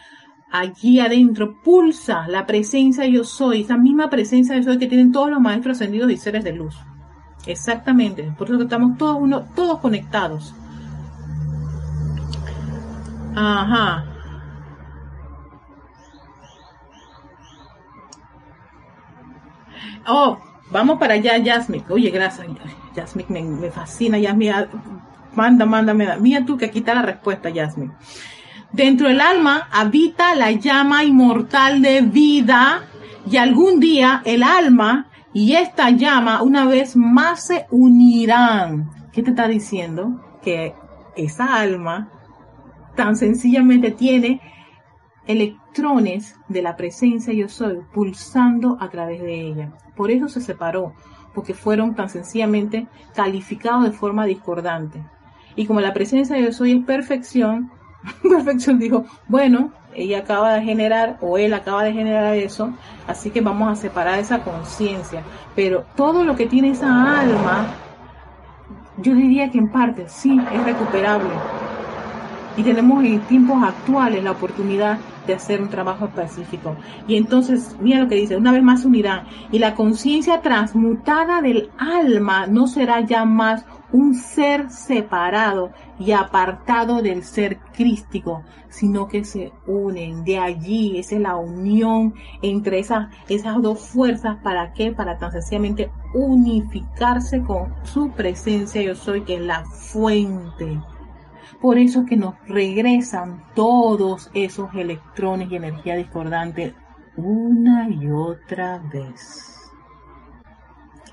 Allí 0.51 0.99
adentro 0.99 1.61
pulsa 1.62 2.26
la 2.26 2.46
presencia 2.46 3.07
yo 3.07 3.22
soy, 3.22 3.62
esa 3.62 3.76
misma 3.76 4.09
presencia 4.09 4.57
yo 4.57 4.62
soy 4.62 4.78
que 4.78 4.86
tienen 4.86 5.12
todos 5.12 5.30
los 5.30 5.40
maestros 5.40 5.76
ascendidos 5.76 6.11
y 6.11 6.16
seres 6.16 6.42
de 6.42 6.53
luz. 6.53 6.74
Exactamente, 7.46 8.32
por 8.36 8.49
eso 8.49 8.62
estamos 8.62 8.96
todos 8.96 9.18
uno, 9.20 9.46
todos 9.55 9.78
conectados. 9.78 10.55
Ajá. 13.36 14.05
Oh, 20.07 20.38
vamos 20.70 20.99
para 20.99 21.14
allá, 21.14 21.36
Yasmin. 21.36 21.84
Oye, 21.90 22.11
gracias, 22.11 22.46
Yasmin, 22.94 23.61
me, 23.61 23.70
fascina, 23.70 24.18
Yasmin. 24.18 24.51
Ah, 24.51 24.66
manda, 25.34 25.66
manda, 25.66 25.94
Mira 25.94 26.44
tú 26.44 26.57
que 26.57 26.66
aquí 26.66 26.78
está 26.80 26.94
la 26.94 27.03
respuesta, 27.03 27.51
Yasmin. 27.51 27.92
Dentro 28.72 29.08
del 29.08 29.20
alma 29.20 29.68
habita 29.72 30.34
la 30.34 30.52
llama 30.52 31.02
inmortal 31.02 31.80
de 31.80 32.02
vida 32.02 32.82
y 33.30 33.36
algún 33.36 33.80
día 33.80 34.22
el 34.24 34.42
alma 34.42 35.08
y 35.32 35.54
esta 35.54 35.90
llama 35.90 36.42
una 36.42 36.66
vez 36.66 36.96
más 36.96 37.46
se 37.46 37.66
unirán. 37.70 38.90
¿Qué 39.12 39.22
te 39.22 39.30
está 39.30 39.48
diciendo? 39.48 40.20
Que 40.42 40.74
esa 41.16 41.56
alma 41.56 42.10
tan 42.94 43.16
sencillamente 43.16 43.90
tiene 43.90 44.40
electrones 45.26 46.36
de 46.48 46.62
la 46.62 46.76
presencia 46.76 47.32
yo 47.32 47.48
soy 47.48 47.78
pulsando 47.92 48.76
a 48.80 48.90
través 48.90 49.22
de 49.22 49.40
ella. 49.40 49.72
Por 49.96 50.10
eso 50.10 50.28
se 50.28 50.40
separó, 50.40 50.94
porque 51.34 51.54
fueron 51.54 51.94
tan 51.94 52.08
sencillamente 52.08 52.86
calificados 53.14 53.84
de 53.84 53.92
forma 53.92 54.26
discordante. 54.26 55.02
Y 55.54 55.66
como 55.66 55.80
la 55.80 55.92
presencia 55.92 56.38
yo 56.38 56.52
soy 56.52 56.72
es 56.72 56.84
perfección, 56.84 57.70
perfección 58.22 58.78
dijo, 58.78 59.05
bueno, 59.26 59.72
ella 59.94 60.20
acaba 60.20 60.55
de 60.55 60.62
generar 60.62 61.18
o 61.20 61.38
él 61.38 61.55
acaba 61.55 61.82
de 61.84 61.92
generar 61.92 62.34
eso, 62.34 62.72
así 63.07 63.30
que 63.30 63.40
vamos 63.40 63.70
a 63.70 63.80
separar 63.80 64.18
esa 64.18 64.40
conciencia. 64.40 65.22
Pero 65.55 65.84
todo 65.96 66.24
lo 66.24 66.36
que 66.36 66.46
tiene 66.46 66.70
esa 66.70 67.20
alma, 67.20 67.66
yo 68.99 69.14
diría 69.14 69.51
que 69.51 69.59
en 69.59 69.68
parte 69.68 70.09
sí 70.09 70.40
es 70.53 70.64
recuperable. 70.64 71.30
Y 72.57 72.62
tenemos 72.62 73.05
en 73.05 73.20
tiempos 73.20 73.62
actuales 73.62 74.22
la 74.24 74.32
oportunidad 74.32 74.99
de 75.28 75.34
hacer 75.34 75.62
un 75.62 75.68
trabajo 75.68 76.07
específico. 76.07 76.74
Y 77.07 77.16
entonces, 77.16 77.76
mira 77.80 78.01
lo 78.01 78.09
que 78.09 78.16
dice, 78.16 78.36
una 78.36 78.51
vez 78.51 78.62
más 78.64 78.84
unirán. 78.84 79.26
Y 79.53 79.61
la 79.61 79.76
conciencia 79.76 80.40
transmutada 80.40 81.40
del 81.40 81.70
alma 81.78 82.46
no 82.49 82.66
será 82.66 83.01
ya 83.03 83.24
más 83.24 83.64
un 83.93 84.14
ser 84.14 84.70
separado 84.70 85.72
y 85.99 86.12
apartado 86.12 87.03
del 87.03 87.24
ser 87.24 87.59
crístico, 87.72 88.43
sino 88.68 89.09
que 89.09 89.24
se 89.24 89.53
unen. 89.66 90.24
De 90.24 90.39
allí, 90.39 90.99
esa 90.99 91.16
es 91.16 91.20
la 91.20 91.36
unión 91.36 92.14
entre 92.43 92.78
esas, 92.78 93.09
esas 93.28 93.61
dos 93.62 93.80
fuerzas. 93.80 94.36
¿Para 94.43 94.72
qué? 94.72 94.93
Para 94.93 95.18
tan 95.18 95.32
sencillamente 95.32 95.91
unificarse 96.14 97.43
con 97.43 97.74
su 97.84 98.11
presencia 98.11 98.82
yo 98.82 98.95
soy, 98.95 99.22
que 99.22 99.36
es 99.36 99.43
la 99.43 99.64
fuente. 99.64 100.80
Por 101.61 101.78
eso 101.78 102.05
que 102.05 102.16
nos 102.16 102.34
regresan 102.47 103.45
todos 103.55 104.30
esos 104.34 104.72
electrones 104.74 105.51
y 105.51 105.57
energía 105.57 105.97
discordante 105.97 106.74
una 107.16 107.89
y 107.91 108.09
otra 108.11 108.78
vez. 108.78 109.72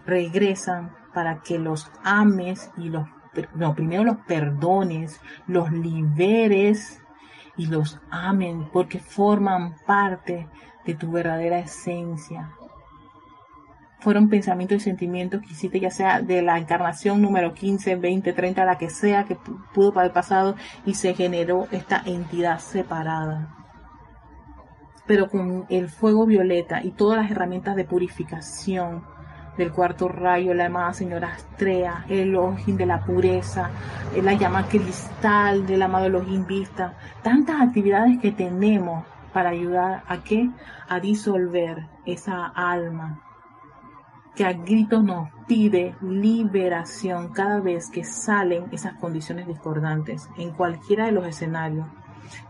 Regresan 0.05 0.91
para 1.15 1.39
que 1.39 1.57
los 1.57 1.89
ames 2.03 2.69
y 2.77 2.89
los, 2.89 3.07
no, 3.55 3.73
primero 3.73 4.03
los 4.03 4.17
perdones, 4.17 5.21
los 5.47 5.71
liberes 5.71 7.01
y 7.55 7.67
los 7.67 8.01
amen 8.11 8.69
porque 8.71 8.99
forman 8.99 9.77
parte 9.87 10.49
de 10.85 10.93
tu 10.93 11.09
verdadera 11.09 11.59
esencia. 11.59 12.51
Fueron 13.99 14.27
pensamientos 14.27 14.77
y 14.77 14.79
sentimientos 14.81 15.41
que 15.41 15.53
hiciste 15.53 15.79
ya 15.79 15.89
sea 15.89 16.21
de 16.21 16.41
la 16.41 16.59
encarnación 16.59 17.21
número 17.21 17.53
15, 17.53 17.95
20, 17.95 18.33
30, 18.33 18.65
la 18.65 18.77
que 18.77 18.89
sea 18.89 19.23
que 19.23 19.37
pudo 19.73 19.97
haber 19.97 20.11
pasado 20.11 20.55
y 20.85 20.95
se 20.95 21.13
generó 21.13 21.69
esta 21.71 22.03
entidad 22.05 22.59
separada. 22.59 23.55
Pero 25.07 25.29
con 25.29 25.65
el 25.69 25.87
fuego 25.87 26.25
violeta 26.25 26.83
y 26.83 26.91
todas 26.91 27.21
las 27.21 27.31
herramientas 27.31 27.77
de 27.77 27.85
purificación, 27.85 29.14
del 29.57 29.71
cuarto 29.71 30.07
rayo, 30.07 30.53
la 30.53 30.65
amada 30.65 30.93
señora 30.93 31.33
Astrea, 31.33 32.05
el 32.09 32.29
Elohim 32.29 32.77
de 32.77 32.85
la 32.85 33.03
pureza, 33.03 33.69
la 34.21 34.33
llama 34.33 34.67
cristal 34.67 35.65
del 35.65 35.81
amado 35.81 36.05
Elohim 36.05 36.45
Vista, 36.45 36.93
tantas 37.23 37.61
actividades 37.61 38.19
que 38.19 38.31
tenemos 38.31 39.05
para 39.33 39.49
ayudar 39.49 40.03
a 40.07 40.23
qué? 40.23 40.49
A 40.87 40.99
disolver 40.99 41.87
esa 42.05 42.45
alma 42.45 43.21
que 44.35 44.45
a 44.45 44.53
gritos 44.53 45.03
nos 45.03 45.29
pide 45.47 45.95
liberación 46.01 47.29
cada 47.29 47.61
vez 47.61 47.89
que 47.89 48.03
salen 48.03 48.65
esas 48.71 48.95
condiciones 48.95 49.47
discordantes 49.47 50.29
en 50.37 50.51
cualquiera 50.51 51.05
de 51.05 51.13
los 51.13 51.25
escenarios 51.25 51.87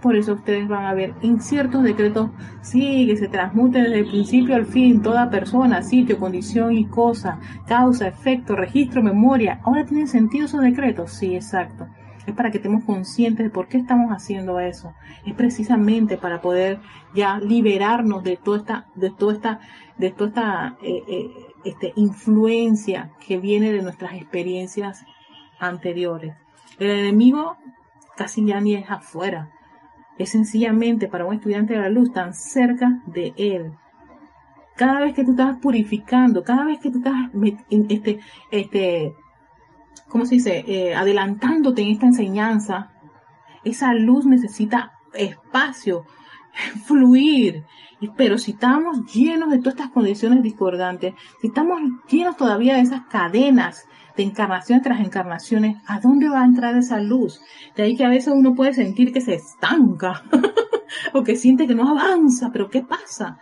por 0.02 0.16
eso 0.16 0.34
ustedes 0.34 0.68
van 0.68 0.86
a 0.86 0.94
ver 0.94 1.14
en 1.22 1.42
ciertos 1.42 1.84
decretos, 1.84 2.30
sí, 2.62 3.08
que 3.08 3.18
se 3.18 3.28
transmuten 3.28 3.84
desde 3.84 4.00
el 4.00 4.08
principio 4.08 4.56
al 4.56 4.66
fin, 4.66 5.02
toda 5.02 5.30
persona, 5.30 5.82
sitio, 5.82 6.18
condición 6.18 6.74
y 6.74 6.86
cosa, 6.86 7.40
causa, 7.68 8.08
efecto, 8.08 8.56
registro, 8.56 9.02
memoria. 9.02 9.60
Ahora 9.64 9.86
tienen 9.86 10.08
sentido 10.08 10.46
esos 10.46 10.62
decretos, 10.62 11.12
sí, 11.12 11.36
exacto. 11.36 11.88
Es 12.26 12.34
para 12.34 12.50
que 12.50 12.58
estemos 12.58 12.84
conscientes 12.84 13.46
de 13.46 13.52
por 13.52 13.68
qué 13.68 13.78
estamos 13.78 14.12
haciendo 14.12 14.60
eso. 14.60 14.94
Es 15.26 15.34
precisamente 15.36 16.18
para 16.18 16.42
poder 16.42 16.80
ya 17.14 17.38
liberarnos 17.38 18.24
de 18.24 18.38
toda 18.38 18.58
esta, 18.58 18.88
de 18.96 19.12
toda 19.12 19.34
esta, 19.34 19.60
de 19.98 20.10
toda 20.12 20.30
esta 20.30 20.78
eh, 20.82 21.04
eh, 21.08 21.30
este, 21.66 21.94
influencia 21.96 23.12
que 23.26 23.38
viene 23.38 23.72
de 23.72 23.84
nuestras 23.84 24.14
experiencias 24.14 25.06
anteriores. 25.60 26.36
El 26.80 26.90
enemigo 26.90 27.58
casi 28.16 28.46
ya 28.46 28.60
ni 28.60 28.76
es 28.76 28.90
afuera, 28.90 29.52
es 30.18 30.30
sencillamente 30.30 31.08
para 31.08 31.26
un 31.26 31.34
estudiante 31.34 31.74
de 31.74 31.80
la 31.80 31.90
luz 31.90 32.12
tan 32.14 32.34
cerca 32.34 33.02
de 33.06 33.34
él. 33.38 33.74
Cada 34.76 35.00
vez 35.00 35.14
que 35.14 35.24
tú 35.24 35.32
estás 35.32 35.58
purificando, 35.58 36.44
cada 36.44 36.66
vez 36.66 36.80
que 36.80 36.92
tú 36.92 37.00
estás, 37.00 37.30
este, 37.90 38.20
este, 38.52 39.14
¿cómo 40.10 40.26
se 40.26 40.36
dice? 40.36 40.66
Eh, 40.68 40.96
adelantándote 40.96 41.82
en 41.82 41.90
esta 41.90 42.08
enseñanza, 42.08 42.92
esa 43.64 43.94
luz 43.94 44.26
necesita 44.26 44.94
espacio, 45.14 46.06
fluir. 46.86 47.64
Pero 48.18 48.38
si 48.38 48.52
estamos 48.52 49.14
llenos 49.14 49.50
de 49.50 49.60
todas 49.60 49.76
estas 49.76 49.92
condiciones 49.92 50.44
discordantes, 50.44 51.14
si 51.42 51.48
estamos 51.48 51.82
llenos 52.10 52.38
todavía 52.38 52.76
de 52.76 52.82
esas 52.82 53.06
cadenas 53.08 53.88
de 54.16 54.24
encarnación 54.24 54.82
tras 54.82 55.00
encarnaciones, 55.00 55.78
¿a 55.88 56.00
dónde 56.00 56.30
va 56.30 56.42
a 56.42 56.46
entrar 56.46 56.76
esa 56.78 57.00
luz? 57.00 57.42
De 57.76 57.84
ahí 57.84 57.96
que 57.96 58.06
a 58.06 58.10
veces 58.10 58.34
uno 58.34 58.56
puede 58.56 58.74
sentir 58.74 59.12
que 59.12 59.22
se 59.22 59.36
estanca 59.36 60.24
o 61.14 61.24
que 61.24 61.36
siente 61.36 61.68
que 61.68 61.76
no 61.76 61.90
avanza, 61.90 62.50
pero 62.52 62.70
¿qué 62.70 62.82
pasa? 62.82 63.38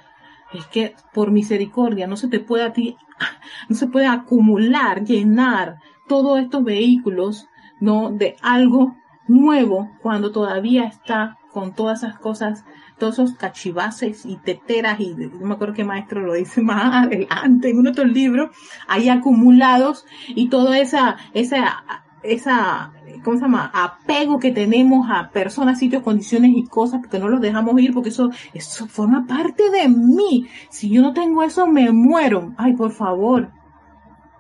Es 0.54 0.66
que 0.68 0.96
por 1.14 1.32
misericordia 1.32 2.08
no 2.08 2.16
se 2.16 2.28
te 2.28 2.40
puede 2.40 2.64
a 2.64 2.74
ti, 2.74 2.98
no 3.70 3.76
se 3.76 3.88
puede 3.88 4.08
acumular, 4.08 5.04
llenar 5.04 5.78
todos 6.08 6.40
estos 6.40 6.64
vehículos, 6.64 7.48
¿no? 7.80 8.12
De 8.12 8.36
algo 8.42 8.96
nuevo 9.28 9.92
cuando 10.02 10.32
todavía 10.32 10.86
está 10.86 11.38
con 11.52 11.74
todas 11.74 12.04
esas 12.04 12.20
cosas 12.20 12.66
todos 12.98 13.20
esos 13.20 13.34
cachivaces 13.36 14.26
y 14.26 14.38
teteras, 14.38 15.00
y 15.00 15.14
no 15.16 15.48
me 15.48 15.54
acuerdo 15.54 15.74
qué 15.74 15.84
maestro 15.84 16.22
lo 16.22 16.34
dice 16.34 16.62
más 16.64 17.06
adelante 17.06 17.70
en 17.70 17.80
uno 17.80 17.92
estos 17.92 18.08
libros, 18.08 18.56
ahí 18.88 19.10
acumulados 19.10 20.06
y 20.28 20.50
toda 20.50 20.80
esa, 20.80 21.18
esa, 21.34 21.84
esa, 22.24 22.94
¿cómo 23.24 23.38
se 23.38 23.44
llama? 23.44 23.72
Apego 23.74 24.40
que 24.40 24.52
tenemos 24.52 25.08
a 25.12 25.30
personas, 25.30 25.80
sitios, 25.80 26.04
condiciones 26.04 26.52
y 26.56 26.66
cosas, 26.66 27.02
porque 27.02 27.20
no 27.20 27.28
los 27.28 27.42
dejamos 27.42 27.80
ir, 27.82 27.94
porque 27.94 28.10
eso, 28.10 28.30
eso 28.54 28.88
forma 28.88 29.26
parte 29.28 29.70
de 29.70 29.90
mí. 29.90 30.48
Si 30.70 30.90
yo 30.90 31.02
no 31.02 31.14
tengo 31.14 31.44
eso, 31.44 31.68
me 31.68 31.92
muero. 31.92 32.54
Ay, 32.58 32.74
por 32.74 32.92
favor. 32.92 33.52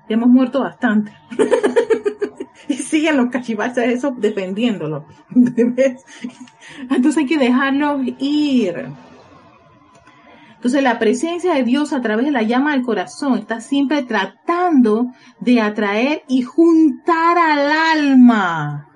Ya 0.09 0.15
hemos 0.15 0.29
muerto 0.29 0.61
bastante. 0.61 1.11
y 2.67 2.75
siguen 2.75 3.17
los 3.17 3.29
cachivaches 3.29 3.85
eso 3.85 4.11
defendiéndolo. 4.17 5.05
Entonces 6.89 7.17
hay 7.17 7.25
que 7.25 7.37
dejarlos 7.37 8.01
ir. 8.19 8.89
Entonces 10.55 10.81
la 10.81 10.97
presencia 10.97 11.55
de 11.55 11.63
Dios 11.63 11.91
a 11.91 12.01
través 12.01 12.25
de 12.25 12.31
la 12.31 12.41
llama 12.41 12.71
del 12.71 12.83
corazón 12.83 13.37
está 13.37 13.59
siempre 13.59 14.03
tratando 14.03 15.07
de 15.41 15.59
atraer 15.59 16.23
y 16.29 16.43
juntar 16.43 17.37
al 17.37 17.69
alma 17.69 18.87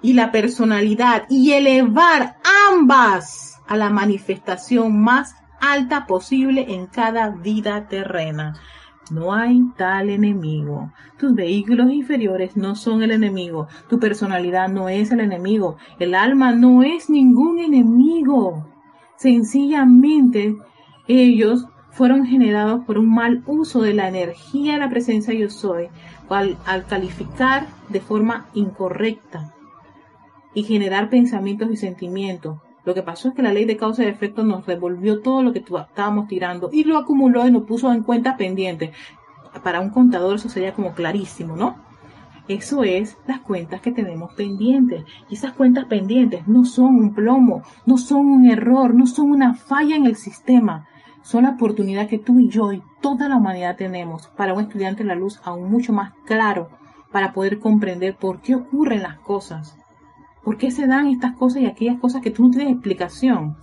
y 0.00 0.14
la 0.14 0.32
personalidad 0.32 1.24
y 1.28 1.52
elevar 1.52 2.38
ambas 2.70 3.60
a 3.66 3.76
la 3.76 3.90
manifestación 3.90 5.02
más 5.02 5.34
alta 5.60 6.06
posible 6.06 6.64
en 6.68 6.86
cada 6.86 7.28
vida 7.28 7.88
terrena. 7.88 8.54
No 9.10 9.32
hay 9.32 9.62
tal 9.76 10.10
enemigo. 10.10 10.90
Tus 11.18 11.34
vehículos 11.34 11.92
inferiores 11.92 12.56
no 12.56 12.74
son 12.74 13.02
el 13.02 13.12
enemigo. 13.12 13.68
Tu 13.88 14.00
personalidad 14.00 14.68
no 14.68 14.88
es 14.88 15.12
el 15.12 15.20
enemigo. 15.20 15.76
El 16.00 16.14
alma 16.14 16.52
no 16.52 16.82
es 16.82 17.08
ningún 17.08 17.60
enemigo. 17.60 18.66
Sencillamente 19.16 20.56
ellos 21.06 21.66
fueron 21.92 22.26
generados 22.26 22.84
por 22.84 22.98
un 22.98 23.14
mal 23.14 23.42
uso 23.46 23.80
de 23.80 23.94
la 23.94 24.08
energía 24.08 24.74
de 24.74 24.80
la 24.80 24.90
presencia 24.90 25.32
yo 25.32 25.48
soy, 25.48 25.88
al, 26.28 26.58
al 26.66 26.84
calificar 26.86 27.68
de 27.88 28.00
forma 28.00 28.48
incorrecta 28.54 29.54
y 30.52 30.64
generar 30.64 31.08
pensamientos 31.10 31.70
y 31.70 31.76
sentimientos 31.76 32.58
lo 32.86 32.94
que 32.94 33.02
pasó 33.02 33.28
es 33.28 33.34
que 33.34 33.42
la 33.42 33.52
ley 33.52 33.64
de 33.64 33.76
causa 33.76 34.04
y 34.04 34.06
efecto 34.06 34.44
nos 34.44 34.64
devolvió 34.64 35.20
todo 35.20 35.42
lo 35.42 35.52
que 35.52 35.58
estábamos 35.58 36.28
tirando 36.28 36.70
y 36.72 36.84
lo 36.84 36.96
acumuló 36.96 37.46
y 37.46 37.50
nos 37.50 37.64
puso 37.64 37.92
en 37.92 38.04
cuenta 38.04 38.36
pendiente. 38.36 38.92
Para 39.64 39.80
un 39.80 39.90
contador 39.90 40.36
eso 40.36 40.48
sería 40.48 40.72
como 40.72 40.92
clarísimo, 40.92 41.56
¿no? 41.56 41.76
Eso 42.46 42.84
es 42.84 43.18
las 43.26 43.40
cuentas 43.40 43.80
que 43.80 43.90
tenemos 43.90 44.32
pendientes. 44.34 45.02
Y 45.28 45.34
esas 45.34 45.52
cuentas 45.52 45.86
pendientes 45.86 46.46
no 46.46 46.64
son 46.64 46.94
un 46.94 47.12
plomo, 47.12 47.62
no 47.86 47.98
son 47.98 48.26
un 48.26 48.48
error, 48.48 48.94
no 48.94 49.08
son 49.08 49.32
una 49.32 49.54
falla 49.54 49.96
en 49.96 50.06
el 50.06 50.14
sistema. 50.14 50.86
Son 51.22 51.42
la 51.42 51.50
oportunidad 51.50 52.06
que 52.06 52.20
tú 52.20 52.38
y 52.38 52.48
yo 52.48 52.72
y 52.72 52.84
toda 53.00 53.28
la 53.28 53.36
humanidad 53.36 53.74
tenemos 53.74 54.28
para 54.36 54.54
un 54.54 54.60
estudiante 54.60 55.02
de 55.02 55.08
la 55.08 55.16
luz 55.16 55.40
aún 55.42 55.68
mucho 55.68 55.92
más 55.92 56.12
claro 56.24 56.68
para 57.10 57.32
poder 57.32 57.58
comprender 57.58 58.14
por 58.14 58.40
qué 58.42 58.54
ocurren 58.54 59.02
las 59.02 59.18
cosas. 59.18 59.76
¿Por 60.46 60.56
qué 60.58 60.70
se 60.70 60.86
dan 60.86 61.08
estas 61.08 61.34
cosas 61.34 61.62
y 61.62 61.66
aquellas 61.66 61.98
cosas 61.98 62.22
que 62.22 62.30
tú 62.30 62.44
no 62.44 62.50
tienes 62.50 62.72
explicación? 62.72 63.56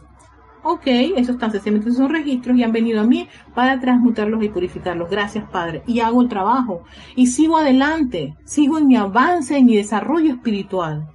Ok, 0.63 0.81
esos 1.15 1.37
tan 1.37 1.49
sencillamente 1.49 1.93
son 1.93 2.09
registros 2.09 2.57
y 2.57 2.63
han 2.63 2.73
venido 2.73 2.99
a 2.99 3.05
mí 3.05 3.29
para 3.55 3.79
transmutarlos 3.79 4.43
y 4.43 4.49
purificarlos. 4.49 5.09
Gracias, 5.09 5.49
Padre. 5.49 5.83
Y 5.87 6.01
hago 6.01 6.21
el 6.21 6.27
trabajo. 6.27 6.83
Y 7.15 7.27
sigo 7.27 7.57
adelante. 7.57 8.35
Sigo 8.43 8.79
en 8.79 8.87
mi 8.87 8.97
avance, 8.97 9.57
en 9.57 9.65
mi 9.65 9.77
desarrollo 9.77 10.33
espiritual. 10.33 11.07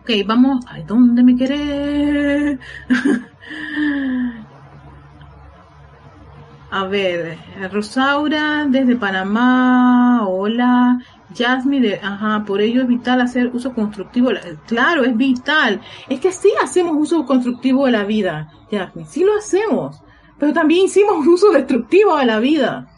Ok, 0.00 0.10
vamos. 0.24 0.64
Ay, 0.68 0.84
¿dónde 0.84 1.22
me 1.22 1.36
querés? 1.36 2.58
a 6.70 6.84
ver, 6.86 7.36
Rosaura 7.70 8.64
desde 8.70 8.96
Panamá. 8.96 10.26
Hola. 10.26 10.98
Jasmine, 11.34 11.88
de, 11.88 11.94
ajá, 12.02 12.44
por 12.46 12.60
ello 12.60 12.82
es 12.82 12.88
vital 12.88 13.20
hacer 13.20 13.50
uso 13.52 13.74
constructivo. 13.74 14.30
Claro, 14.66 15.04
es 15.04 15.16
vital. 15.16 15.80
Es 16.08 16.20
que 16.20 16.32
sí 16.32 16.50
hacemos 16.62 16.96
uso 16.96 17.24
constructivo 17.24 17.86
de 17.86 17.92
la 17.92 18.04
vida, 18.04 18.50
Jasmine, 18.70 19.08
sí 19.08 19.24
lo 19.24 19.36
hacemos. 19.36 20.02
Pero 20.38 20.52
también 20.52 20.86
hicimos 20.86 21.26
uso 21.26 21.50
destructivo 21.52 22.16
de 22.16 22.26
la 22.26 22.40
vida. 22.40 22.88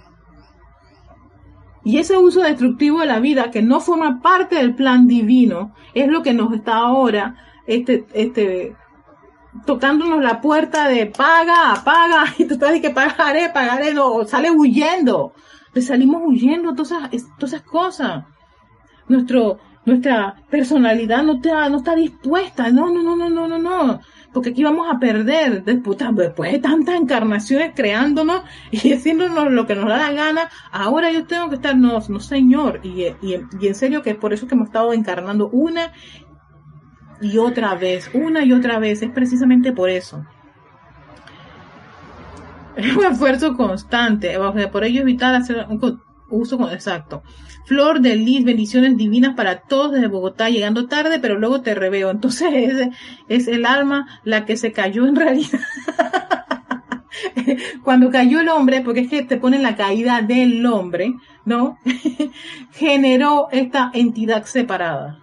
Y 1.85 1.99
ese 1.99 2.17
uso 2.17 2.41
destructivo 2.41 3.01
de 3.01 3.07
la 3.07 3.21
vida, 3.21 3.51
que 3.51 3.63
no 3.63 3.81
forma 3.81 4.23
parte 4.23 4.57
del 4.57 4.75
plan 4.75 5.07
divino, 5.07 5.75
es 5.93 6.09
lo 6.09 6.23
que 6.23 6.33
nos 6.33 6.55
está 6.55 6.77
ahora, 6.77 7.37
este, 7.67 8.07
este, 8.15 8.75
tocándonos 9.67 10.23
la 10.23 10.41
puerta 10.41 10.89
de 10.89 11.07
paga, 11.07 11.83
paga, 11.85 12.25
y 12.39 12.47
tú 12.47 12.55
estás 12.55 12.81
que 12.81 12.91
pagaré, 12.91 13.51
pagaré, 13.51 13.93
no, 13.93 14.25
sale 14.25 14.51
huyendo 14.51 15.35
le 15.75 15.83
salimos 15.83 16.23
huyendo 16.25 16.75
todas 16.75 17.13
esas, 17.13 17.37
todas 17.37 17.55
esas 17.55 17.63
cosas. 17.63 18.25
Nuestro, 19.09 19.59
nuestra 19.85 20.37
personalidad 20.49 21.23
no 21.25 21.35
está, 21.35 21.69
no 21.69 21.79
está 21.79 21.95
dispuesta. 21.95 22.71
No, 22.71 22.91
no, 22.91 23.03
no, 23.03 23.17
no, 23.17 23.29
no, 23.29 23.49
no, 23.49 23.59
no. 23.59 24.01
Porque 24.33 24.51
aquí 24.51 24.65
vamos 24.65 24.87
a 24.91 24.99
perder 24.99 25.63
después, 25.65 25.99
después 26.15 26.53
de 26.53 26.59
tantas 26.59 26.97
encarnaciones 26.97 27.73
creándonos 27.75 28.43
y 28.71 28.93
haciéndonos 28.95 29.51
lo 29.51 29.67
que 29.67 29.75
nos 29.75 29.89
da 29.89 29.99
la 29.99 30.13
gana. 30.13 30.51
Ahora 30.71 31.11
yo 31.11 31.27
tengo 31.27 31.49
que 31.49 31.57
estar, 31.57 31.77
no, 31.77 32.01
no 32.09 32.21
señor. 32.21 32.81
Y, 32.83 33.07
y 33.23 33.67
en 33.67 33.75
serio 33.75 34.03
que 34.03 34.11
es 34.11 34.17
por 34.17 34.33
eso 34.33 34.47
que 34.47 34.55
hemos 34.55 34.69
estado 34.69 34.93
encarnando 34.93 35.49
una 35.49 35.93
y 37.21 37.39
otra 37.39 37.75
vez, 37.75 38.11
una 38.15 38.45
y 38.45 38.53
otra 38.53 38.79
vez. 38.79 39.03
Es 39.03 39.11
precisamente 39.11 39.73
por 39.73 39.91
eso. 39.91 40.25
Es 42.77 42.97
un 42.97 43.05
esfuerzo 43.05 43.57
constante. 43.57 44.37
Por 44.71 44.85
ello 44.85 45.03
evitar 45.03 45.35
hacer 45.35 45.67
un 45.69 46.01
uso 46.31 46.71
exacto. 46.71 47.23
Flor 47.67 48.01
de 48.01 48.17
Lis, 48.17 48.45
bendiciones 48.45 48.97
divinas 48.97 49.35
para 49.35 49.61
todos 49.61 49.93
desde 49.93 50.09
Bogotá, 50.09 50.51
llegando 50.51 50.87
tarde, 50.87 51.19
pero 51.19 51.39
luego 51.39 51.63
te 51.63 51.75
reveo. 51.75 52.11
Entonces 52.11 52.51
es, 52.57 52.89
es 53.29 53.49
el 53.49 53.65
alma 53.65 54.21
la 54.25 54.45
que 54.45 54.57
se 54.57 54.73
cayó 54.73 55.07
en 55.07 55.17
realidad. 55.17 55.61
Cuando 57.85 58.11
cayó 58.11 58.41
el 58.41 58.49
hombre, 58.49 58.81
porque 58.81 59.01
es 59.01 59.09
que 59.09 59.23
te 59.23 59.37
ponen 59.37 59.63
la 59.63 59.77
caída 59.77 60.23
del 60.23 60.65
hombre, 60.67 61.15
¿no? 61.45 61.79
Generó 62.73 63.49
esta 63.53 63.91
entidad 63.95 64.45
separada, 64.45 65.21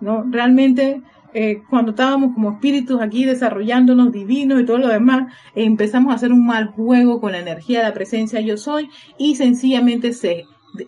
¿no? 0.00 0.24
Realmente 0.28 1.02
eh, 1.40 1.62
cuando 1.70 1.92
estábamos 1.92 2.34
como 2.34 2.50
espíritus 2.50 3.00
aquí 3.00 3.24
desarrollándonos 3.24 4.10
divinos 4.10 4.60
y 4.60 4.64
todo 4.64 4.78
lo 4.78 4.88
demás, 4.88 5.32
empezamos 5.54 6.10
a 6.10 6.16
hacer 6.16 6.32
un 6.32 6.44
mal 6.44 6.66
juego 6.66 7.20
con 7.20 7.30
la 7.30 7.38
energía 7.38 7.78
de 7.78 7.84
la 7.84 7.94
presencia 7.94 8.40
yo 8.40 8.56
soy 8.56 8.90
y 9.18 9.36
sencillamente 9.36 10.12
se, 10.12 10.46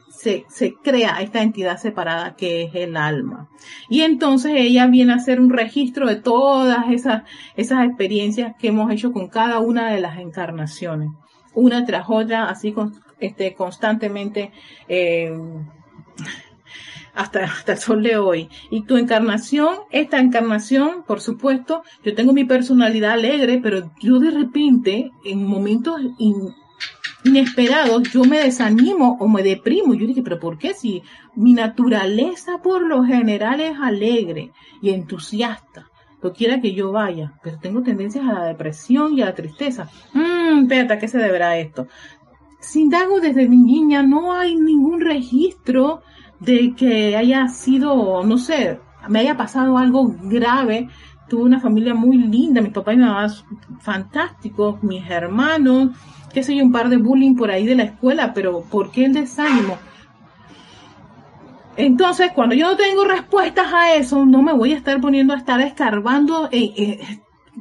se, 0.08 0.74
crea 0.82 1.22
esta 1.22 1.40
entidad 1.40 1.78
separada 1.78 2.34
que 2.34 2.64
es 2.64 2.74
el 2.74 2.96
alma. 2.96 3.48
Y 3.88 4.00
entonces 4.00 4.54
ella 4.56 4.88
viene 4.88 5.12
a 5.12 5.16
hacer 5.16 5.40
un 5.40 5.50
registro 5.50 6.08
de 6.08 6.16
todas 6.16 6.90
esas, 6.90 7.22
esas 7.54 7.84
experiencias 7.86 8.56
que 8.58 8.68
hemos 8.68 8.90
hecho 8.90 9.12
con 9.12 9.28
cada 9.28 9.60
una 9.60 9.92
de 9.92 10.00
las 10.00 10.18
encarnaciones, 10.18 11.10
una 11.54 11.84
tras 11.84 12.06
otra, 12.08 12.48
así 12.48 12.72
con, 12.72 13.00
este, 13.20 13.54
constantemente. 13.54 14.50
Eh, 14.88 15.32
hasta, 17.14 17.44
hasta 17.44 17.72
el 17.72 17.78
sol 17.78 18.02
de 18.02 18.16
hoy. 18.16 18.48
Y 18.70 18.82
tu 18.82 18.96
encarnación, 18.96 19.76
esta 19.90 20.18
encarnación, 20.18 21.04
por 21.06 21.20
supuesto, 21.20 21.82
yo 22.04 22.14
tengo 22.14 22.32
mi 22.32 22.44
personalidad 22.44 23.12
alegre, 23.12 23.58
pero 23.62 23.90
yo 24.00 24.18
de 24.18 24.30
repente, 24.30 25.10
en 25.24 25.46
momentos 25.46 26.00
inesperados, 27.24 28.10
yo 28.10 28.24
me 28.24 28.40
desanimo 28.40 29.16
o 29.20 29.28
me 29.28 29.42
deprimo. 29.42 29.94
Yo 29.94 30.06
dije, 30.06 30.22
pero 30.22 30.38
¿por 30.38 30.58
qué 30.58 30.74
si 30.74 31.02
mi 31.34 31.52
naturaleza 31.52 32.58
por 32.62 32.82
lo 32.82 33.04
general 33.04 33.60
es 33.60 33.76
alegre 33.80 34.52
y 34.80 34.90
entusiasta? 34.90 35.86
Lo 36.22 36.34
quiera 36.34 36.60
que 36.60 36.74
yo 36.74 36.92
vaya, 36.92 37.32
pero 37.42 37.58
tengo 37.58 37.82
tendencias 37.82 38.28
a 38.28 38.32
la 38.34 38.44
depresión 38.44 39.14
y 39.14 39.22
a 39.22 39.26
la 39.26 39.34
tristeza. 39.34 39.88
Mmm, 40.12 40.62
espérate, 40.62 40.92
¿a 40.92 40.98
qué 40.98 41.08
se 41.08 41.18
deberá 41.18 41.56
esto? 41.56 41.86
Sin 42.60 42.90
dago 42.90 43.20
desde 43.20 43.48
mi 43.48 43.56
niña 43.56 44.02
no 44.02 44.34
hay 44.34 44.54
ningún 44.54 45.00
registro 45.00 46.02
de 46.40 46.74
que 46.74 47.16
haya 47.16 47.48
sido, 47.48 48.24
no 48.24 48.38
sé, 48.38 48.80
me 49.08 49.20
haya 49.20 49.36
pasado 49.36 49.78
algo 49.78 50.14
grave. 50.22 50.88
Tuve 51.28 51.42
una 51.42 51.60
familia 51.60 51.94
muy 51.94 52.18
linda, 52.18 52.60
mis 52.60 52.72
papás 52.72 52.94
y 52.94 52.96
mi 52.98 53.04
mamá 53.04 53.28
fantásticos, 53.78 54.82
mis 54.82 55.08
hermanos, 55.08 55.90
qué 56.32 56.42
sé 56.42 56.56
yo, 56.56 56.64
un 56.64 56.72
par 56.72 56.88
de 56.88 56.96
bullying 56.96 57.36
por 57.36 57.50
ahí 57.50 57.66
de 57.66 57.76
la 57.76 57.84
escuela, 57.84 58.34
pero 58.34 58.62
¿por 58.62 58.90
qué 58.90 59.04
el 59.04 59.12
desánimo? 59.12 59.78
Entonces, 61.76 62.32
cuando 62.34 62.54
yo 62.56 62.70
no 62.70 62.76
tengo 62.76 63.04
respuestas 63.04 63.72
a 63.72 63.94
eso, 63.94 64.26
no 64.26 64.42
me 64.42 64.52
voy 64.52 64.72
a 64.72 64.76
estar 64.76 65.00
poniendo 65.00 65.32
a 65.32 65.36
estar 65.36 65.60
escarbando 65.60 66.48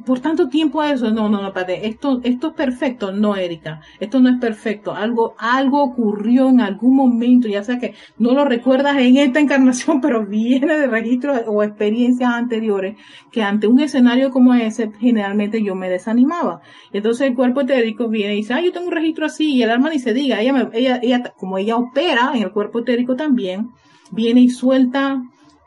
por 0.04 0.20
tanto 0.20 0.48
tiempo 0.48 0.80
a 0.80 0.92
eso, 0.92 1.10
no, 1.10 1.28
no, 1.28 1.42
no, 1.42 1.52
padre, 1.52 1.86
esto, 1.86 2.20
esto 2.22 2.48
es 2.48 2.54
perfecto, 2.54 3.12
no, 3.12 3.36
Erika, 3.36 3.80
esto 3.98 4.20
no 4.20 4.28
es 4.28 4.38
perfecto, 4.38 4.94
algo, 4.94 5.34
algo 5.38 5.82
ocurrió 5.82 6.48
en 6.48 6.60
algún 6.60 6.94
momento, 6.96 7.48
ya 7.48 7.64
sea 7.64 7.78
que 7.78 7.94
no 8.18 8.32
lo 8.32 8.44
recuerdas 8.44 8.96
en 8.98 9.16
esta 9.16 9.40
encarnación, 9.40 10.00
pero 10.02 10.24
viene 10.26 10.78
de 10.78 10.86
registros 10.86 11.42
o 11.46 11.62
experiencias 11.62 12.32
anteriores, 12.32 12.96
que 13.30 13.42
ante 13.42 13.66
un 13.66 13.80
escenario 13.80 14.30
como 14.30 14.54
ese, 14.54 14.90
generalmente 14.98 15.62
yo 15.62 15.74
me 15.74 15.90
desanimaba. 15.90 16.60
Entonces 16.92 17.28
el 17.28 17.34
cuerpo 17.34 17.62
etérico 17.62 18.08
viene 18.08 18.34
y 18.34 18.38
dice, 18.38 18.54
ah, 18.54 18.60
yo 18.60 18.72
tengo 18.72 18.86
un 18.86 18.92
registro 18.92 19.26
así, 19.26 19.54
y 19.56 19.62
el 19.62 19.70
alma 19.70 19.90
ni 19.90 19.98
se 19.98 20.14
diga, 20.14 20.40
ella, 20.40 20.52
me, 20.52 20.68
ella, 20.72 21.00
ella, 21.02 21.34
como 21.36 21.58
ella 21.58 21.76
opera 21.76 22.32
en 22.34 22.42
el 22.42 22.52
cuerpo 22.52 22.80
etérico 22.80 23.16
también, 23.16 23.70
viene 24.12 24.40
y 24.40 24.48
suelta, 24.50 25.22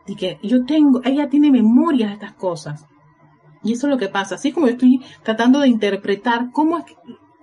y 0.07 0.15
que 0.15 0.39
yo 0.43 0.65
tengo, 0.65 1.01
ella 1.03 1.29
tiene 1.29 1.51
memoria 1.51 2.07
de 2.07 2.13
estas 2.13 2.33
cosas. 2.33 2.85
Y 3.63 3.73
eso 3.73 3.87
es 3.87 3.91
lo 3.91 3.97
que 3.97 4.09
pasa. 4.09 4.35
Así 4.35 4.51
como 4.51 4.67
estoy 4.67 5.01
tratando 5.23 5.59
de 5.59 5.69
interpretar 5.69 6.51
cómo 6.51 6.77
es 6.79 6.85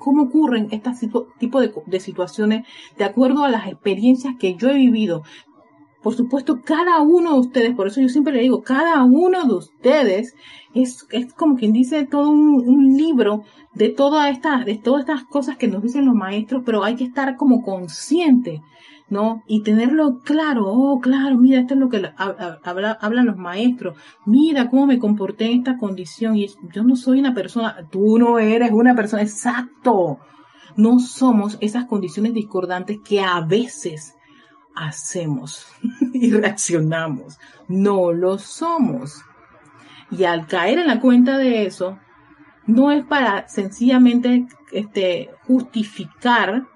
cómo 0.01 0.23
ocurren 0.23 0.69
este 0.73 0.91
tipo 1.39 1.61
de, 1.61 1.73
de 1.87 2.01
situaciones 2.01 2.67
de 2.99 3.05
acuerdo 3.05 3.45
a 3.45 3.51
las 3.51 3.69
experiencias 3.69 4.35
que 4.41 4.57
yo 4.57 4.71
he 4.71 4.75
vivido. 4.75 5.23
Por 6.03 6.15
supuesto, 6.15 6.63
cada 6.65 7.03
uno 7.03 7.35
de 7.35 7.41
ustedes, 7.41 7.75
por 7.75 7.87
eso 7.87 8.01
yo 8.01 8.09
siempre 8.09 8.33
le 8.33 8.41
digo, 8.41 8.63
cada 8.63 9.05
uno 9.05 9.45
de 9.45 9.55
ustedes 9.55 10.35
es, 10.75 11.07
es 11.11 11.35
como 11.35 11.57
quien 11.57 11.75
dice 11.75 12.07
todo 12.07 12.31
un, 12.31 12.67
un 12.67 12.97
libro 12.97 13.45
de 13.75 13.91
todas 13.91 14.31
estas, 14.31 14.65
de 14.65 14.79
todas 14.79 15.01
estas 15.01 15.25
cosas 15.25 15.59
que 15.59 15.69
nos 15.69 15.83
dicen 15.83 16.07
los 16.07 16.15
maestros, 16.15 16.63
pero 16.65 16.83
hay 16.83 16.97
que 16.97 17.05
estar 17.05 17.37
como 17.37 17.63
consciente 17.63 18.63
¿no? 19.11 19.43
Y 19.47 19.63
tenerlo 19.63 20.21
claro, 20.21 20.67
oh, 20.69 21.01
claro, 21.01 21.37
mira, 21.37 21.61
esto 21.61 21.75
es 21.75 21.81
lo 21.81 21.89
que 21.89 22.13
hablan 22.17 23.27
los 23.27 23.37
maestros, 23.37 23.97
mira 24.25 24.71
cómo 24.71 24.87
me 24.87 24.99
comporté 24.99 25.47
en 25.47 25.59
esta 25.59 25.77
condición 25.77 26.37
y 26.37 26.49
yo 26.73 26.85
no 26.85 26.97
soy 26.97 27.19
una 27.19 27.35
persona, 27.35 27.89
tú 27.91 28.19
no 28.19 28.39
eres 28.39 28.71
una 28.71 28.95
persona, 28.95 29.23
exacto, 29.23 30.21
no 30.77 31.01
somos 31.01 31.59
esas 31.61 31.87
condiciones 31.87 32.33
discordantes 32.33 33.01
que 33.05 33.21
a 33.21 33.41
veces 33.41 34.15
hacemos 34.77 35.67
y 36.15 36.31
reaccionamos, 36.31 37.39
no 37.69 38.13
lo 38.13 38.39
somos. 38.39 39.23
Y 40.13 40.25
al 40.25 40.47
caer 40.47 40.79
en 40.81 40.89
la 40.89 41.01
cuenta 41.01 41.39
de 41.39 41.67
eso, 41.67 41.99
no 42.67 42.91
es 42.91 43.05
para 43.05 43.49
sencillamente 43.49 44.47
este, 44.73 45.31
justificar 45.47 46.67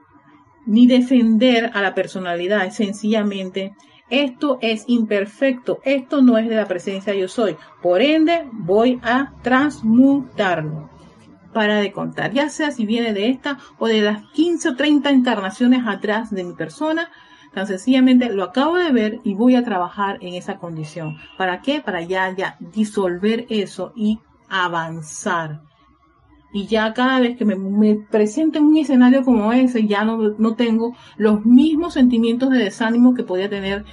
ni 0.67 0.87
defender 0.87 1.71
a 1.75 1.83
la 1.83 1.95
personalidad, 1.95 2.71
sencillamente 2.71 3.75
esto 4.11 4.59
es 4.61 4.85
imperfecto, 4.87 5.81
esto 5.85 6.23
no 6.23 6.39
es 6.39 6.49
de 6.49 6.57
la 6.57 6.67
presencia 6.67 7.15
yo 7.15 7.29
soy, 7.29 7.57
por 7.83 8.03
ende 8.03 8.47
voy 8.53 9.01
a 9.03 9.33
transmutarlo. 9.43 10.91
Para 11.53 11.77
de 11.77 11.93
contar, 11.93 12.33
ya 12.33 12.49
sea 12.49 12.73
si 12.73 12.85
viene 12.85 13.12
de 13.12 13.29
esta 13.29 13.59
o 13.79 13.87
de 13.87 14.03
las 14.03 14.25
15 14.33 14.71
o 14.71 14.77
30 14.77 15.11
encarnaciones 15.11 15.83
atrás 15.87 16.31
de 16.31 16.43
mi 16.43 16.53
persona, 16.53 17.11
Tan 17.55 17.69
sencillamente 17.69 18.31
lo 18.31 18.43
acabo 18.43 18.77
de 18.77 18.91
ver 18.91 19.21
y 19.23 19.35
voy 19.35 19.55
a 19.55 19.62
trabajar 19.62 20.19
en 20.21 20.35
esa 20.35 20.59
condición. 20.59 21.19
¿Para 21.39 21.62
qué? 21.62 21.81
Para 21.81 22.03
ya, 22.03 22.35
ya 22.35 22.57
disolver 22.59 23.47
eso 23.49 23.93
y 23.95 24.19
avanzar. 24.49 25.61
Y 26.55 26.67
ya 26.67 26.95
cada 26.95 27.21
vez 27.21 27.37
que 27.37 27.45
me, 27.45 27.57
me 27.57 27.97
presento 27.97 28.59
en 28.59 28.65
un 28.65 28.79
escenario 28.79 29.23
como 29.25 29.53
ese, 29.53 29.87
ya 29.87 30.05
no, 30.05 30.17
no 30.39 30.55
tengo 30.55 30.97
los 31.19 31.45
mismos 31.45 31.93
sentimientos 31.93 32.49
de 32.49 32.59
desánimo 32.59 33.13
que 33.13 33.25
podía 33.25 33.51
tener 33.51 33.85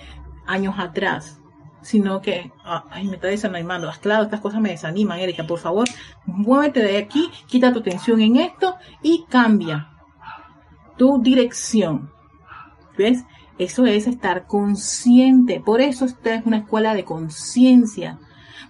años 0.46 0.76
atrás 0.78 1.42
sino 1.82 2.22
que, 2.22 2.52
ah, 2.64 2.86
ay, 2.92 3.08
me 3.08 3.16
está 3.16 3.28
desanimando. 3.28 3.90
Ah, 3.90 3.96
claro, 4.00 4.24
estas 4.24 4.40
cosas 4.40 4.62
me 4.62 4.70
desaniman, 4.70 5.20
Erika. 5.20 5.46
Por 5.46 5.60
favor, 5.60 5.88
muévete 6.26 6.82
de 6.82 6.98
aquí, 6.98 7.30
quita 7.48 7.74
tu 7.74 7.80
atención 7.80 8.22
en 8.22 8.38
esto 8.38 8.76
y 9.02 9.26
cambia 9.30 9.90
tu 10.98 11.22
dirección. 11.22 12.12
¿Ves? 12.98 13.26
Eso 13.58 13.86
es 13.86 14.08
estar 14.08 14.46
consciente. 14.48 15.60
Por 15.60 15.82
eso 15.82 16.06
esta 16.06 16.36
es 16.36 16.46
una 16.46 16.58
escuela 16.58 16.94
de 16.94 17.04
conciencia. 17.04 18.20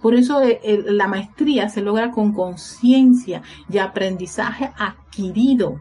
Por 0.00 0.14
eso 0.14 0.40
eh, 0.42 0.82
la 0.86 1.08
maestría 1.08 1.68
se 1.68 1.82
logra 1.82 2.10
con 2.10 2.32
conciencia 2.32 3.42
y 3.70 3.78
aprendizaje 3.78 4.72
adquirido 4.78 5.80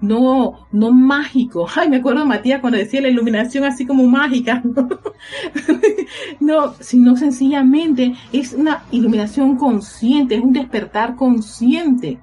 no, 0.00 0.66
no 0.72 0.92
mágico. 0.92 1.66
Ay, 1.74 1.88
me 1.88 1.96
acuerdo 1.96 2.20
de 2.20 2.26
Matías 2.26 2.60
cuando 2.60 2.78
decía 2.78 3.00
la 3.00 3.08
iluminación 3.08 3.64
así 3.64 3.86
como 3.86 4.06
mágica. 4.06 4.62
no, 6.40 6.74
sino 6.80 7.16
sencillamente 7.16 8.14
es 8.32 8.54
una 8.54 8.84
iluminación 8.90 9.56
consciente, 9.56 10.36
es 10.36 10.42
un 10.42 10.52
despertar 10.52 11.16
consciente. 11.16 12.18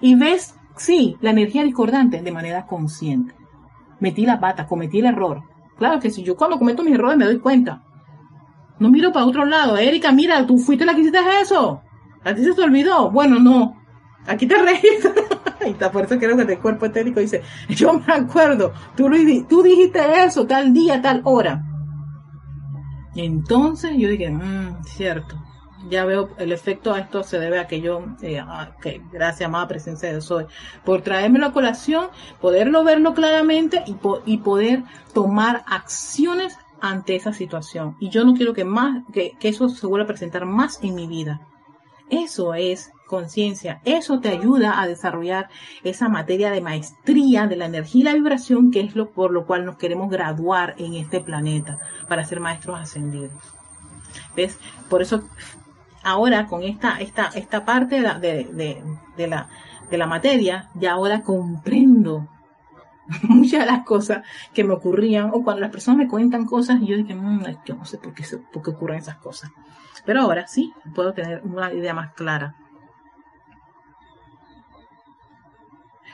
Y 0.00 0.14
ves, 0.14 0.54
sí, 0.76 1.16
la 1.20 1.30
energía 1.30 1.64
discordante 1.64 2.22
de 2.22 2.32
manera 2.32 2.66
consciente. 2.66 3.34
Metí 4.00 4.24
la 4.24 4.40
pata, 4.40 4.66
cometí 4.66 5.00
el 5.00 5.06
error. 5.06 5.42
Claro 5.76 6.00
que 6.00 6.10
si 6.10 6.22
yo 6.22 6.36
cuando 6.36 6.58
cometo 6.58 6.82
mis 6.82 6.94
errores 6.94 7.18
me 7.18 7.26
doy 7.26 7.38
cuenta. 7.38 7.84
No 8.80 8.90
miro 8.90 9.12
para 9.12 9.26
otro 9.26 9.44
lado. 9.44 9.76
Erika, 9.76 10.10
mira, 10.10 10.44
tú 10.46 10.58
fuiste 10.58 10.84
la 10.84 10.94
que 10.94 11.02
hiciste 11.02 11.20
eso. 11.40 11.82
A 12.24 12.34
ti 12.34 12.42
se 12.42 12.54
te 12.54 12.62
olvidó. 12.62 13.10
Bueno, 13.10 13.38
no. 13.38 13.76
Aquí 14.26 14.46
te 14.46 14.56
registro. 14.60 15.12
y 15.66 15.72
por 15.74 16.04
eso 16.04 16.18
que 16.18 16.26
el 16.26 16.58
cuerpo 16.58 16.86
etérico 16.86 17.20
dice, 17.20 17.42
yo 17.68 17.92
me 17.92 18.12
acuerdo, 18.12 18.72
tú, 18.96 19.08
tú 19.48 19.62
dijiste 19.62 20.00
eso 20.24 20.46
tal 20.46 20.72
día, 20.72 21.00
tal 21.00 21.20
hora. 21.24 21.62
Entonces 23.14 23.92
yo 23.96 24.08
dije, 24.08 24.30
mmm, 24.30 24.82
cierto, 24.84 25.36
ya 25.88 26.04
veo 26.04 26.30
el 26.38 26.52
efecto 26.52 26.94
a 26.94 27.00
esto 27.00 27.22
se 27.22 27.38
debe 27.38 27.58
a 27.58 27.66
que 27.66 27.80
yo, 27.80 28.04
eh, 28.22 28.42
gracias, 29.12 29.48
amada 29.48 29.68
presencia 29.68 30.12
de 30.12 30.20
Soy, 30.20 30.46
por 30.84 31.02
traérmelo 31.02 31.46
a 31.46 31.52
colación, 31.52 32.08
poderlo 32.40 32.84
verlo 32.84 33.14
claramente 33.14 33.82
y, 33.86 33.96
y 34.26 34.38
poder 34.38 34.84
tomar 35.12 35.64
acciones 35.66 36.56
ante 36.80 37.16
esa 37.16 37.32
situación. 37.32 37.96
Y 38.00 38.10
yo 38.10 38.24
no 38.24 38.34
quiero 38.34 38.54
que 38.54 38.64
más, 38.64 39.04
que, 39.12 39.32
que 39.38 39.48
eso 39.48 39.68
se 39.68 39.86
vuelva 39.86 40.04
a 40.04 40.08
presentar 40.08 40.46
más 40.46 40.82
en 40.82 40.94
mi 40.94 41.06
vida. 41.06 41.40
Eso 42.10 42.54
es 42.54 42.90
conciencia. 43.06 43.80
Eso 43.84 44.20
te 44.20 44.28
ayuda 44.28 44.80
a 44.80 44.86
desarrollar 44.86 45.48
esa 45.82 46.08
materia 46.08 46.50
de 46.50 46.60
maestría 46.60 47.46
de 47.46 47.56
la 47.56 47.66
energía 47.66 48.00
y 48.00 48.04
la 48.04 48.14
vibración, 48.14 48.70
que 48.70 48.80
es 48.80 48.94
lo 48.94 49.10
por 49.10 49.32
lo 49.32 49.46
cual 49.46 49.64
nos 49.64 49.76
queremos 49.76 50.10
graduar 50.10 50.74
en 50.78 50.94
este 50.94 51.20
planeta 51.20 51.78
para 52.08 52.24
ser 52.24 52.40
maestros 52.40 52.80
ascendidos. 52.80 53.32
¿Ves? 54.34 54.58
Por 54.88 55.02
eso 55.02 55.24
ahora 56.02 56.46
con 56.46 56.62
esta, 56.62 57.00
esta, 57.00 57.26
esta 57.34 57.64
parte 57.64 58.00
de 58.00 58.14
de, 58.20 58.82
de, 59.16 59.26
la, 59.26 59.48
de 59.90 59.98
la 59.98 60.06
materia, 60.06 60.70
ya 60.74 60.92
ahora 60.92 61.22
comprendo 61.22 62.28
muchas 63.22 63.60
de 63.60 63.66
las 63.66 63.84
cosas 63.84 64.24
que 64.52 64.64
me 64.64 64.74
ocurrían, 64.74 65.30
o 65.32 65.42
cuando 65.42 65.60
las 65.60 65.70
personas 65.70 65.98
me 65.98 66.08
cuentan 66.08 66.44
cosas 66.44 66.80
y 66.80 66.86
yo 66.86 66.96
dije, 66.96 67.14
mmm, 67.14 67.42
yo 67.64 67.74
no 67.74 67.84
sé 67.84 67.98
por 67.98 68.14
qué, 68.14 68.24
por 68.52 68.62
qué 68.62 68.70
ocurren 68.70 68.98
esas 68.98 69.16
cosas. 69.16 69.50
Pero 70.04 70.22
ahora 70.22 70.46
sí, 70.46 70.72
puedo 70.94 71.12
tener 71.12 71.42
una 71.44 71.72
idea 71.72 71.94
más 71.94 72.14
clara. 72.14 72.56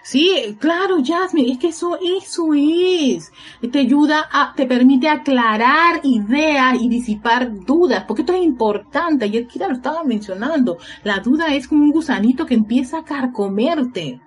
Sí, 0.06 0.56
claro, 0.60 0.98
Jasmine, 1.04 1.50
es 1.50 1.58
que 1.58 1.68
eso, 1.68 1.98
eso 2.00 2.50
es. 2.54 3.32
Te 3.72 3.80
ayuda 3.80 4.28
a, 4.30 4.54
te 4.54 4.64
permite 4.64 5.08
aclarar 5.08 5.98
ideas 6.04 6.76
y 6.80 6.88
disipar 6.88 7.52
dudas, 7.64 8.04
porque 8.06 8.22
esto 8.22 8.32
es 8.32 8.44
importante. 8.44 9.26
Y 9.26 9.48
ya 9.58 9.66
lo 9.66 9.74
estaba 9.74 10.04
mencionando. 10.04 10.78
La 11.02 11.18
duda 11.18 11.52
es 11.52 11.66
como 11.66 11.82
un 11.82 11.90
gusanito 11.90 12.46
que 12.46 12.54
empieza 12.54 12.98
a 12.98 13.04
carcomerte. 13.04 14.20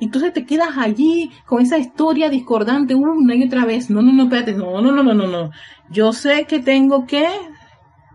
Entonces 0.00 0.32
te 0.32 0.46
quedas 0.46 0.78
allí 0.78 1.30
con 1.46 1.60
esa 1.60 1.78
historia 1.78 2.30
discordante 2.30 2.94
una 2.94 3.34
y 3.34 3.44
otra 3.44 3.64
vez. 3.64 3.90
No, 3.90 4.02
no, 4.02 4.12
no, 4.12 4.24
espérate, 4.24 4.54
no, 4.54 4.80
no, 4.80 4.90
no, 4.90 5.02
no, 5.02 5.14
no, 5.14 5.26
no. 5.26 5.50
Yo 5.90 6.12
sé 6.12 6.46
que 6.46 6.60
tengo 6.60 7.06
que 7.06 7.26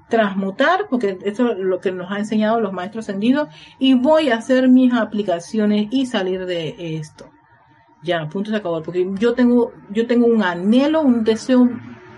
transmutar, 0.10 0.88
porque 0.90 1.18
eso 1.24 1.52
es 1.52 1.58
lo 1.58 1.80
que 1.80 1.92
nos 1.92 2.12
ha 2.12 2.20
enseñado 2.20 2.60
los 2.60 2.74
maestros 2.74 3.06
ascendidos, 3.06 3.50
y 3.80 3.94
voy 3.96 4.30
a 4.30 4.38
hacer 4.38 4.70
mis 4.70 4.94
aplicaciones 4.94 5.88
y 5.92 6.06
salir 6.06 6.46
de 6.46 6.98
esto. 6.98 7.30
Ya, 8.04 8.28
punto 8.30 8.52
se 8.52 8.58
acabó, 8.58 8.84
porque 8.84 9.08
yo 9.20 9.34
tengo, 9.34 9.74
yo 9.90 10.06
tengo 10.06 10.28
un 10.28 10.44
anhelo, 10.44 11.02
un 11.02 11.24
deseo 11.24 11.70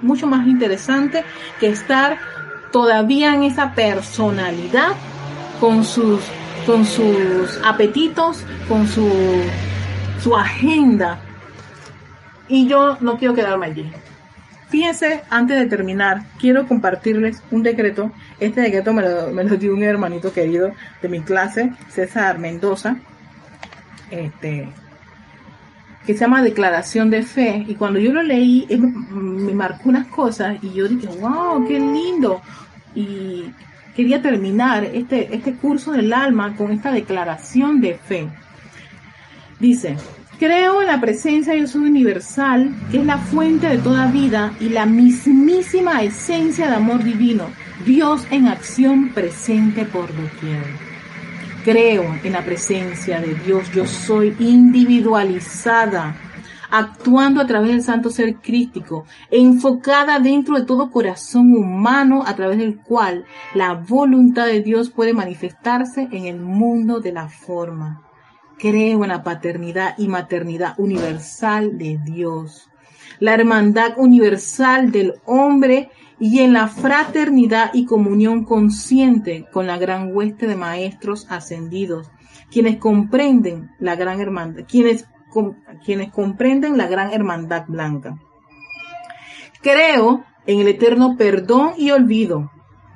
mucho 0.02 0.28
más 0.28 0.48
interesante 0.48 1.24
que 1.60 1.68
estar 1.68 2.18
todavía 2.72 3.34
en 3.34 3.44
esa 3.44 3.74
personalidad 3.74 4.92
con 5.60 5.84
sus, 5.84 6.22
con 6.68 6.86
sus 6.86 7.60
apetitos, 7.64 8.44
con 8.68 8.88
su, 8.88 9.10
su 10.22 10.36
agenda. 10.36 11.22
Y 12.50 12.68
yo 12.68 12.98
no 13.00 13.18
quiero 13.18 13.34
quedarme 13.34 13.68
allí. 13.68 13.90
Fíjense, 14.70 15.24
antes 15.30 15.58
de 15.58 15.66
terminar, 15.68 16.26
quiero 16.40 16.68
compartirles 16.68 17.42
un 17.52 17.64
decreto. 17.64 18.12
Este 18.38 18.60
decreto 18.60 18.92
me 18.92 19.02
lo, 19.02 19.56
dio 19.56 19.74
un 19.74 19.82
hermanito 19.82 20.34
querido 20.34 20.74
de 21.02 21.08
mi 21.08 21.22
clase, 21.22 21.72
César 21.88 22.38
Mendoza, 22.38 22.98
este, 24.12 24.68
que 26.06 26.14
se 26.14 26.20
llama 26.20 26.44
Declaración 26.44 27.10
de 27.10 27.24
Fe. 27.24 27.64
Y 27.66 27.76
cuando 27.76 27.98
yo 27.98 28.12
lo 28.12 28.22
leí, 28.22 28.68
me 29.10 29.54
marcó 29.54 29.88
unas 29.88 30.08
cosas 30.08 30.58
y 30.62 30.74
yo 30.74 30.90
dije, 30.90 31.08
wow, 31.22 31.66
qué 31.66 31.80
lindo. 31.80 32.42
Y 32.94 33.54
quería 33.98 34.22
terminar 34.22 34.86
este, 34.86 35.36
este 35.36 35.56
curso 35.56 35.92
del 35.92 36.14
alma 36.14 36.56
con 36.56 36.72
esta 36.72 36.92
declaración 36.92 37.82
de 37.82 37.96
fe. 37.96 38.30
Dice, 39.60 39.98
Creo 40.40 40.84
en 40.84 40.88
la 40.88 41.02
presencia 41.02 41.56
yo 41.56 41.66
soy 41.66 41.90
universal, 41.90 42.72
que 42.92 43.00
es 43.00 43.06
la 43.08 43.18
fuente 43.18 43.68
de 43.68 43.80
toda 43.80 44.06
vida 44.12 44.54
y 44.60 44.70
la 44.70 44.86
mismísima 44.86 46.04
esencia 46.04 46.68
de 46.68 46.76
amor 46.76 47.04
divino, 47.04 47.46
Dios 47.88 48.28
en 48.30 48.48
acción 48.48 49.10
presente 49.10 49.84
por 49.86 50.10
doquier. 50.16 50.64
Creo 51.66 52.20
en 52.24 52.34
la 52.34 52.46
presencia 52.46 53.20
de 53.20 53.34
Dios, 53.34 53.72
yo 53.74 53.88
soy 53.88 54.36
individualizada, 54.38 56.16
actuando 56.70 57.42
a 57.42 57.48
través 57.48 57.72
del 57.72 57.84
santo 57.84 58.10
ser 58.10 58.36
crístico, 58.38 59.06
enfocada 59.32 60.20
dentro 60.20 60.56
de 60.56 60.66
todo 60.66 60.92
corazón 60.92 61.54
humano 61.54 62.24
a 62.26 62.36
través 62.36 62.58
del 62.58 62.78
cual 62.78 63.26
la 63.54 63.74
voluntad 63.74 64.46
de 64.48 64.62
Dios 64.62 64.90
puede 64.90 65.14
manifestarse 65.14 66.08
en 66.12 66.26
el 66.26 66.40
mundo 66.40 67.00
de 67.00 67.12
la 67.12 67.30
forma. 67.30 68.04
Creo 68.58 69.04
en 69.04 69.10
la 69.10 69.24
paternidad 69.24 69.96
y 69.98 70.08
maternidad 70.08 70.74
universal 70.78 71.78
de 71.78 72.00
Dios, 72.04 72.70
la 73.20 73.34
hermandad 73.34 73.94
universal 73.98 74.92
del 74.92 75.14
hombre 75.26 75.92
y 76.20 76.40
en 76.40 76.54
la 76.54 76.68
fraternidad 76.68 77.72
y 77.74 77.86
comunión 77.86 78.44
consciente 78.44 79.46
con 79.52 79.68
la 79.68 79.78
gran 79.78 80.16
hueste 80.16 80.48
de 80.48 80.56
maestros 80.56 81.28
ascendidos, 81.30 82.10
quienes 82.52 82.78
comprenden 82.78 83.72
la 83.80 83.96
gran 83.96 84.20
hermandad, 84.20 84.66
quienes, 84.68 85.08
quienes 85.84 86.12
comprenden 86.12 86.78
la 86.78 86.88
gran 86.88 87.12
hermandad 87.14 87.66
blanca. 87.68 88.18
Creo 89.62 90.24
en 90.46 90.60
el 90.60 90.68
eterno 90.68 91.16
perdón 91.18 91.72
y 91.78 91.92
olvido, 91.92 92.52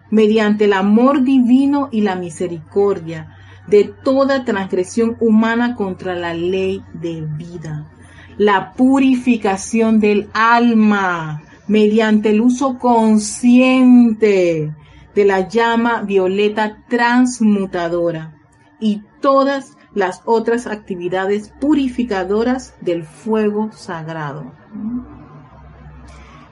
mediante 0.09 0.65
el 0.65 0.73
amor 0.73 1.23
divino 1.23 1.89
y 1.91 2.01
la 2.01 2.15
misericordia, 2.15 3.35
de 3.67 3.85
toda 4.03 4.43
transgresión 4.43 5.17
humana 5.19 5.75
contra 5.75 6.15
la 6.15 6.33
ley 6.33 6.83
de 6.93 7.21
vida. 7.21 7.91
La 8.37 8.73
purificación 8.73 9.99
del 9.99 10.29
alma 10.33 11.43
mediante 11.67 12.31
el 12.31 12.41
uso 12.41 12.77
consciente 12.77 14.73
de 15.15 15.25
la 15.25 15.47
llama 15.47 16.01
violeta 16.01 16.83
transmutadora 16.89 18.33
y 18.79 19.03
todas 19.21 19.77
las 19.93 20.21
otras 20.25 20.67
actividades 20.67 21.53
purificadoras 21.59 22.75
del 22.81 23.03
fuego 23.03 23.71
sagrado. 23.71 24.51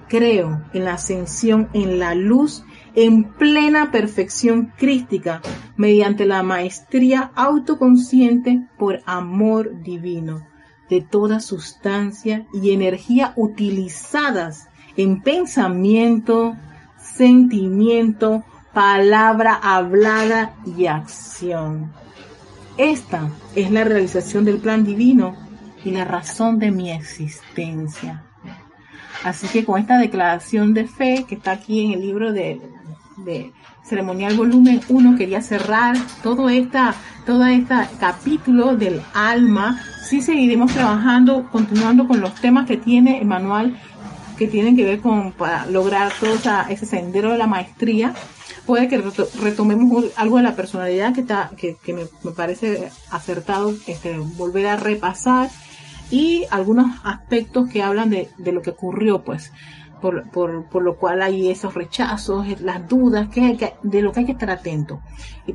Creo 0.07 0.63
en 0.73 0.85
la 0.85 0.93
ascensión 0.93 1.69
en 1.73 1.99
la 1.99 2.15
luz 2.15 2.63
en 2.95 3.25
plena 3.33 3.91
perfección 3.91 4.73
crística 4.75 5.41
mediante 5.77 6.25
la 6.25 6.43
maestría 6.43 7.31
autoconsciente 7.35 8.67
por 8.77 9.01
amor 9.05 9.81
divino. 9.83 10.47
de 10.89 11.01
toda 11.01 11.39
sustancia 11.39 12.47
y 12.51 12.71
energía 12.71 13.33
utilizadas 13.35 14.69
en 14.97 15.21
pensamiento, 15.21 16.55
sentimiento, 16.97 18.43
palabra 18.73 19.53
hablada 19.53 20.55
y 20.65 20.87
acción. 20.87 21.93
Esta 22.79 23.29
es 23.57 23.71
la 23.71 23.83
realización 23.83 24.45
del 24.45 24.59
plan 24.59 24.85
divino 24.85 25.35
y 25.83 25.91
la 25.91 26.05
razón 26.05 26.59
de 26.59 26.71
mi 26.71 26.91
existencia. 26.91 28.23
Así 29.25 29.49
que 29.49 29.65
con 29.65 29.81
esta 29.81 29.97
declaración 29.97 30.73
de 30.73 30.87
fe 30.87 31.25
que 31.27 31.35
está 31.35 31.51
aquí 31.51 31.83
en 31.83 31.91
el 31.91 31.99
libro 31.99 32.31
de, 32.31 32.61
ceremonial 33.83 34.37
volumen 34.37 34.79
1 34.87 35.17
quería 35.17 35.41
cerrar 35.41 35.97
todo 36.23 36.47
este 36.47 36.79
capítulo 37.99 38.77
del 38.77 39.01
alma 39.13 39.81
sí 40.05 40.21
seguiremos 40.21 40.71
trabajando 40.71 41.49
continuando 41.51 42.07
con 42.07 42.21
los 42.21 42.33
temas 42.35 42.65
que 42.65 42.77
tiene 42.77 43.19
el 43.19 43.27
manual 43.27 43.77
que 44.37 44.47
tienen 44.47 44.77
que 44.77 44.85
ver 44.85 45.01
con 45.01 45.33
para 45.33 45.65
lograr 45.65 46.13
todo 46.17 46.35
ese 46.69 46.85
sendero 46.85 47.33
de 47.33 47.37
la 47.37 47.47
maestría 47.47 48.13
puede 48.69 48.87
que 48.87 49.01
retomemos 49.41 50.05
algo 50.15 50.37
de 50.37 50.43
la 50.43 50.55
personalidad 50.55 51.11
que 51.11 51.21
está 51.21 51.49
que, 51.57 51.75
me, 51.91 52.05
parece 52.33 52.91
acertado 53.09 53.73
este, 53.87 54.19
volver 54.19 54.67
a 54.67 54.75
repasar 54.75 55.49
y 56.11 56.45
algunos 56.51 56.85
aspectos 57.03 57.67
que 57.67 57.81
hablan 57.81 58.11
de, 58.11 58.29
de 58.37 58.51
lo 58.51 58.61
que 58.61 58.69
ocurrió 58.69 59.23
pues 59.23 59.51
por, 59.99 60.29
por, 60.29 60.65
por, 60.69 60.83
lo 60.83 60.97
cual 60.97 61.23
hay 61.23 61.49
esos 61.49 61.73
rechazos, 61.73 62.61
las 62.61 62.87
dudas, 62.87 63.29
que, 63.29 63.73
de 63.81 64.01
lo 64.03 64.11
que 64.11 64.19
hay 64.19 64.25
que 64.27 64.33
estar 64.33 64.51
atento. 64.51 65.01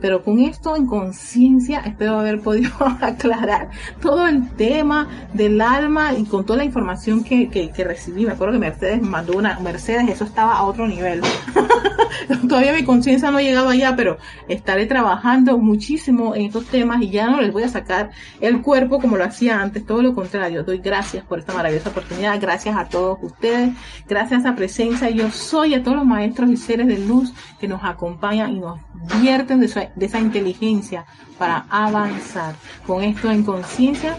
Pero 0.01 0.23
con 0.23 0.39
esto 0.39 0.77
en 0.77 0.87
conciencia 0.87 1.81
espero 1.81 2.19
haber 2.19 2.41
podido 2.41 2.71
aclarar 3.01 3.71
todo 4.01 4.27
el 4.27 4.49
tema 4.51 5.09
del 5.33 5.61
alma 5.61 6.13
y 6.15 6.25
con 6.25 6.45
toda 6.45 6.59
la 6.59 6.65
información 6.65 7.25
que, 7.25 7.73
recibí. 7.85 8.25
Me 8.25 8.33
acuerdo 8.33 8.55
que 8.55 8.61
Mercedes 8.61 9.03
me 9.03 9.09
mandó 9.09 9.37
una, 9.37 9.59
Mercedes, 9.61 10.09
eso 10.09 10.25
estaba 10.25 10.55
a 10.55 10.65
otro 10.65 10.87
nivel. 10.87 11.23
Todavía 12.49 12.73
mi 12.73 12.85
conciencia 12.85 13.31
no 13.31 13.41
llegaba 13.41 13.73
allá, 13.73 13.95
pero 13.97 14.19
estaré 14.49 14.87
trabajando 14.87 15.59
muchísimo 15.59 16.35
en 16.35 16.43
estos 16.43 16.67
temas 16.67 17.03
y 17.03 17.11
ya 17.11 17.29
no 17.29 17.41
les 17.41 17.53
voy 17.53 17.65
a 17.65 17.69
sacar 17.69 18.11
el 18.41 18.63
cuerpo 18.63 19.01
como 19.01 19.17
lo 19.17 19.25
hacía 19.25 19.61
antes, 19.61 19.85
todo 19.85 20.03
lo 20.03 20.15
contrario. 20.15 20.63
Doy 20.63 20.79
gracias 20.79 21.25
por 21.25 21.39
esta 21.39 21.53
maravillosa 21.53 21.91
oportunidad, 21.91 22.41
gracias 22.41 22.77
a 22.77 22.89
todos 22.89 23.19
ustedes, 23.23 23.75
gracias 24.09 24.41
esa 24.41 24.55
presencia 24.55 25.11
yo 25.11 25.31
soy, 25.31 25.75
a 25.75 25.83
todos 25.83 25.97
los 25.97 26.07
maestros 26.07 26.51
y 26.51 26.57
seres 26.57 26.87
de 26.87 26.99
luz 26.99 27.33
que 27.59 27.69
nos 27.69 27.83
acompañan 27.85 28.53
y 28.53 28.61
nos 28.61 28.79
vierten 29.21 29.61
de, 29.95 30.07
esa 30.07 30.21
inteligencia 30.21 31.07
para 31.39 31.67
avanzar. 31.71 32.55
Con 32.87 33.03
esto 33.03 33.31
en 33.31 33.45
conciencia, 33.45 34.19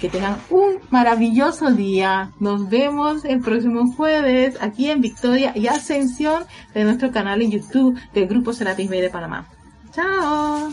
que 0.00 0.08
tengan 0.08 0.36
un 0.50 0.78
maravilloso 0.90 1.70
día. 1.70 2.32
Nos 2.40 2.68
vemos 2.68 3.24
el 3.24 3.40
próximo 3.40 3.92
jueves 3.92 4.56
aquí 4.60 4.90
en 4.90 5.00
Victoria 5.00 5.52
y 5.54 5.68
Ascensión 5.68 6.44
de 6.74 6.84
nuestro 6.84 7.12
canal 7.12 7.42
en 7.42 7.50
YouTube 7.50 7.98
del 8.12 8.26
Grupo 8.26 8.52
Serapis 8.52 8.90
de 8.90 9.10
Panamá. 9.10 9.46
Chao. 9.92 10.70